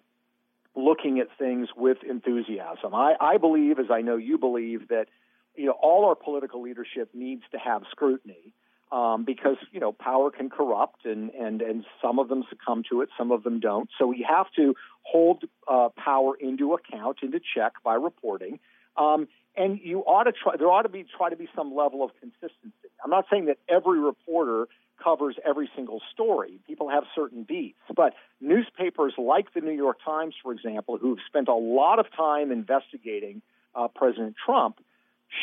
looking 0.74 1.18
at 1.18 1.28
things 1.38 1.68
with 1.76 1.98
enthusiasm? 2.08 2.94
I, 2.94 3.14
I 3.20 3.38
believe, 3.38 3.78
as 3.78 3.86
I 3.90 4.02
know 4.02 4.16
you 4.16 4.38
believe, 4.38 4.88
that, 4.88 5.06
you 5.54 5.66
know, 5.66 5.72
all 5.72 6.04
our 6.06 6.14
political 6.14 6.62
leadership 6.62 7.10
needs 7.14 7.42
to 7.52 7.58
have 7.58 7.82
scrutiny. 7.90 8.52
Um, 8.90 9.26
because 9.26 9.58
you 9.70 9.80
know 9.80 9.92
power 9.92 10.30
can 10.30 10.48
corrupt 10.48 11.04
and, 11.04 11.28
and 11.32 11.60
and 11.60 11.84
some 12.00 12.18
of 12.18 12.30
them 12.30 12.42
succumb 12.48 12.84
to 12.90 13.02
it, 13.02 13.10
some 13.18 13.32
of 13.32 13.42
them 13.42 13.60
don't. 13.60 13.90
So 13.98 14.06
we 14.06 14.26
have 14.26 14.46
to 14.56 14.74
hold 15.02 15.44
uh, 15.70 15.90
power 15.94 16.34
into 16.40 16.72
account, 16.72 17.18
into 17.20 17.38
check 17.54 17.74
by 17.84 17.96
reporting. 17.96 18.60
Um, 18.96 19.28
and 19.58 19.78
you 19.82 20.00
ought 20.00 20.24
to 20.24 20.32
try. 20.32 20.56
There 20.56 20.70
ought 20.70 20.84
to 20.84 20.88
be 20.88 21.04
try 21.04 21.28
to 21.28 21.36
be 21.36 21.50
some 21.54 21.74
level 21.74 22.02
of 22.02 22.12
consistency. 22.18 22.88
I'm 23.04 23.10
not 23.10 23.26
saying 23.30 23.44
that 23.46 23.58
every 23.68 23.98
reporter 23.98 24.68
covers 25.02 25.36
every 25.46 25.70
single 25.74 26.00
story. 26.12 26.60
People 26.66 26.88
have 26.88 27.04
certain 27.14 27.44
beats. 27.44 27.78
But 27.94 28.14
newspapers 28.40 29.14
like 29.18 29.52
the 29.54 29.60
New 29.60 29.72
York 29.72 29.98
Times, 30.04 30.34
for 30.42 30.52
example, 30.52 30.98
who've 30.98 31.18
spent 31.26 31.48
a 31.48 31.54
lot 31.54 31.98
of 31.98 32.06
time 32.16 32.50
investigating 32.50 33.42
uh, 33.74 33.88
President 33.94 34.34
Trump, 34.44 34.78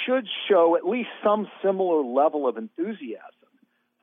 should 0.05 0.27
show 0.49 0.75
at 0.75 0.85
least 0.87 1.09
some 1.23 1.47
similar 1.63 2.01
level 2.01 2.47
of 2.47 2.57
enthusiasm 2.57 3.31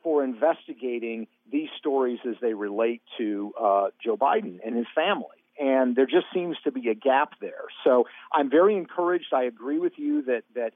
for 0.02 0.24
investigating 0.24 1.26
these 1.50 1.68
stories 1.78 2.18
as 2.28 2.34
they 2.40 2.54
relate 2.54 3.02
to 3.18 3.52
uh, 3.60 3.86
Joe 4.04 4.16
Biden 4.16 4.58
and 4.64 4.76
his 4.76 4.86
family. 4.94 5.26
And 5.60 5.94
there 5.94 6.06
just 6.06 6.26
seems 6.32 6.56
to 6.64 6.72
be 6.72 6.88
a 6.88 6.94
gap 6.94 7.34
there. 7.40 7.64
So 7.84 8.06
I'm 8.32 8.50
very 8.50 8.76
encouraged. 8.76 9.32
I 9.32 9.44
agree 9.44 9.78
with 9.78 9.92
you 9.96 10.22
that 10.22 10.42
that 10.54 10.72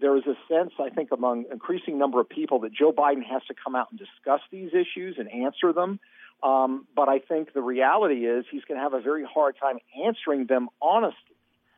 there 0.00 0.16
is 0.16 0.24
a 0.26 0.36
sense, 0.52 0.72
I 0.80 0.90
think, 0.90 1.10
among 1.12 1.44
increasing 1.50 1.98
number 1.98 2.20
of 2.20 2.28
people 2.28 2.60
that 2.60 2.72
Joe 2.72 2.92
Biden 2.92 3.24
has 3.24 3.42
to 3.48 3.54
come 3.54 3.74
out 3.74 3.88
and 3.90 3.98
discuss 3.98 4.40
these 4.50 4.70
issues 4.72 5.16
and 5.18 5.30
answer 5.30 5.72
them. 5.72 6.00
Um, 6.42 6.86
but 6.94 7.08
I 7.08 7.18
think 7.18 7.52
the 7.52 7.62
reality 7.62 8.26
is 8.26 8.44
he's 8.50 8.64
going 8.64 8.78
to 8.78 8.82
have 8.82 8.92
a 8.94 9.00
very 9.00 9.24
hard 9.24 9.56
time 9.58 9.78
answering 10.04 10.46
them 10.46 10.68
honestly 10.82 11.36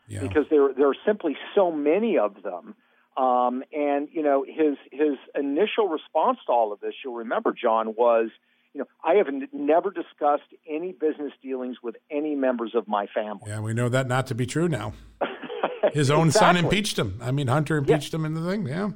yeah. 0.09 0.21
because 0.21 0.47
there 0.51 0.73
there 0.77 0.89
are 0.89 0.97
simply 1.07 1.37
so 1.55 1.71
many 1.71 2.19
of 2.19 2.43
them. 2.43 2.75
Um, 3.17 3.65
and 3.73 4.09
you 4.13 4.23
know 4.23 4.45
his 4.47 4.77
his 4.93 5.19
initial 5.35 5.89
response 5.89 6.39
to 6.47 6.53
all 6.53 6.73
of 6.73 6.81
this, 6.81 6.95
you'll 7.05 7.17
remember, 7.17 7.53
John, 7.53 7.95
was 7.97 8.31
you 8.75 8.81
know 8.81 8.87
I 9.05 9.15
have 9.15 9.29
n- 9.29 9.49
never 9.53 9.91
discussed 9.91 10.51
any 10.69 10.93
business 10.93 11.33
dealings 11.43 11.79
with 11.83 11.97
any 12.11 12.35
members 12.35 12.73
of 12.75 12.87
my 12.89 13.07
family. 13.07 13.43
Yeah, 13.47 13.61
we 13.61 13.75
know 13.75 13.89
that 13.89 14.07
not 14.07 14.27
to 14.29 14.35
be 14.35 14.47
true 14.47 14.69
now. 14.69 14.93
His 15.93 16.11
own 16.11 16.29
exactly. 16.29 16.61
son 16.61 16.65
impeached 16.65 16.99
him. 16.99 17.19
I 17.23 17.31
mean, 17.31 17.47
Hunter 17.47 17.77
impeached 17.77 18.13
yeah. 18.13 18.19
him 18.19 18.25
in 18.25 18.35
the 18.35 18.49
thing. 18.49 18.67
Yeah, 18.67 18.91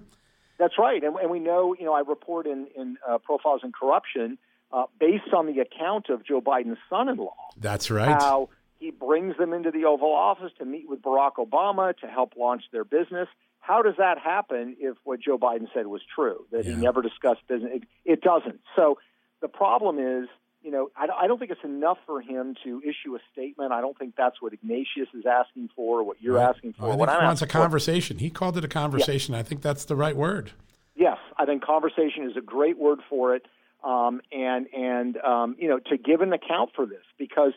that's 0.59 0.79
right. 0.79 1.03
And, 1.03 1.17
and, 1.17 1.31
we 1.31 1.39
know, 1.39 1.75
you 1.79 1.85
know, 1.85 1.95
I 1.95 2.01
report 2.01 2.47
in 2.47 2.67
in 2.77 2.97
uh, 3.09 3.19
profiles 3.19 3.63
in 3.65 3.73
corruption 3.73 4.39
uh, 4.73 4.85
based 4.99 5.33
on 5.37 5.47
the 5.47 5.61
account 5.61 6.09
of 6.09 6.25
Joe 6.25 6.41
Biden's 6.41 6.79
son-in-law. 6.89 7.35
That's 7.57 7.91
right. 7.91 8.09
How 8.09 8.49
he 8.79 8.91
brings 8.91 9.37
them 9.37 9.53
into 9.53 9.71
the 9.71 9.85
Oval 9.85 10.13
Office 10.13 10.53
to 10.59 10.65
meet 10.65 10.89
with 10.89 11.03
Barack 11.03 11.35
Obama 11.39 11.97
to 11.99 12.07
help 12.07 12.35
launch 12.37 12.65
their 12.73 12.85
business. 12.85 13.29
How 13.61 13.81
does 13.81 13.95
that 13.99 14.19
happen 14.19 14.77
if 14.81 14.97
what 15.05 15.21
Joe 15.21 15.39
Biden 15.39 15.69
said 15.73 15.87
was 15.87 16.03
true, 16.13 16.45
that 16.51 16.65
yeah. 16.65 16.73
he 16.73 16.77
never 16.77 17.01
discussed 17.01 17.47
business? 17.47 17.71
It, 17.75 17.83
it 18.05 18.21
doesn't. 18.23 18.61
So 18.75 18.99
the 19.41 19.47
problem 19.47 19.99
is 19.99 20.29
you 20.63 20.71
know, 20.71 20.91
I, 20.97 21.07
I 21.23 21.27
don't 21.27 21.39
think 21.39 21.51
it's 21.51 21.65
enough 21.65 21.99
for 22.07 22.21
him 22.21 22.55
to 22.65 22.81
issue 22.83 23.15
a 23.17 23.19
statement. 23.33 23.73
I 23.73 23.81
don't 23.81 23.99
think 23.99 24.15
that's 24.17 24.41
what 24.41 24.53
Ignatius 24.53 25.09
is 25.15 25.25
asking 25.27 25.71
for, 25.75 26.01
or 26.01 26.05
what 26.05 26.23
you're 26.23 26.37
right. 26.37 26.49
asking 26.55 26.75
for. 26.75 26.93
I 26.93 26.97
what 26.97 27.09
he 27.09 27.15
I'm 27.15 27.25
wants 27.25 27.43
a 27.43 27.47
conversation. 27.47 28.17
For. 28.17 28.23
He 28.23 28.31
called 28.31 28.57
it 28.57 28.65
a 28.65 28.69
conversation. 28.69 29.35
Yeah. 29.35 29.41
I 29.41 29.43
think 29.43 29.63
that's 29.63 29.85
the 29.85 29.97
right 29.97 30.17
word. 30.17 30.53
Yes, 30.95 31.19
I 31.39 31.47
think 31.47 31.65
conversation 31.65 32.31
is 32.31 32.37
a 32.37 32.41
great 32.41 32.79
word 32.79 33.01
for 33.09 33.35
it, 33.35 33.47
um, 33.83 34.21
and 34.31 34.67
and 34.73 35.17
um, 35.19 35.57
you 35.59 35.69
know 35.69 35.79
to 35.79 35.97
give 35.97 36.21
an 36.21 36.33
account 36.33 36.71
for 36.75 36.87
this 36.87 37.03
because 37.19 37.53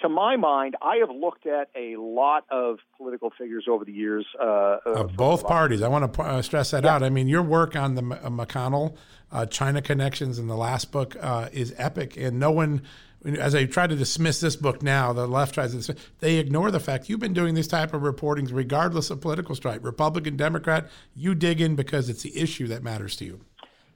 to 0.00 0.08
my 0.08 0.36
mind, 0.36 0.76
I 0.80 0.96
have 0.96 1.10
looked 1.10 1.46
at 1.46 1.70
a 1.74 1.96
lot 1.96 2.44
of 2.50 2.78
political 2.96 3.30
figures 3.36 3.66
over 3.68 3.84
the 3.84 3.92
years 3.92 4.26
uh, 4.40 4.78
of 4.86 5.16
both 5.16 5.46
parties. 5.46 5.82
I 5.82 5.88
want 5.88 6.12
to 6.12 6.22
uh, 6.22 6.42
stress 6.42 6.70
that 6.70 6.84
yeah. 6.84 6.94
out. 6.94 7.02
I 7.02 7.10
mean, 7.10 7.28
your 7.28 7.42
work 7.42 7.74
on 7.74 7.94
the 7.94 8.02
uh, 8.02 8.28
McConnell 8.28 8.96
uh, 9.32 9.46
China 9.46 9.82
connections 9.82 10.38
in 10.38 10.46
the 10.46 10.56
last 10.56 10.92
book 10.92 11.16
uh, 11.20 11.48
is 11.52 11.74
epic, 11.76 12.16
and 12.16 12.38
no 12.38 12.50
one. 12.50 12.82
As 13.24 13.52
I 13.56 13.66
try 13.66 13.88
to 13.88 13.96
dismiss 13.96 14.38
this 14.40 14.54
book 14.54 14.80
now, 14.80 15.12
the 15.12 15.26
left 15.26 15.54
tries 15.54 15.72
to. 15.72 15.78
Dismiss, 15.78 16.00
they 16.20 16.36
ignore 16.36 16.70
the 16.70 16.80
fact 16.80 17.08
you've 17.08 17.18
been 17.18 17.32
doing 17.32 17.54
this 17.54 17.66
type 17.66 17.92
of 17.92 18.02
reporting 18.02 18.46
regardless 18.46 19.10
of 19.10 19.20
political 19.20 19.56
stripe, 19.56 19.84
Republican, 19.84 20.36
Democrat. 20.36 20.88
You 21.16 21.34
dig 21.34 21.60
in 21.60 21.74
because 21.74 22.08
it's 22.08 22.22
the 22.22 22.38
issue 22.38 22.68
that 22.68 22.82
matters 22.84 23.16
to 23.16 23.24
you. 23.24 23.40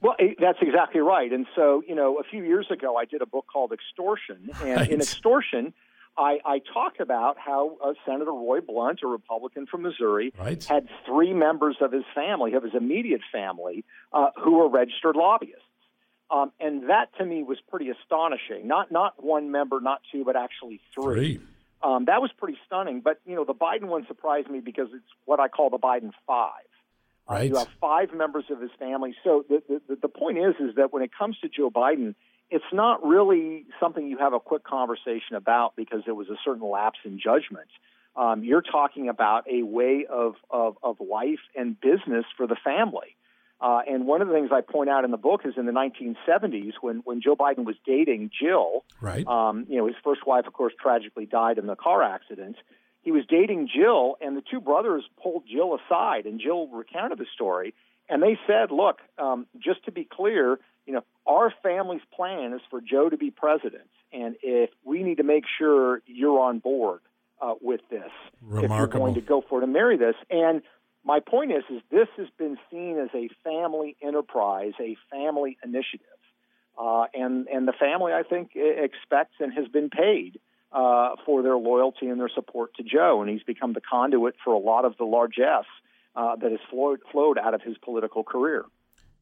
Well, 0.03 0.17
that's 0.41 0.59
exactly 0.61 1.01
right. 1.01 1.33
And 1.33 1.47
so, 1.55 1.81
you 1.87 1.95
know, 1.95 2.19
a 2.19 2.25
few 2.25 2.43
years 2.43 2.67
ago, 2.71 2.97
I 2.97 3.05
did 3.05 3.23
a 3.23 3.27
book 3.27 3.47
called 3.51 3.73
Extortion, 3.73 4.51
and 4.61 4.77
right. 4.77 4.91
in 4.91 5.01
Extortion, 5.01 5.73
I, 6.17 6.39
I 6.45 6.61
talked 6.73 7.01
about 7.01 7.39
how 7.39 7.79
uh, 7.83 7.95
Senator 8.05 8.33
Roy 8.33 8.61
Blunt, 8.61 9.01
a 9.03 9.07
Republican 9.07 9.67
from 9.67 9.83
Missouri, 9.83 10.33
right. 10.39 10.63
had 10.65 10.89
three 11.07 11.33
members 11.33 11.77
of 11.81 11.93
his 11.93 12.05
family, 12.15 12.53
of 12.55 12.63
his 12.63 12.75
immediate 12.75 13.23
family, 13.33 13.85
uh, 14.13 14.31
who 14.43 14.59
were 14.59 14.69
registered 14.69 15.17
lobbyists. 15.17 15.63
Um, 16.31 16.53
and 16.61 16.89
that 16.89 17.07
to 17.19 17.25
me 17.25 17.43
was 17.43 17.59
pretty 17.71 17.91
astonishing. 17.91 18.67
Not 18.67 18.91
not 18.91 19.23
one 19.23 19.51
member, 19.51 19.81
not 19.81 20.01
two, 20.11 20.25
but 20.25 20.35
actually 20.35 20.81
three. 20.95 21.15
three. 21.15 21.41
Um, 21.83 22.07
that 22.07 22.23
was 22.23 22.31
pretty 22.39 22.59
stunning. 22.67 23.01
But 23.01 23.21
you 23.27 23.35
know, 23.35 23.45
the 23.45 23.55
Biden 23.55 23.85
one 23.85 24.07
surprised 24.07 24.49
me 24.49 24.61
because 24.61 24.89
it's 24.95 25.05
what 25.27 25.41
I 25.41 25.49
call 25.49 25.69
the 25.69 25.79
Biden 25.79 26.11
five. 26.27 26.65
Uh, 27.31 27.39
you 27.41 27.57
have 27.57 27.69
five 27.81 28.15
members 28.15 28.45
of 28.51 28.61
his 28.61 28.71
family. 28.79 29.15
So 29.23 29.45
the, 29.49 29.63
the 29.69 29.97
the 29.97 30.09
point 30.09 30.39
is 30.39 30.55
is 30.59 30.75
that 30.77 30.93
when 30.93 31.03
it 31.03 31.11
comes 31.17 31.39
to 31.41 31.49
Joe 31.49 31.71
Biden, 31.71 32.15
it's 32.53 32.65
not 32.71 33.05
really 33.05 33.65
something 33.81 34.07
you 34.07 34.19
have 34.19 34.35
a 34.35 34.41
quick 34.41 34.63
conversation 34.63 35.37
about 35.37 35.75
because 35.75 36.03
there 36.05 36.15
was 36.15 36.29
a 36.29 36.37
certain 36.45 36.69
lapse 36.69 36.99
in 37.03 37.19
judgment. 37.19 37.69
Um, 38.15 38.45
you're 38.45 38.63
talking 38.63 39.09
about 39.09 39.47
a 39.51 39.63
way 39.63 40.05
of, 40.09 40.35
of, 40.51 40.77
of 40.83 41.01
life 41.01 41.41
and 41.57 41.81
business 41.81 42.27
for 42.37 42.47
the 42.47 42.57
family. 42.63 43.17
Uh, 43.59 43.81
and 43.89 44.07
one 44.07 44.21
of 44.21 44.29
the 44.29 44.35
things 44.35 44.51
I 44.53 44.61
point 44.61 44.91
out 44.91 45.05
in 45.07 45.11
the 45.11 45.17
book 45.17 45.43
is 45.47 45.55
in 45.57 45.65
the 45.65 45.73
1970s 45.73 46.73
when, 46.83 46.99
when 47.05 47.23
Joe 47.23 47.37
Biden 47.37 47.65
was 47.65 47.77
dating 47.87 48.31
Jill. 48.39 48.85
Right. 49.01 49.27
Um, 49.27 49.65
you 49.71 49.79
know, 49.79 49.87
his 49.87 49.97
first 50.05 50.27
wife, 50.27 50.47
of 50.47 50.53
course, 50.53 50.75
tragically 50.79 51.25
died 51.25 51.57
in 51.57 51.67
the 51.67 51.77
car 51.77 52.03
accident. 52.03 52.57
He 53.01 53.13
was 53.13 53.25
dating 53.27 53.71
Jill, 53.75 54.17
and 54.21 54.37
the 54.37 54.43
two 54.43 54.61
brothers 54.61 55.05
pulled 55.23 55.45
Jill 55.51 55.79
aside, 55.79 56.27
and 56.27 56.39
Jill 56.39 56.67
recounted 56.69 57.19
the 57.19 57.27
story. 57.35 57.73
And 58.09 58.23
they 58.23 58.39
said, 58.47 58.71
"Look, 58.71 58.99
um, 59.17 59.47
just 59.59 59.85
to 59.85 59.93
be 59.93 60.05
clear, 60.05 60.59
you 60.87 60.93
know, 60.93 61.05
our 61.27 61.53
family's 61.63 62.03
plan 62.15 62.53
is 62.53 62.61
for 62.71 62.81
Joe 62.81 63.09
to 63.09 63.17
be 63.17 63.31
president, 63.31 63.89
and 64.13 64.37
if 64.43 64.71
we 64.85 65.03
need 65.03 65.19
to 65.19 65.23
make 65.23 65.45
sure 65.59 66.03
you're 66.07 66.41
on 66.41 66.59
board 66.59 67.01
uh, 67.41 67.55
with 67.61 67.81
this, 67.91 68.11
Remarkable. 68.41 68.75
if 68.75 68.79
you're 68.79 68.87
going 68.87 69.15
to 69.15 69.21
go 69.21 69.45
for 69.49 69.61
it 69.61 69.65
and 69.65 69.73
marry 69.73 69.97
this, 69.97 70.17
and 70.31 70.63
my 71.05 71.21
point 71.21 71.53
is, 71.53 71.65
is 71.71 71.83
this 71.91 72.09
has 72.17 72.29
been 72.39 72.59
seen 72.71 72.99
as 72.99 73.09
a 73.15 73.29
family 73.45 73.97
enterprise, 74.03 74.73
a 74.81 74.97
family 75.11 75.59
initiative, 75.65 76.07
uh, 76.79 77.07
and 77.15 77.47
and 77.49 77.67
the 77.67 77.73
family, 77.73 78.13
I 78.13 78.23
think, 78.23 78.53
expects 78.55 79.35
and 79.41 79.53
has 79.53 79.69
been 79.69 79.91
paid 79.91 80.41
uh, 80.73 81.17
for 81.25 81.43
their 81.43 81.57
loyalty 81.57 82.07
and 82.09 82.19
their 82.19 82.31
support 82.35 82.75
to 82.77 82.83
Joe, 82.83 83.21
and 83.21 83.31
he's 83.31 83.43
become 83.43 83.73
the 83.73 83.81
conduit 83.81 84.37
for 84.45 84.53
a 84.55 84.59
lot 84.59 84.85
of 84.85 84.97
the 84.97 85.05
largesse 85.05 85.65
uh, 86.17 86.37
that 86.37 86.51
has 86.51 86.61
flowed 86.71 87.01
flowed 87.11 87.39
out 87.39 87.55
of 87.55 87.63
his 87.63 87.77
political 87.79 88.25
career. 88.25 88.65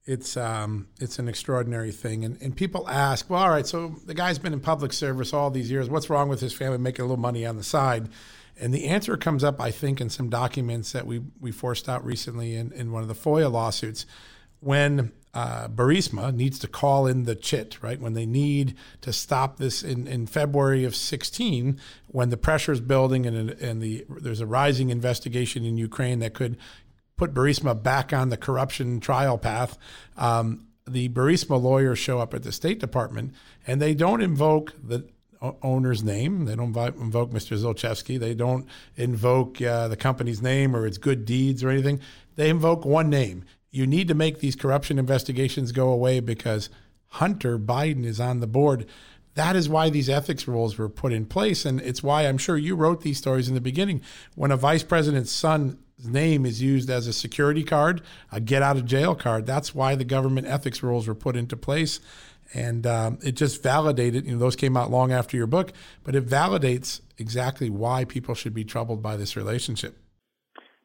It's 0.07 0.36
um, 0.36 0.88
it's 0.98 1.18
an 1.18 1.28
extraordinary 1.28 1.92
thing, 1.92 2.24
and 2.24 2.40
and 2.40 2.57
people 2.57 2.88
ask, 2.88 3.28
well, 3.28 3.42
all 3.42 3.51
right, 3.51 3.66
so 3.66 3.96
the 4.07 4.14
guy's 4.14 4.38
been 4.38 4.53
in 4.53 4.61
public 4.61 4.92
service 4.92 5.32
all 5.32 5.51
these 5.51 5.70
years. 5.70 5.90
What's 5.90 6.09
wrong 6.09 6.28
with 6.28 6.40
his 6.40 6.55
family 6.55 6.78
making 6.78 7.05
a 7.05 7.07
little 7.07 7.20
money 7.20 7.44
on 7.44 7.57
the 7.57 7.62
side? 7.62 8.09
And 8.59 8.74
the 8.74 8.88
answer 8.88 9.16
comes 9.16 9.42
up, 9.42 9.61
I 9.61 9.70
think, 9.70 10.01
in 10.01 10.11
some 10.11 10.28
documents 10.28 10.92
that 10.92 11.07
we 11.07 11.20
we 11.40 11.53
forced 11.53 11.88
out 11.88 12.05
recently 12.05 12.55
in, 12.55 12.72
in 12.72 12.92
one 12.92 13.03
of 13.03 13.09
the 13.09 13.14
FOIA 13.14 13.53
lawsuits, 13.53 14.07
when 14.61 15.12
uh, 15.32 15.68
Burisma 15.68 16.34
needs 16.34 16.59
to 16.59 16.68
call 16.68 17.07
in 17.07 17.24
the 17.24 17.34
chit, 17.34 17.78
right? 17.82 18.01
When 18.01 18.14
they 18.14 18.26
need 18.26 18.74
to 19.03 19.12
stop 19.12 19.59
this 19.59 19.82
in, 19.82 20.07
in 20.07 20.26
February 20.26 20.84
of 20.84 20.96
16, 20.96 21.78
when 22.09 22.30
the 22.30 22.36
pressure 22.36 22.72
is 22.72 22.80
building 22.80 23.26
and, 23.26 23.51
and 23.51 23.80
the 23.80 24.05
there's 24.09 24.40
a 24.40 24.46
rising 24.46 24.90
investigation 24.90 25.64
in 25.64 25.76
Ukraine 25.76 26.18
that 26.18 26.34
could 26.34 26.57
put 27.21 27.35
Burisma 27.35 27.81
back 27.81 28.14
on 28.14 28.31
the 28.31 28.37
corruption 28.39 28.99
trial 28.99 29.37
path. 29.37 29.77
Um, 30.16 30.66
the 30.89 31.11
Burisma 31.11 31.61
lawyers 31.61 31.99
show 31.99 32.18
up 32.18 32.33
at 32.33 32.45
the 32.45 32.51
State 32.51 32.81
Department 32.81 33.35
and 33.66 33.81
they 33.81 33.93
don't 33.93 34.23
invoke 34.23 34.73
the 34.83 35.07
owner's 35.62 36.03
name. 36.03 36.47
They 36.47 36.57
don't 36.57 36.75
invoke 36.75 37.31
Mr. 37.31 37.59
Zlochevsky. 37.59 38.18
They 38.18 38.33
don't 38.33 38.66
invoke 38.97 39.61
uh, 39.61 39.89
the 39.89 39.97
company's 39.97 40.41
name 40.41 40.75
or 40.75 40.87
its 40.87 40.97
good 40.97 41.27
deeds 41.27 41.62
or 41.62 41.68
anything. 41.68 42.01
They 42.37 42.49
invoke 42.49 42.87
one 42.87 43.11
name, 43.11 43.45
you 43.71 43.87
need 43.87 44.09
to 44.09 44.14
make 44.14 44.41
these 44.41 44.57
corruption 44.57 44.99
investigations 44.99 45.73
go 45.73 45.91
away 45.91 46.21
because 46.21 46.71
Hunter 47.09 47.59
Biden 47.59 48.07
is 48.07 48.18
on 48.18 48.41
the 48.41 48.47
board. 48.47 48.87
That 49.35 49.57
is 49.57 49.68
why 49.68 49.91
these 49.91 50.09
ethics 50.09 50.49
rules 50.49 50.76
were 50.76 50.89
put 50.89 51.12
in 51.12 51.26
place. 51.26 51.64
And 51.64 51.81
it's 51.81 52.03
why 52.03 52.26
I'm 52.26 52.39
sure 52.39 52.57
you 52.57 52.74
wrote 52.74 53.03
these 53.03 53.18
stories 53.18 53.49
in 53.49 53.55
the 53.55 53.61
beginning. 53.61 54.03
When 54.35 54.51
a 54.51 54.57
vice 54.57 54.83
president's 54.83 55.31
son's 55.33 55.76
name 56.05 56.45
is 56.47 56.61
used 56.61 56.91
as 56.91 57.07
a 57.07 57.12
security 57.12 57.62
card, 57.62 58.03
a 58.33 58.41
get 58.41 58.62
out 58.62 58.76
of 58.76 58.85
jail 58.85 59.14
card, 59.14 59.47
that's 59.47 59.74
why 59.74 59.95
the 59.95 60.05
government 60.05 60.47
ethics 60.47 60.83
rules 60.83 61.07
were 61.07 61.14
put 61.14 61.37
into 61.37 61.57
place. 61.57 62.01
And 62.53 62.87
um, 62.87 63.18
it 63.22 63.33
just 63.33 63.62
validated, 63.62 64.26
you 64.26 64.33
know, 64.33 64.39
those 64.39 64.57
came 64.57 64.76
out 64.76 64.91
long 64.91 65.12
after 65.12 65.37
your 65.37 65.47
book, 65.47 65.72
but 66.03 66.16
it 66.16 66.26
validates 66.26 67.01
exactly 67.16 67.70
why 67.70 68.05
people 68.05 68.35
should 68.35 68.55
be 68.55 68.64
troubled 68.64 69.03
by 69.03 69.16
this 69.16 69.37
relationship. 69.37 69.97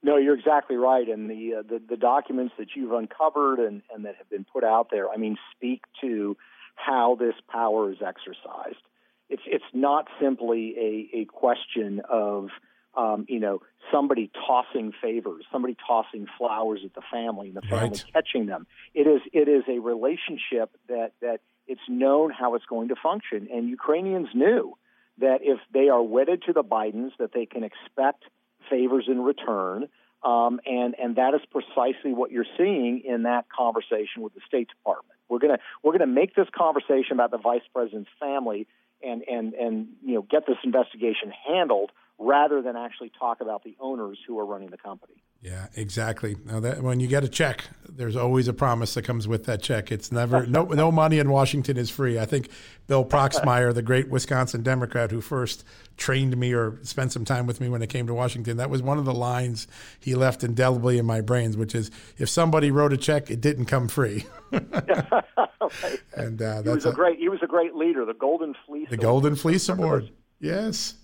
No, 0.04 0.18
you're 0.18 0.38
exactly 0.38 0.76
right, 0.76 1.10
and 1.10 1.28
the 1.28 1.56
uh, 1.56 1.62
the, 1.68 1.82
the 1.89 1.98
documents 1.98 2.54
that 2.60 2.76
you've 2.76 2.91
uncovered 2.91 3.58
and, 3.58 3.82
and 3.91 4.06
that 4.06 4.14
have 4.18 4.30
been 4.30 4.46
put 4.46 4.64
out 4.64 4.89
there, 4.91 5.10
I 5.10 5.18
mean, 5.18 5.36
speak 5.56 5.82
to 6.02 6.38
how 6.76 7.15
this 7.19 7.36
power 7.49 7.91
is 7.91 7.97
exercised. 8.05 8.84
It's 9.30 9.41
it's 9.45 9.65
not 9.73 10.07
simply 10.21 10.76
a, 10.78 11.17
a 11.21 11.26
question 11.26 12.01
of 12.09 12.49
um, 12.95 13.26
you 13.28 13.39
know 13.39 13.61
somebody 13.91 14.30
tossing 14.47 14.93
favors, 15.01 15.45
somebody 15.51 15.76
tossing 15.88 16.28
flowers 16.38 16.82
at 16.86 16.93
the 16.93 17.01
family, 17.11 17.47
and 17.47 17.55
the 17.55 17.61
family 17.61 17.89
right. 17.89 18.05
catching 18.13 18.45
them. 18.45 18.67
It 18.93 19.07
is 19.07 19.21
it 19.34 19.47
is 19.47 19.63
a 19.67 19.80
relationship 19.80 20.71
that 20.88 21.13
that 21.21 21.41
it's 21.67 21.82
known 21.89 22.30
how 22.30 22.53
it's 22.55 22.65
going 22.65 22.89
to 22.89 22.95
function, 23.01 23.47
and 23.51 23.67
Ukrainians 23.67 24.28
knew 24.36 24.78
that 25.19 25.39
if 25.41 25.59
they 25.73 25.89
are 25.89 26.03
wedded 26.03 26.43
to 26.43 26.53
the 26.53 26.63
Bidens, 26.63 27.11
that 27.19 27.32
they 27.34 27.45
can 27.45 27.63
expect 27.63 28.23
favors 28.69 29.05
in 29.07 29.21
return. 29.21 29.88
Um, 30.23 30.59
and 30.65 30.95
and 30.99 31.15
that 31.17 31.34
is 31.34 31.41
precisely 31.51 32.13
what 32.13 32.32
you're 32.32 32.51
seeing 32.57 33.01
in 33.05 33.23
that 33.23 33.45
conversation 33.55 34.21
with 34.21 34.34
the 34.34 34.41
State 34.47 34.69
Department. 34.69 35.14
We're 35.30 35.39
gonna 35.39 35.59
we're 35.84 35.93
gonna 35.93 36.07
make 36.07 36.36
this 36.36 36.47
conversation 36.55 37.13
about 37.13 37.32
the 37.32 37.38
vice 37.38 37.61
president's 37.73 38.09
family 38.19 38.67
and 39.03 39.23
and 39.23 39.53
and 39.53 39.88
you 40.03 40.15
know 40.15 40.21
get 40.21 40.45
this 40.47 40.57
investigation 40.63 41.32
handled 41.47 41.91
rather 42.17 42.61
than 42.61 42.76
actually 42.76 43.11
talk 43.17 43.41
about 43.41 43.63
the 43.63 43.76
owners 43.80 44.17
who 44.26 44.39
are 44.39 44.45
running 44.45 44.69
the 44.69 44.78
company. 44.78 45.15
Yeah, 45.42 45.68
exactly. 45.76 46.36
Now 46.44 46.60
that 46.62 46.82
when 46.82 47.00
you 47.00 47.08
get 47.08 47.24
a 47.24 47.28
check, 47.28 47.66
there's 47.88 48.16
always 48.16 48.48
a 48.48 48.54
promise 48.54 48.96
that 48.96 49.04
comes 49.04 49.28
with 49.28 49.46
that 49.46 49.62
check. 49.62 49.92
It's 49.92 50.12
never 50.12 50.46
no 50.48 50.64
no 50.66 50.92
money 50.92 51.20
in 51.20 51.30
Washington 51.30 51.78
is 51.78 51.90
free. 51.90 52.18
I 52.18 52.26
think 52.26 52.50
Bill 52.88 53.06
Proxmire, 53.06 53.74
the 53.74 53.84
great 53.84 54.10
Wisconsin 54.10 54.64
Democrat 54.64 55.12
who 55.12 55.22
first 55.22 55.64
trained 55.98 56.36
me 56.36 56.54
or 56.54 56.80
spent 56.82 57.12
some 57.12 57.26
time 57.26 57.46
with 57.46 57.62
me 57.62 57.70
when 57.70 57.84
I 57.84 57.86
came 57.86 58.08
to 58.08 58.14
Washington, 58.14 58.58
that 58.58 58.72
was 58.72 58.82
one 58.82 58.98
of 58.98 59.06
the 59.06 59.14
lines 59.14 59.68
he 60.00 60.16
left 60.16 60.44
indelibly 60.44 60.98
in 60.98 61.06
my 61.06 61.22
brains, 61.22 61.56
which 61.56 61.76
is 61.76 61.92
if 62.18 62.28
somebody 62.28 62.72
wrote 62.72 62.92
a 62.92 62.98
check, 62.98 63.30
it 63.30 63.40
didn't 63.40 63.66
come 63.66 63.88
free. 63.88 64.26
right. 64.52 65.24
And 66.16 66.42
uh, 66.42 66.64
he 66.64 66.70
was 66.70 66.86
a, 66.86 66.90
a, 66.90 66.94
great 66.94 67.20
he 67.20 67.30
was 67.30 67.40
a 67.44 67.48
great 67.48 67.76
leader. 67.76 68.06
The 68.06 68.14
Golden 68.14 68.56
Fleece. 68.66 68.90
The 68.90 68.98
Golden 68.98 69.36
Fleece 69.36 69.70
Award. 69.70 70.10
Yes. 70.40 70.96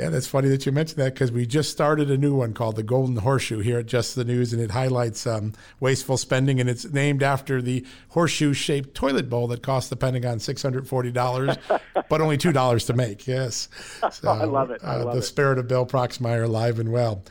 Yeah, 0.00 0.08
that's 0.08 0.26
funny 0.26 0.48
that 0.48 0.64
you 0.64 0.72
mentioned 0.72 0.96
that 0.96 1.12
because 1.12 1.30
we 1.30 1.44
just 1.44 1.70
started 1.70 2.10
a 2.10 2.16
new 2.16 2.34
one 2.34 2.54
called 2.54 2.76
the 2.76 2.82
Golden 2.82 3.16
Horseshoe 3.16 3.58
here 3.58 3.80
at 3.80 3.84
Just 3.84 4.14
the 4.14 4.24
News, 4.24 4.54
and 4.54 4.62
it 4.62 4.70
highlights 4.70 5.26
um, 5.26 5.52
wasteful 5.78 6.16
spending, 6.16 6.58
and 6.58 6.70
it's 6.70 6.90
named 6.90 7.22
after 7.22 7.60
the 7.60 7.84
horseshoe-shaped 8.08 8.94
toilet 8.94 9.28
bowl 9.28 9.46
that 9.48 9.62
cost 9.62 9.90
the 9.90 9.96
Pentagon 9.96 10.38
six 10.38 10.62
hundred 10.62 10.88
forty 10.88 11.12
dollars, 11.12 11.54
but 12.08 12.22
only 12.22 12.38
two 12.38 12.50
dollars 12.50 12.86
to 12.86 12.94
make. 12.94 13.26
Yes, 13.26 13.68
so, 14.10 14.28
I 14.30 14.44
love 14.44 14.70
it. 14.70 14.80
I 14.82 14.94
uh, 14.94 15.04
love 15.04 15.12
the 15.12 15.18
it. 15.18 15.22
spirit 15.24 15.58
of 15.58 15.68
Bill 15.68 15.84
Proxmire, 15.84 16.44
alive 16.44 16.78
and 16.78 16.90
well. 16.90 17.22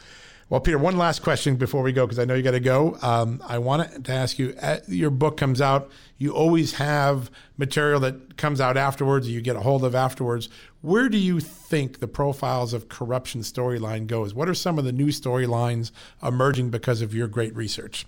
Well, 0.50 0.60
Peter, 0.60 0.80
one 0.80 0.98
last 0.98 1.22
question 1.22 1.58
before 1.58 1.84
we 1.84 1.92
go, 1.92 2.08
because 2.08 2.18
I 2.18 2.26
know 2.26 2.34
you 2.34 2.42
got 2.42 2.52
to 2.52 2.60
go. 2.60 2.98
Um, 3.04 3.40
I 3.48 3.60
wanted 3.60 4.06
to 4.06 4.12
ask 4.12 4.40
you 4.40 4.56
uh, 4.60 4.78
your 4.88 5.12
book 5.12 5.38
comes 5.38 5.62
out. 5.62 5.92
You 6.18 6.34
always 6.34 6.74
have 6.74 7.30
material 7.58 8.00
that 8.00 8.36
comes 8.36 8.60
out 8.60 8.76
afterwards, 8.76 9.30
you 9.30 9.42
get 9.42 9.56
a 9.56 9.60
hold 9.60 9.84
of 9.84 9.94
afterwards. 9.94 10.50
Where 10.82 11.08
do 11.08 11.20
you 11.20 11.40
think 11.40 12.00
the 12.00 12.08
profiles 12.08 12.74
of 12.74 12.90
corruption 12.90 13.42
storyline 13.42 14.08
goes? 14.08 14.34
What 14.34 14.50
are 14.50 14.56
some 14.56 14.80
of 14.80 14.86
the 14.86 14.92
new 14.92 15.10
storylines 15.10 15.92
emerging 16.24 16.72
because 16.72 17.04
of 17.04 17.14
your 17.14 17.28
great 17.28 17.56
research? 17.56 18.08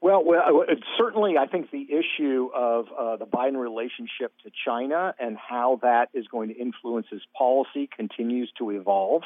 Well, 0.00 0.24
well, 0.24 0.64
certainly, 0.98 1.34
I 1.36 1.46
think 1.46 1.70
the 1.70 1.86
issue 1.90 2.48
of 2.56 2.86
uh, 2.98 3.16
the 3.16 3.26
Biden 3.26 3.60
relationship 3.60 4.32
to 4.44 4.50
China 4.64 5.14
and 5.20 5.36
how 5.36 5.78
that 5.82 6.08
is 6.14 6.26
going 6.26 6.48
to 6.48 6.54
influence 6.58 7.08
his 7.10 7.20
policy 7.36 7.86
continues 7.94 8.50
to 8.56 8.70
evolve. 8.70 9.24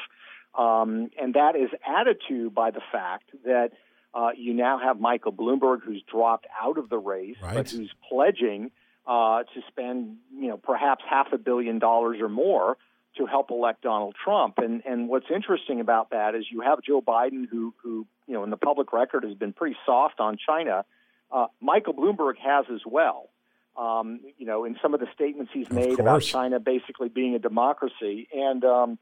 Um, 0.57 1.09
and 1.21 1.33
that 1.33 1.55
is 1.55 1.69
added 1.85 2.17
to 2.29 2.49
by 2.49 2.71
the 2.71 2.81
fact 2.91 3.29
that 3.43 3.71
uh, 4.13 4.29
you 4.37 4.53
now 4.53 4.79
have 4.79 4.99
Michael 4.99 5.33
Bloomberg, 5.33 5.83
who's 5.83 6.01
dropped 6.09 6.47
out 6.61 6.77
of 6.77 6.89
the 6.89 6.97
race, 6.97 7.35
right. 7.41 7.55
but 7.55 7.69
who's 7.69 7.91
pledging 8.09 8.71
uh, 9.05 9.43
to 9.43 9.61
spend, 9.67 10.17
you 10.33 10.47
know, 10.47 10.57
perhaps 10.57 11.03
half 11.07 11.27
a 11.33 11.37
billion 11.37 11.79
dollars 11.79 12.19
or 12.21 12.29
more 12.29 12.77
to 13.17 13.25
help 13.25 13.51
elect 13.51 13.81
Donald 13.81 14.15
Trump. 14.21 14.57
And 14.57 14.83
and 14.85 15.09
what's 15.09 15.27
interesting 15.33 15.79
about 15.79 16.11
that 16.11 16.35
is 16.35 16.45
you 16.49 16.61
have 16.61 16.81
Joe 16.81 17.01
Biden, 17.01 17.47
who 17.49 17.73
who 17.83 18.07
you 18.27 18.33
know 18.33 18.43
in 18.43 18.49
the 18.49 18.57
public 18.57 18.93
record 18.93 19.23
has 19.23 19.33
been 19.33 19.53
pretty 19.53 19.75
soft 19.85 20.19
on 20.19 20.37
China. 20.37 20.85
Uh, 21.31 21.47
Michael 21.59 21.93
Bloomberg 21.93 22.37
has 22.37 22.65
as 22.73 22.81
well. 22.85 23.29
Um, 23.77 24.21
you 24.37 24.45
know, 24.45 24.63
in 24.63 24.77
some 24.81 24.93
of 24.93 25.01
the 25.01 25.07
statements 25.13 25.51
he's 25.53 25.69
made 25.69 25.99
about 25.99 26.21
China 26.21 26.59
basically 26.61 27.09
being 27.09 27.35
a 27.35 27.39
democracy, 27.39 28.29
and 28.33 28.63
um, 28.63 28.99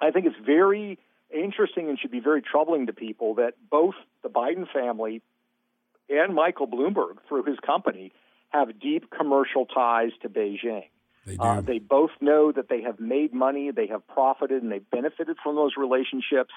I 0.00 0.10
think 0.10 0.26
it's 0.26 0.36
very 0.44 0.98
interesting 1.32 1.88
and 1.88 1.98
should 1.98 2.10
be 2.10 2.20
very 2.20 2.42
troubling 2.42 2.86
to 2.86 2.92
people 2.92 3.34
that 3.34 3.54
both 3.70 3.94
the 4.22 4.28
Biden 4.28 4.70
family 4.72 5.22
and 6.08 6.34
Michael 6.34 6.66
Bloomberg, 6.66 7.16
through 7.28 7.44
his 7.44 7.58
company, 7.64 8.12
have 8.50 8.78
deep 8.78 9.10
commercial 9.10 9.66
ties 9.66 10.10
to 10.22 10.28
Beijing. 10.28 10.84
They, 11.26 11.36
uh, 11.38 11.62
they 11.62 11.78
both 11.78 12.10
know 12.20 12.52
that 12.52 12.68
they 12.68 12.82
have 12.82 13.00
made 13.00 13.32
money, 13.32 13.70
they 13.70 13.86
have 13.86 14.06
profited, 14.06 14.62
and 14.62 14.70
they've 14.70 14.90
benefited 14.90 15.38
from 15.42 15.56
those 15.56 15.72
relationships. 15.76 16.52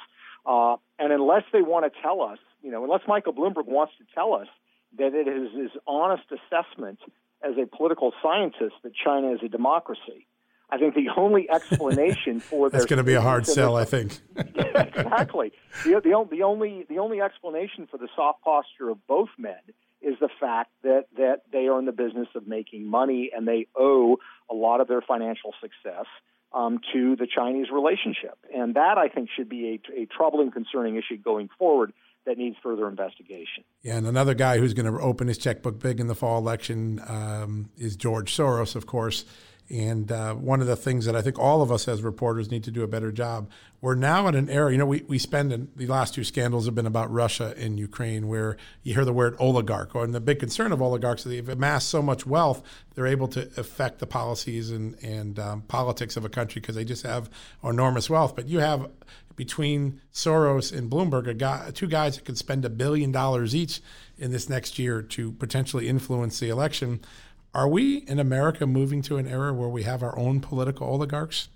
Uh, 0.45 0.75
and 0.99 1.13
unless 1.13 1.43
they 1.53 1.61
want 1.61 1.91
to 1.91 2.01
tell 2.01 2.21
us, 2.21 2.37
you 2.61 2.71
know, 2.71 2.83
unless 2.83 3.01
Michael 3.07 3.33
Bloomberg 3.33 3.65
wants 3.65 3.93
to 3.97 4.05
tell 4.13 4.33
us 4.33 4.47
that 4.97 5.13
it 5.13 5.27
is 5.27 5.51
his 5.53 5.71
honest 5.87 6.23
assessment 6.31 6.99
as 7.41 7.53
a 7.57 7.65
political 7.65 8.13
scientist 8.21 8.75
that 8.83 8.93
China 8.93 9.31
is 9.33 9.39
a 9.43 9.47
democracy, 9.47 10.26
I 10.69 10.77
think 10.77 10.95
the 10.95 11.09
only 11.15 11.49
explanation 11.49 12.39
for 12.49 12.69
their 12.69 12.79
that's 12.79 12.89
going 12.89 12.97
to 12.97 13.03
be 13.03 13.13
a 13.13 13.21
hard 13.21 13.45
sell. 13.45 13.75
I 13.75 13.85
think 13.85 14.19
yeah, 14.35 14.83
exactly. 14.83 15.53
The, 15.83 16.01
the, 16.01 16.27
the 16.29 16.43
only 16.43 16.85
the 16.89 16.99
only 16.99 17.21
explanation 17.21 17.87
for 17.89 17.97
the 17.97 18.09
soft 18.15 18.43
posture 18.43 18.89
of 18.89 19.05
both 19.07 19.29
men 19.37 19.55
is 20.01 20.15
the 20.19 20.29
fact 20.39 20.71
that 20.83 21.05
that 21.15 21.43
they 21.51 21.67
are 21.67 21.79
in 21.79 21.85
the 21.85 21.91
business 21.91 22.27
of 22.35 22.47
making 22.47 22.85
money 22.85 23.31
and 23.35 23.47
they 23.47 23.67
owe 23.77 24.17
a 24.49 24.53
lot 24.53 24.81
of 24.81 24.87
their 24.87 25.01
financial 25.01 25.53
success 25.61 26.05
um, 26.53 26.79
to 26.93 27.15
the 27.15 27.27
Chinese 27.27 27.67
relationship, 27.71 28.37
and 28.53 28.75
that 28.75 28.97
I 28.97 29.09
think 29.09 29.29
should 29.35 29.49
be 29.49 29.79
a, 29.95 30.01
a 30.01 30.05
troubling, 30.05 30.51
concerning 30.51 30.95
issue 30.95 31.17
going 31.17 31.49
forward 31.57 31.93
that 32.25 32.37
needs 32.37 32.57
further 32.61 32.87
investigation. 32.87 33.63
Yeah, 33.81 33.97
and 33.97 34.05
another 34.05 34.33
guy 34.33 34.57
who's 34.57 34.73
going 34.73 34.91
to 34.91 34.99
open 34.99 35.27
his 35.27 35.37
checkbook 35.37 35.79
big 35.79 35.99
in 35.99 36.07
the 36.07 36.15
fall 36.15 36.37
election 36.37 37.01
um, 37.07 37.69
is 37.77 37.95
George 37.95 38.35
Soros, 38.35 38.75
of 38.75 38.85
course. 38.85 39.25
And 39.69 40.11
uh, 40.11 40.33
one 40.35 40.61
of 40.61 40.67
the 40.67 40.77
things 40.77 41.05
that 41.05 41.15
I 41.15 41.21
think 41.21 41.37
all 41.37 41.61
of 41.61 41.71
us 41.71 41.87
as 41.87 42.01
reporters 42.01 42.49
need 42.49 42.63
to 42.63 42.71
do 42.71 42.83
a 42.83 42.87
better 42.87 43.11
job. 43.11 43.49
We're 43.81 43.95
now 43.95 44.27
in 44.27 44.35
an 44.35 44.49
era, 44.49 44.71
you 44.71 44.77
know, 44.77 44.85
we, 44.85 45.03
we 45.07 45.19
spend 45.19 45.51
in, 45.51 45.67
the 45.75 45.87
last 45.87 46.13
two 46.13 46.23
scandals 46.23 46.65
have 46.65 46.73
been 46.73 46.87
about 46.87 47.11
Russia 47.11 47.53
and 47.57 47.77
Ukraine, 47.77 48.27
where 48.27 48.57
you 48.83 48.93
hear 48.93 49.05
the 49.05 49.13
word 49.13 49.35
oligarch. 49.39 49.93
And 49.93 50.15
the 50.15 50.21
big 50.21 50.39
concern 50.39 50.71
of 50.71 50.81
oligarchs 50.81 51.25
is 51.25 51.31
they've 51.31 51.49
amassed 51.49 51.89
so 51.89 52.01
much 52.01 52.25
wealth, 52.25 52.63
they're 52.95 53.07
able 53.07 53.27
to 53.29 53.41
affect 53.57 53.99
the 53.99 54.07
policies 54.07 54.71
and, 54.71 54.95
and 55.03 55.37
um, 55.37 55.61
politics 55.63 56.17
of 56.17 56.25
a 56.25 56.29
country 56.29 56.61
because 56.61 56.75
they 56.75 56.85
just 56.85 57.03
have 57.03 57.29
enormous 57.63 58.09
wealth. 58.09 58.35
But 58.35 58.47
you 58.47 58.59
have 58.59 58.89
between 59.37 60.01
Soros 60.11 60.75
and 60.75 60.89
Bloomberg, 60.89 61.37
guy, 61.37 61.69
two 61.71 61.87
guys 61.87 62.15
that 62.15 62.25
could 62.25 62.37
spend 62.37 62.65
a 62.65 62.69
billion 62.69 63.11
dollars 63.11 63.55
each 63.55 63.81
in 64.17 64.31
this 64.31 64.49
next 64.49 64.79
year 64.79 65.01
to 65.01 65.31
potentially 65.33 65.87
influence 65.87 66.39
the 66.39 66.49
election. 66.49 66.99
Are 67.57 67.67
we 67.67 68.03
in 68.07 68.19
America 68.19 68.67
moving 68.67 69.01
to 69.01 69.17
an 69.17 69.27
era 69.27 69.51
where 69.51 69.67
we 69.67 69.81
have 69.81 70.03
our 70.03 70.15
own 70.15 70.41
political 70.41 70.85
oligarchs? 70.85 71.49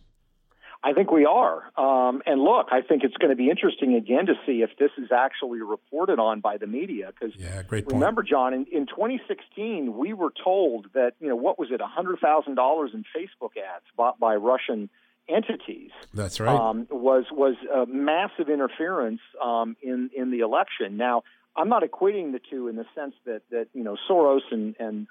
I 0.83 0.93
think 0.93 1.11
we 1.11 1.25
are. 1.25 1.61
Um, 1.77 2.23
and 2.25 2.41
look, 2.41 2.69
I 2.71 2.81
think 2.81 3.03
it's 3.03 3.15
going 3.17 3.29
to 3.29 3.35
be 3.35 3.51
interesting 3.51 3.93
again 3.93 4.25
to 4.25 4.33
see 4.43 4.63
if 4.63 4.71
this 4.79 4.89
is 4.97 5.11
actually 5.11 5.61
reported 5.61 6.17
on 6.17 6.39
by 6.39 6.57
the 6.57 6.65
media. 6.65 7.11
Because 7.13 7.35
yeah, 7.39 7.61
great 7.61 7.85
point. 7.85 7.93
remember, 7.93 8.23
John, 8.23 8.55
in, 8.55 8.65
in 8.71 8.87
2016, 8.87 9.95
we 9.95 10.13
were 10.13 10.33
told 10.43 10.87
that, 10.95 11.11
you 11.19 11.29
know, 11.29 11.35
what 11.35 11.59
was 11.59 11.69
it, 11.69 11.79
$100,000 11.79 12.93
in 12.95 13.05
Facebook 13.15 13.51
ads 13.55 13.85
bought 13.95 14.19
by 14.19 14.33
Russian 14.37 14.89
entities. 15.29 15.91
That's 16.15 16.39
right. 16.39 16.59
Um, 16.59 16.87
was 16.89 17.25
was 17.31 17.57
a 17.71 17.85
massive 17.85 18.49
interference 18.49 19.21
um, 19.39 19.77
in 19.83 20.09
in 20.17 20.31
the 20.31 20.39
election. 20.39 20.97
Now, 20.97 21.21
I'm 21.55 21.69
not 21.69 21.83
equating 21.83 22.31
the 22.31 22.41
two 22.49 22.67
in 22.69 22.75
the 22.75 22.85
sense 22.95 23.13
that 23.25 23.43
that 23.51 23.67
you 23.75 23.83
know 23.83 23.97
Soros 24.09 24.41
and, 24.49 24.75
and 24.79 25.05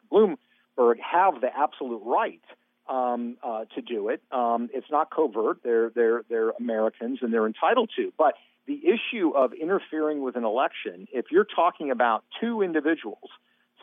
Have 0.81 1.41
the 1.41 1.49
absolute 1.55 2.03
right 2.05 2.43
um, 2.89 3.37
uh, 3.43 3.65
to 3.75 3.83
do 3.83 4.09
it. 4.09 4.23
Um, 4.33 4.69
it's 4.73 4.91
not 4.91 5.11
covert. 5.11 5.59
They're 5.63 5.91
they're 5.91 6.23
they're 6.29 6.51
Americans 6.51 7.21
and 7.23 7.33
they're 7.33 7.47
entitled 7.47 7.91
to. 7.97 8.13
But 8.19 8.35
the 8.67 8.81
issue 8.85 9.31
of 9.31 9.53
interfering 9.53 10.23
with 10.23 10.37
an 10.37 10.45
election, 10.45 11.07
if 11.13 11.27
you're 11.31 11.47
talking 11.47 11.91
about 11.91 12.25
two 12.41 12.63
individuals 12.63 13.31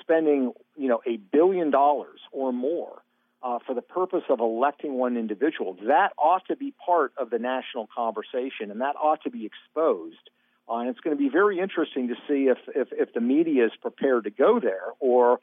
spending 0.02 0.52
you 0.76 0.88
know 0.88 1.02
a 1.08 1.18
billion 1.18 1.72
dollars 1.72 2.20
or 2.32 2.52
more 2.52 3.02
uh, 3.42 3.60
for 3.66 3.74
the 3.74 3.82
purpose 3.82 4.24
of 4.30 4.40
electing 4.40 4.96
one 4.96 5.16
individual, 5.16 5.78
that 5.88 6.12
ought 6.18 6.46
to 6.48 6.56
be 6.56 6.74
part 6.86 7.14
of 7.18 7.30
the 7.30 7.40
national 7.40 7.88
conversation 7.96 8.72
and 8.72 8.82
that 8.82 8.96
ought 8.96 9.22
to 9.24 9.30
be 9.30 9.46
exposed. 9.46 10.30
Uh, 10.70 10.80
and 10.80 10.90
it's 10.90 11.00
going 11.00 11.16
to 11.16 11.22
be 11.22 11.30
very 11.30 11.60
interesting 11.60 12.10
to 12.10 12.16
see 12.28 12.50
if, 12.50 12.58
if, 12.76 12.90
if 12.92 13.14
the 13.14 13.22
media 13.22 13.66
is 13.66 13.72
prepared 13.82 14.26
to 14.26 14.30
go 14.30 14.60
there 14.60 14.84
or 15.00 15.40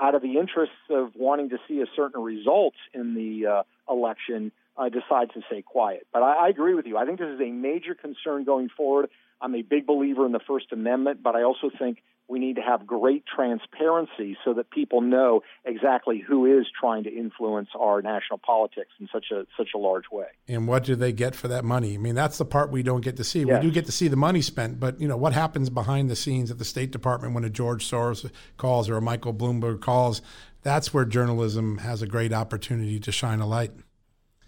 out 0.00 0.14
of 0.14 0.22
the 0.22 0.38
interests 0.38 0.74
of 0.90 1.12
wanting 1.14 1.50
to 1.50 1.58
see 1.68 1.80
a 1.80 1.86
certain 1.94 2.22
result 2.22 2.74
in 2.92 3.14
the 3.14 3.46
uh, 3.46 3.62
election, 3.88 4.52
uh, 4.76 4.88
decide 4.88 5.32
to 5.34 5.42
stay 5.46 5.62
quiet. 5.62 6.06
But 6.12 6.22
I, 6.22 6.46
I 6.46 6.48
agree 6.48 6.74
with 6.74 6.86
you. 6.86 6.96
I 6.96 7.06
think 7.06 7.18
this 7.20 7.28
is 7.28 7.40
a 7.40 7.50
major 7.50 7.94
concern 7.94 8.44
going 8.44 8.68
forward. 8.76 9.08
I'm 9.40 9.54
a 9.54 9.62
big 9.62 9.86
believer 9.86 10.26
in 10.26 10.32
the 10.32 10.40
First 10.40 10.72
Amendment, 10.72 11.22
but 11.22 11.36
I 11.36 11.42
also 11.42 11.70
think 11.78 12.02
we 12.28 12.38
need 12.38 12.56
to 12.56 12.62
have 12.62 12.86
great 12.86 13.24
transparency 13.26 14.36
so 14.44 14.54
that 14.54 14.70
people 14.70 15.00
know 15.00 15.42
exactly 15.64 16.22
who 16.26 16.46
is 16.46 16.66
trying 16.78 17.04
to 17.04 17.14
influence 17.14 17.68
our 17.78 18.00
national 18.00 18.38
politics 18.38 18.90
in 18.98 19.08
such 19.12 19.26
a 19.30 19.44
such 19.56 19.70
a 19.74 19.78
large 19.78 20.04
way. 20.10 20.26
And 20.48 20.66
what 20.66 20.84
do 20.84 20.96
they 20.96 21.12
get 21.12 21.34
for 21.34 21.48
that 21.48 21.64
money? 21.64 21.94
I 21.94 21.98
mean, 21.98 22.14
that's 22.14 22.38
the 22.38 22.44
part 22.44 22.70
we 22.70 22.82
don't 22.82 23.02
get 23.02 23.16
to 23.18 23.24
see. 23.24 23.40
Yes. 23.40 23.62
We 23.62 23.68
do 23.68 23.72
get 23.72 23.86
to 23.86 23.92
see 23.92 24.08
the 24.08 24.16
money 24.16 24.40
spent, 24.40 24.80
but 24.80 25.00
you 25.00 25.06
know 25.06 25.16
what 25.16 25.34
happens 25.34 25.68
behind 25.68 26.10
the 26.10 26.16
scenes 26.16 26.50
at 26.50 26.58
the 26.58 26.64
State 26.64 26.90
Department 26.90 27.34
when 27.34 27.44
a 27.44 27.50
George 27.50 27.88
Soros 27.88 28.30
calls 28.56 28.88
or 28.88 28.96
a 28.96 29.02
Michael 29.02 29.34
Bloomberg 29.34 29.80
calls. 29.80 30.22
That's 30.62 30.94
where 30.94 31.04
journalism 31.04 31.78
has 31.78 32.00
a 32.00 32.06
great 32.06 32.32
opportunity 32.32 32.98
to 33.00 33.12
shine 33.12 33.40
a 33.40 33.46
light. 33.46 33.72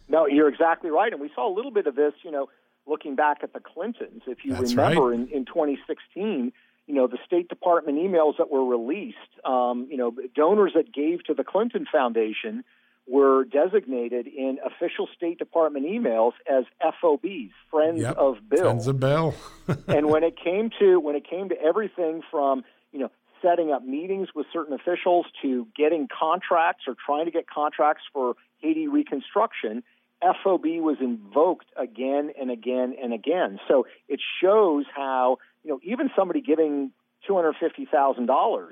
No, 0.08 0.26
you're 0.26 0.48
exactly 0.48 0.90
right, 0.90 1.12
and 1.12 1.20
we 1.20 1.30
saw 1.34 1.52
a 1.52 1.54
little 1.54 1.72
bit 1.72 1.86
of 1.86 1.94
this. 1.94 2.14
You 2.22 2.30
know, 2.30 2.48
looking 2.86 3.16
back 3.16 3.38
at 3.42 3.52
the 3.52 3.60
Clintons, 3.60 4.22
if 4.26 4.38
you 4.44 4.54
that's 4.54 4.74
remember 4.74 5.08
right. 5.08 5.20
in, 5.20 5.28
in 5.28 5.44
2016 5.44 6.52
you 6.86 6.94
know, 6.94 7.06
the 7.06 7.18
State 7.26 7.48
Department 7.48 7.98
emails 7.98 8.38
that 8.38 8.50
were 8.50 8.64
released, 8.64 9.16
um, 9.44 9.88
you 9.90 9.96
know, 9.96 10.12
donors 10.34 10.72
that 10.74 10.92
gave 10.92 11.24
to 11.24 11.34
the 11.34 11.44
Clinton 11.44 11.86
Foundation 11.90 12.64
were 13.08 13.44
designated 13.44 14.26
in 14.26 14.58
official 14.64 15.08
State 15.16 15.38
Department 15.38 15.86
emails 15.86 16.32
as 16.50 16.64
FOBs, 16.82 17.52
Friends 17.70 18.00
yep. 18.00 18.16
of 18.16 18.36
Bill. 18.48 18.64
Friends 18.64 18.86
of 18.86 19.00
Bill. 19.00 19.34
and 19.88 20.08
when 20.08 20.24
it 20.24 20.36
came 20.42 20.70
to 20.78 20.98
when 20.98 21.14
it 21.14 21.28
came 21.28 21.48
to 21.48 21.60
everything 21.60 22.22
from 22.30 22.64
you 22.92 22.98
know 22.98 23.10
setting 23.42 23.70
up 23.70 23.84
meetings 23.84 24.28
with 24.34 24.46
certain 24.52 24.74
officials 24.74 25.26
to 25.42 25.66
getting 25.76 26.08
contracts 26.08 26.84
or 26.88 26.96
trying 27.04 27.26
to 27.26 27.30
get 27.30 27.48
contracts 27.48 28.02
for 28.12 28.34
Haiti 28.58 28.88
reconstruction, 28.88 29.82
FOB 30.22 30.64
was 30.80 30.96
invoked 31.00 31.66
again 31.76 32.30
and 32.40 32.50
again 32.50 32.94
and 33.02 33.12
again. 33.12 33.58
So 33.68 33.86
it 34.08 34.20
shows 34.42 34.84
how 34.94 35.38
you 35.62 35.70
know, 35.70 35.80
even 35.82 36.10
somebody 36.16 36.40
giving 36.40 36.92
$250,000 37.28 38.68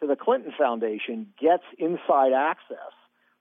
to 0.00 0.06
the 0.06 0.16
Clinton 0.16 0.52
Foundation 0.56 1.28
gets 1.40 1.64
inside 1.78 2.32
access 2.32 2.92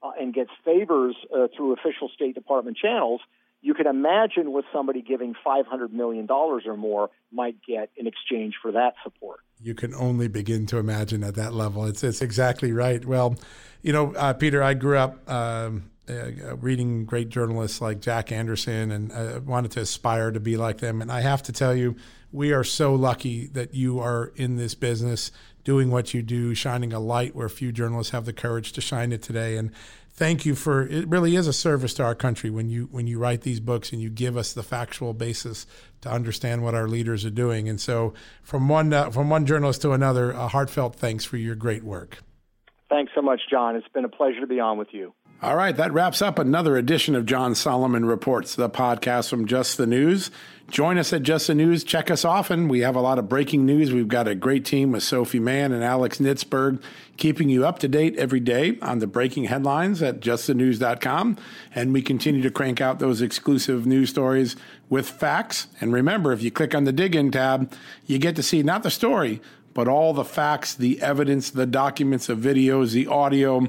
uh, 0.01 0.11
and 0.19 0.33
gets 0.33 0.49
favors 0.63 1.15
uh, 1.33 1.47
through 1.55 1.73
official 1.73 2.09
State 2.13 2.35
Department 2.35 2.77
channels. 2.77 3.21
You 3.61 3.73
can 3.73 3.87
imagine 3.87 4.51
what 4.51 4.65
somebody 4.71 5.01
giving 5.01 5.33
$500 5.45 5.91
million 5.91 6.27
or 6.29 6.77
more 6.77 7.09
might 7.31 7.57
get 7.67 7.89
in 7.95 8.05
exchange 8.05 8.55
for 8.61 8.71
that 8.73 8.93
support. 9.03 9.39
You 9.59 9.73
can 9.73 9.93
only 9.95 10.27
begin 10.27 10.65
to 10.67 10.77
imagine 10.77 11.23
at 11.23 11.35
that 11.35 11.53
level. 11.53 11.85
It's, 11.85 12.03
it's 12.03 12.21
exactly 12.21 12.71
right. 12.71 13.03
Well, 13.03 13.35
you 13.81 13.93
know, 13.93 14.13
uh, 14.15 14.33
Peter, 14.33 14.61
I 14.61 14.73
grew 14.73 14.97
up. 14.97 15.29
Um, 15.29 15.89
uh, 16.09 16.55
reading 16.57 17.05
great 17.05 17.29
journalists 17.29 17.81
like 17.81 17.99
Jack 17.99 18.31
Anderson 18.31 18.91
and 18.91 19.11
uh, 19.11 19.39
wanted 19.43 19.71
to 19.71 19.81
aspire 19.81 20.31
to 20.31 20.39
be 20.39 20.57
like 20.57 20.77
them. 20.77 21.01
And 21.01 21.11
I 21.11 21.21
have 21.21 21.43
to 21.43 21.51
tell 21.51 21.75
you, 21.75 21.95
we 22.31 22.51
are 22.51 22.63
so 22.63 22.93
lucky 22.93 23.47
that 23.47 23.73
you 23.73 23.99
are 23.99 24.31
in 24.35 24.57
this 24.57 24.75
business 24.75 25.31
doing 25.63 25.89
what 25.89 26.13
you 26.13 26.21
do, 26.21 26.53
shining 26.53 26.93
a 26.93 26.99
light 26.99 27.35
where 27.35 27.49
few 27.49 27.71
journalists 27.71 28.11
have 28.11 28.25
the 28.25 28.33
courage 28.33 28.71
to 28.73 28.81
shine 28.81 29.11
it 29.11 29.21
today. 29.21 29.57
And 29.57 29.71
thank 30.11 30.45
you 30.45 30.55
for 30.55 30.87
it 30.87 31.07
really 31.07 31.35
is 31.35 31.47
a 31.47 31.53
service 31.53 31.93
to 31.95 32.03
our 32.03 32.15
country 32.15 32.49
when 32.49 32.69
you 32.69 32.87
when 32.91 33.07
you 33.07 33.19
write 33.19 33.41
these 33.41 33.59
books 33.59 33.91
and 33.91 34.01
you 34.01 34.09
give 34.09 34.37
us 34.37 34.53
the 34.53 34.63
factual 34.63 35.13
basis 35.13 35.65
to 36.01 36.09
understand 36.09 36.63
what 36.63 36.75
our 36.75 36.87
leaders 36.87 37.25
are 37.25 37.31
doing. 37.31 37.67
And 37.67 37.81
so 37.81 38.13
from 38.43 38.69
one 38.69 38.93
uh, 38.93 39.09
from 39.09 39.29
one 39.29 39.45
journalist 39.45 39.81
to 39.81 39.91
another, 39.91 40.31
a 40.31 40.47
heartfelt 40.47 40.95
thanks 40.95 41.25
for 41.25 41.37
your 41.37 41.55
great 41.55 41.83
work. 41.83 42.19
Thanks 42.89 43.11
so 43.15 43.21
much, 43.21 43.41
John. 43.49 43.75
It's 43.75 43.87
been 43.87 44.05
a 44.05 44.09
pleasure 44.09 44.41
to 44.41 44.47
be 44.47 44.59
on 44.59 44.77
with 44.77 44.89
you. 44.93 45.13
All 45.41 45.57
right, 45.57 45.75
that 45.75 45.91
wraps 45.91 46.21
up 46.21 46.39
another 46.39 46.77
edition 46.77 47.13
of 47.13 47.25
John 47.25 47.55
Solomon 47.55 48.05
Reports, 48.05 48.55
the 48.55 48.69
podcast 48.69 49.29
from 49.29 49.45
Just 49.45 49.77
the 49.77 49.85
News. 49.85 50.31
Join 50.69 50.97
us 50.97 51.11
at 51.11 51.23
Just 51.23 51.47
the 51.47 51.53
News. 51.53 51.83
Check 51.83 52.09
us 52.09 52.23
often. 52.23 52.69
We 52.69 52.79
have 52.79 52.95
a 52.95 53.01
lot 53.01 53.19
of 53.19 53.27
breaking 53.27 53.65
news. 53.65 53.91
We've 53.91 54.07
got 54.07 54.29
a 54.29 54.33
great 54.33 54.63
team 54.63 54.93
with 54.93 55.03
Sophie 55.03 55.41
Mann 55.41 55.73
and 55.73 55.83
Alex 55.83 56.19
Nitzberg 56.19 56.81
keeping 57.17 57.49
you 57.49 57.67
up 57.67 57.79
to 57.79 57.89
date 57.89 58.15
every 58.17 58.39
day 58.39 58.79
on 58.81 58.99
the 58.99 59.07
breaking 59.07 59.43
headlines 59.43 60.01
at 60.01 60.21
justthenews.com. 60.21 61.37
And 61.75 61.91
we 61.91 62.01
continue 62.01 62.41
to 62.41 62.49
crank 62.49 62.79
out 62.79 62.99
those 62.99 63.21
exclusive 63.21 63.85
news 63.85 64.11
stories 64.11 64.55
with 64.89 65.07
facts. 65.07 65.67
And 65.81 65.91
remember, 65.91 66.31
if 66.31 66.41
you 66.41 66.49
click 66.49 66.73
on 66.73 66.85
the 66.85 66.93
dig 66.93 67.13
in 67.13 67.29
tab, 67.29 67.73
you 68.05 68.19
get 68.19 68.37
to 68.37 68.43
see 68.43 68.63
not 68.63 68.83
the 68.83 68.89
story, 68.89 69.41
but 69.73 69.89
all 69.89 70.13
the 70.13 70.23
facts, 70.23 70.73
the 70.73 71.01
evidence, 71.01 71.49
the 71.49 71.65
documents, 71.65 72.27
the 72.27 72.35
videos, 72.35 72.93
the 72.93 73.07
audio, 73.07 73.67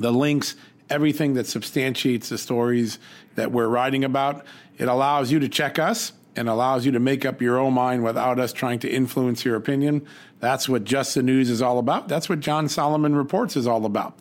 the 0.00 0.12
links, 0.12 0.56
everything 0.90 1.34
that 1.34 1.46
substantiates 1.46 2.28
the 2.28 2.38
stories 2.38 2.98
that 3.34 3.52
we're 3.52 3.68
writing 3.68 4.04
about. 4.04 4.44
It 4.78 4.88
allows 4.88 5.30
you 5.30 5.38
to 5.40 5.48
check 5.48 5.78
us 5.78 6.12
and 6.36 6.48
allows 6.48 6.86
you 6.86 6.92
to 6.92 7.00
make 7.00 7.24
up 7.24 7.42
your 7.42 7.58
own 7.58 7.74
mind 7.74 8.04
without 8.04 8.38
us 8.38 8.52
trying 8.52 8.78
to 8.80 8.88
influence 8.88 9.44
your 9.44 9.56
opinion. 9.56 10.06
That's 10.40 10.68
what 10.68 10.84
Just 10.84 11.14
the 11.14 11.22
News 11.22 11.50
is 11.50 11.60
all 11.60 11.78
about. 11.78 12.08
That's 12.08 12.28
what 12.28 12.40
John 12.40 12.68
Solomon 12.68 13.16
Reports 13.16 13.56
is 13.56 13.66
all 13.66 13.84
about. 13.84 14.18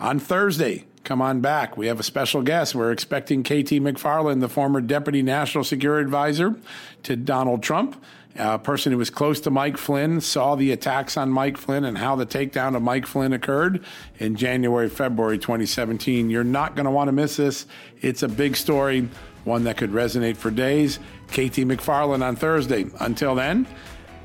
On 0.00 0.18
Thursday, 0.18 0.86
come 1.04 1.22
on 1.22 1.40
back. 1.40 1.76
We 1.76 1.86
have 1.86 2.00
a 2.00 2.02
special 2.02 2.42
guest. 2.42 2.74
We're 2.74 2.90
expecting 2.90 3.44
KT 3.44 3.78
McFarland, 3.78 4.40
the 4.40 4.48
former 4.48 4.80
Deputy 4.80 5.22
National 5.22 5.62
Security 5.62 6.04
Advisor 6.04 6.56
to 7.04 7.14
Donald 7.14 7.62
Trump 7.62 8.02
a 8.36 8.58
person 8.58 8.92
who 8.92 8.98
was 8.98 9.10
close 9.10 9.40
to 9.40 9.50
Mike 9.50 9.76
Flynn, 9.76 10.20
saw 10.20 10.54
the 10.54 10.72
attacks 10.72 11.16
on 11.16 11.30
Mike 11.30 11.56
Flynn 11.56 11.84
and 11.84 11.98
how 11.98 12.16
the 12.16 12.26
takedown 12.26 12.74
of 12.74 12.82
Mike 12.82 13.06
Flynn 13.06 13.32
occurred 13.32 13.84
in 14.18 14.36
January, 14.36 14.88
February 14.88 15.38
2017. 15.38 16.30
You're 16.30 16.44
not 16.44 16.74
going 16.74 16.86
to 16.86 16.90
want 16.90 17.08
to 17.08 17.12
miss 17.12 17.36
this. 17.36 17.66
It's 18.00 18.22
a 18.22 18.28
big 18.28 18.56
story, 18.56 19.08
one 19.44 19.64
that 19.64 19.76
could 19.76 19.90
resonate 19.90 20.36
for 20.36 20.50
days. 20.50 20.98
KT 21.28 21.64
McFarland 21.66 22.22
on 22.22 22.36
Thursday. 22.36 22.86
Until 23.00 23.34
then, 23.34 23.66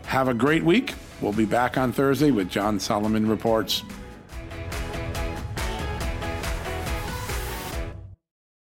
have 0.05 0.27
a 0.27 0.33
great 0.33 0.63
week. 0.63 0.93
We'll 1.21 1.33
be 1.33 1.45
back 1.45 1.77
on 1.77 1.91
Thursday 1.91 2.31
with 2.31 2.49
John 2.49 2.79
Solomon 2.79 3.27
Reports. 3.27 3.83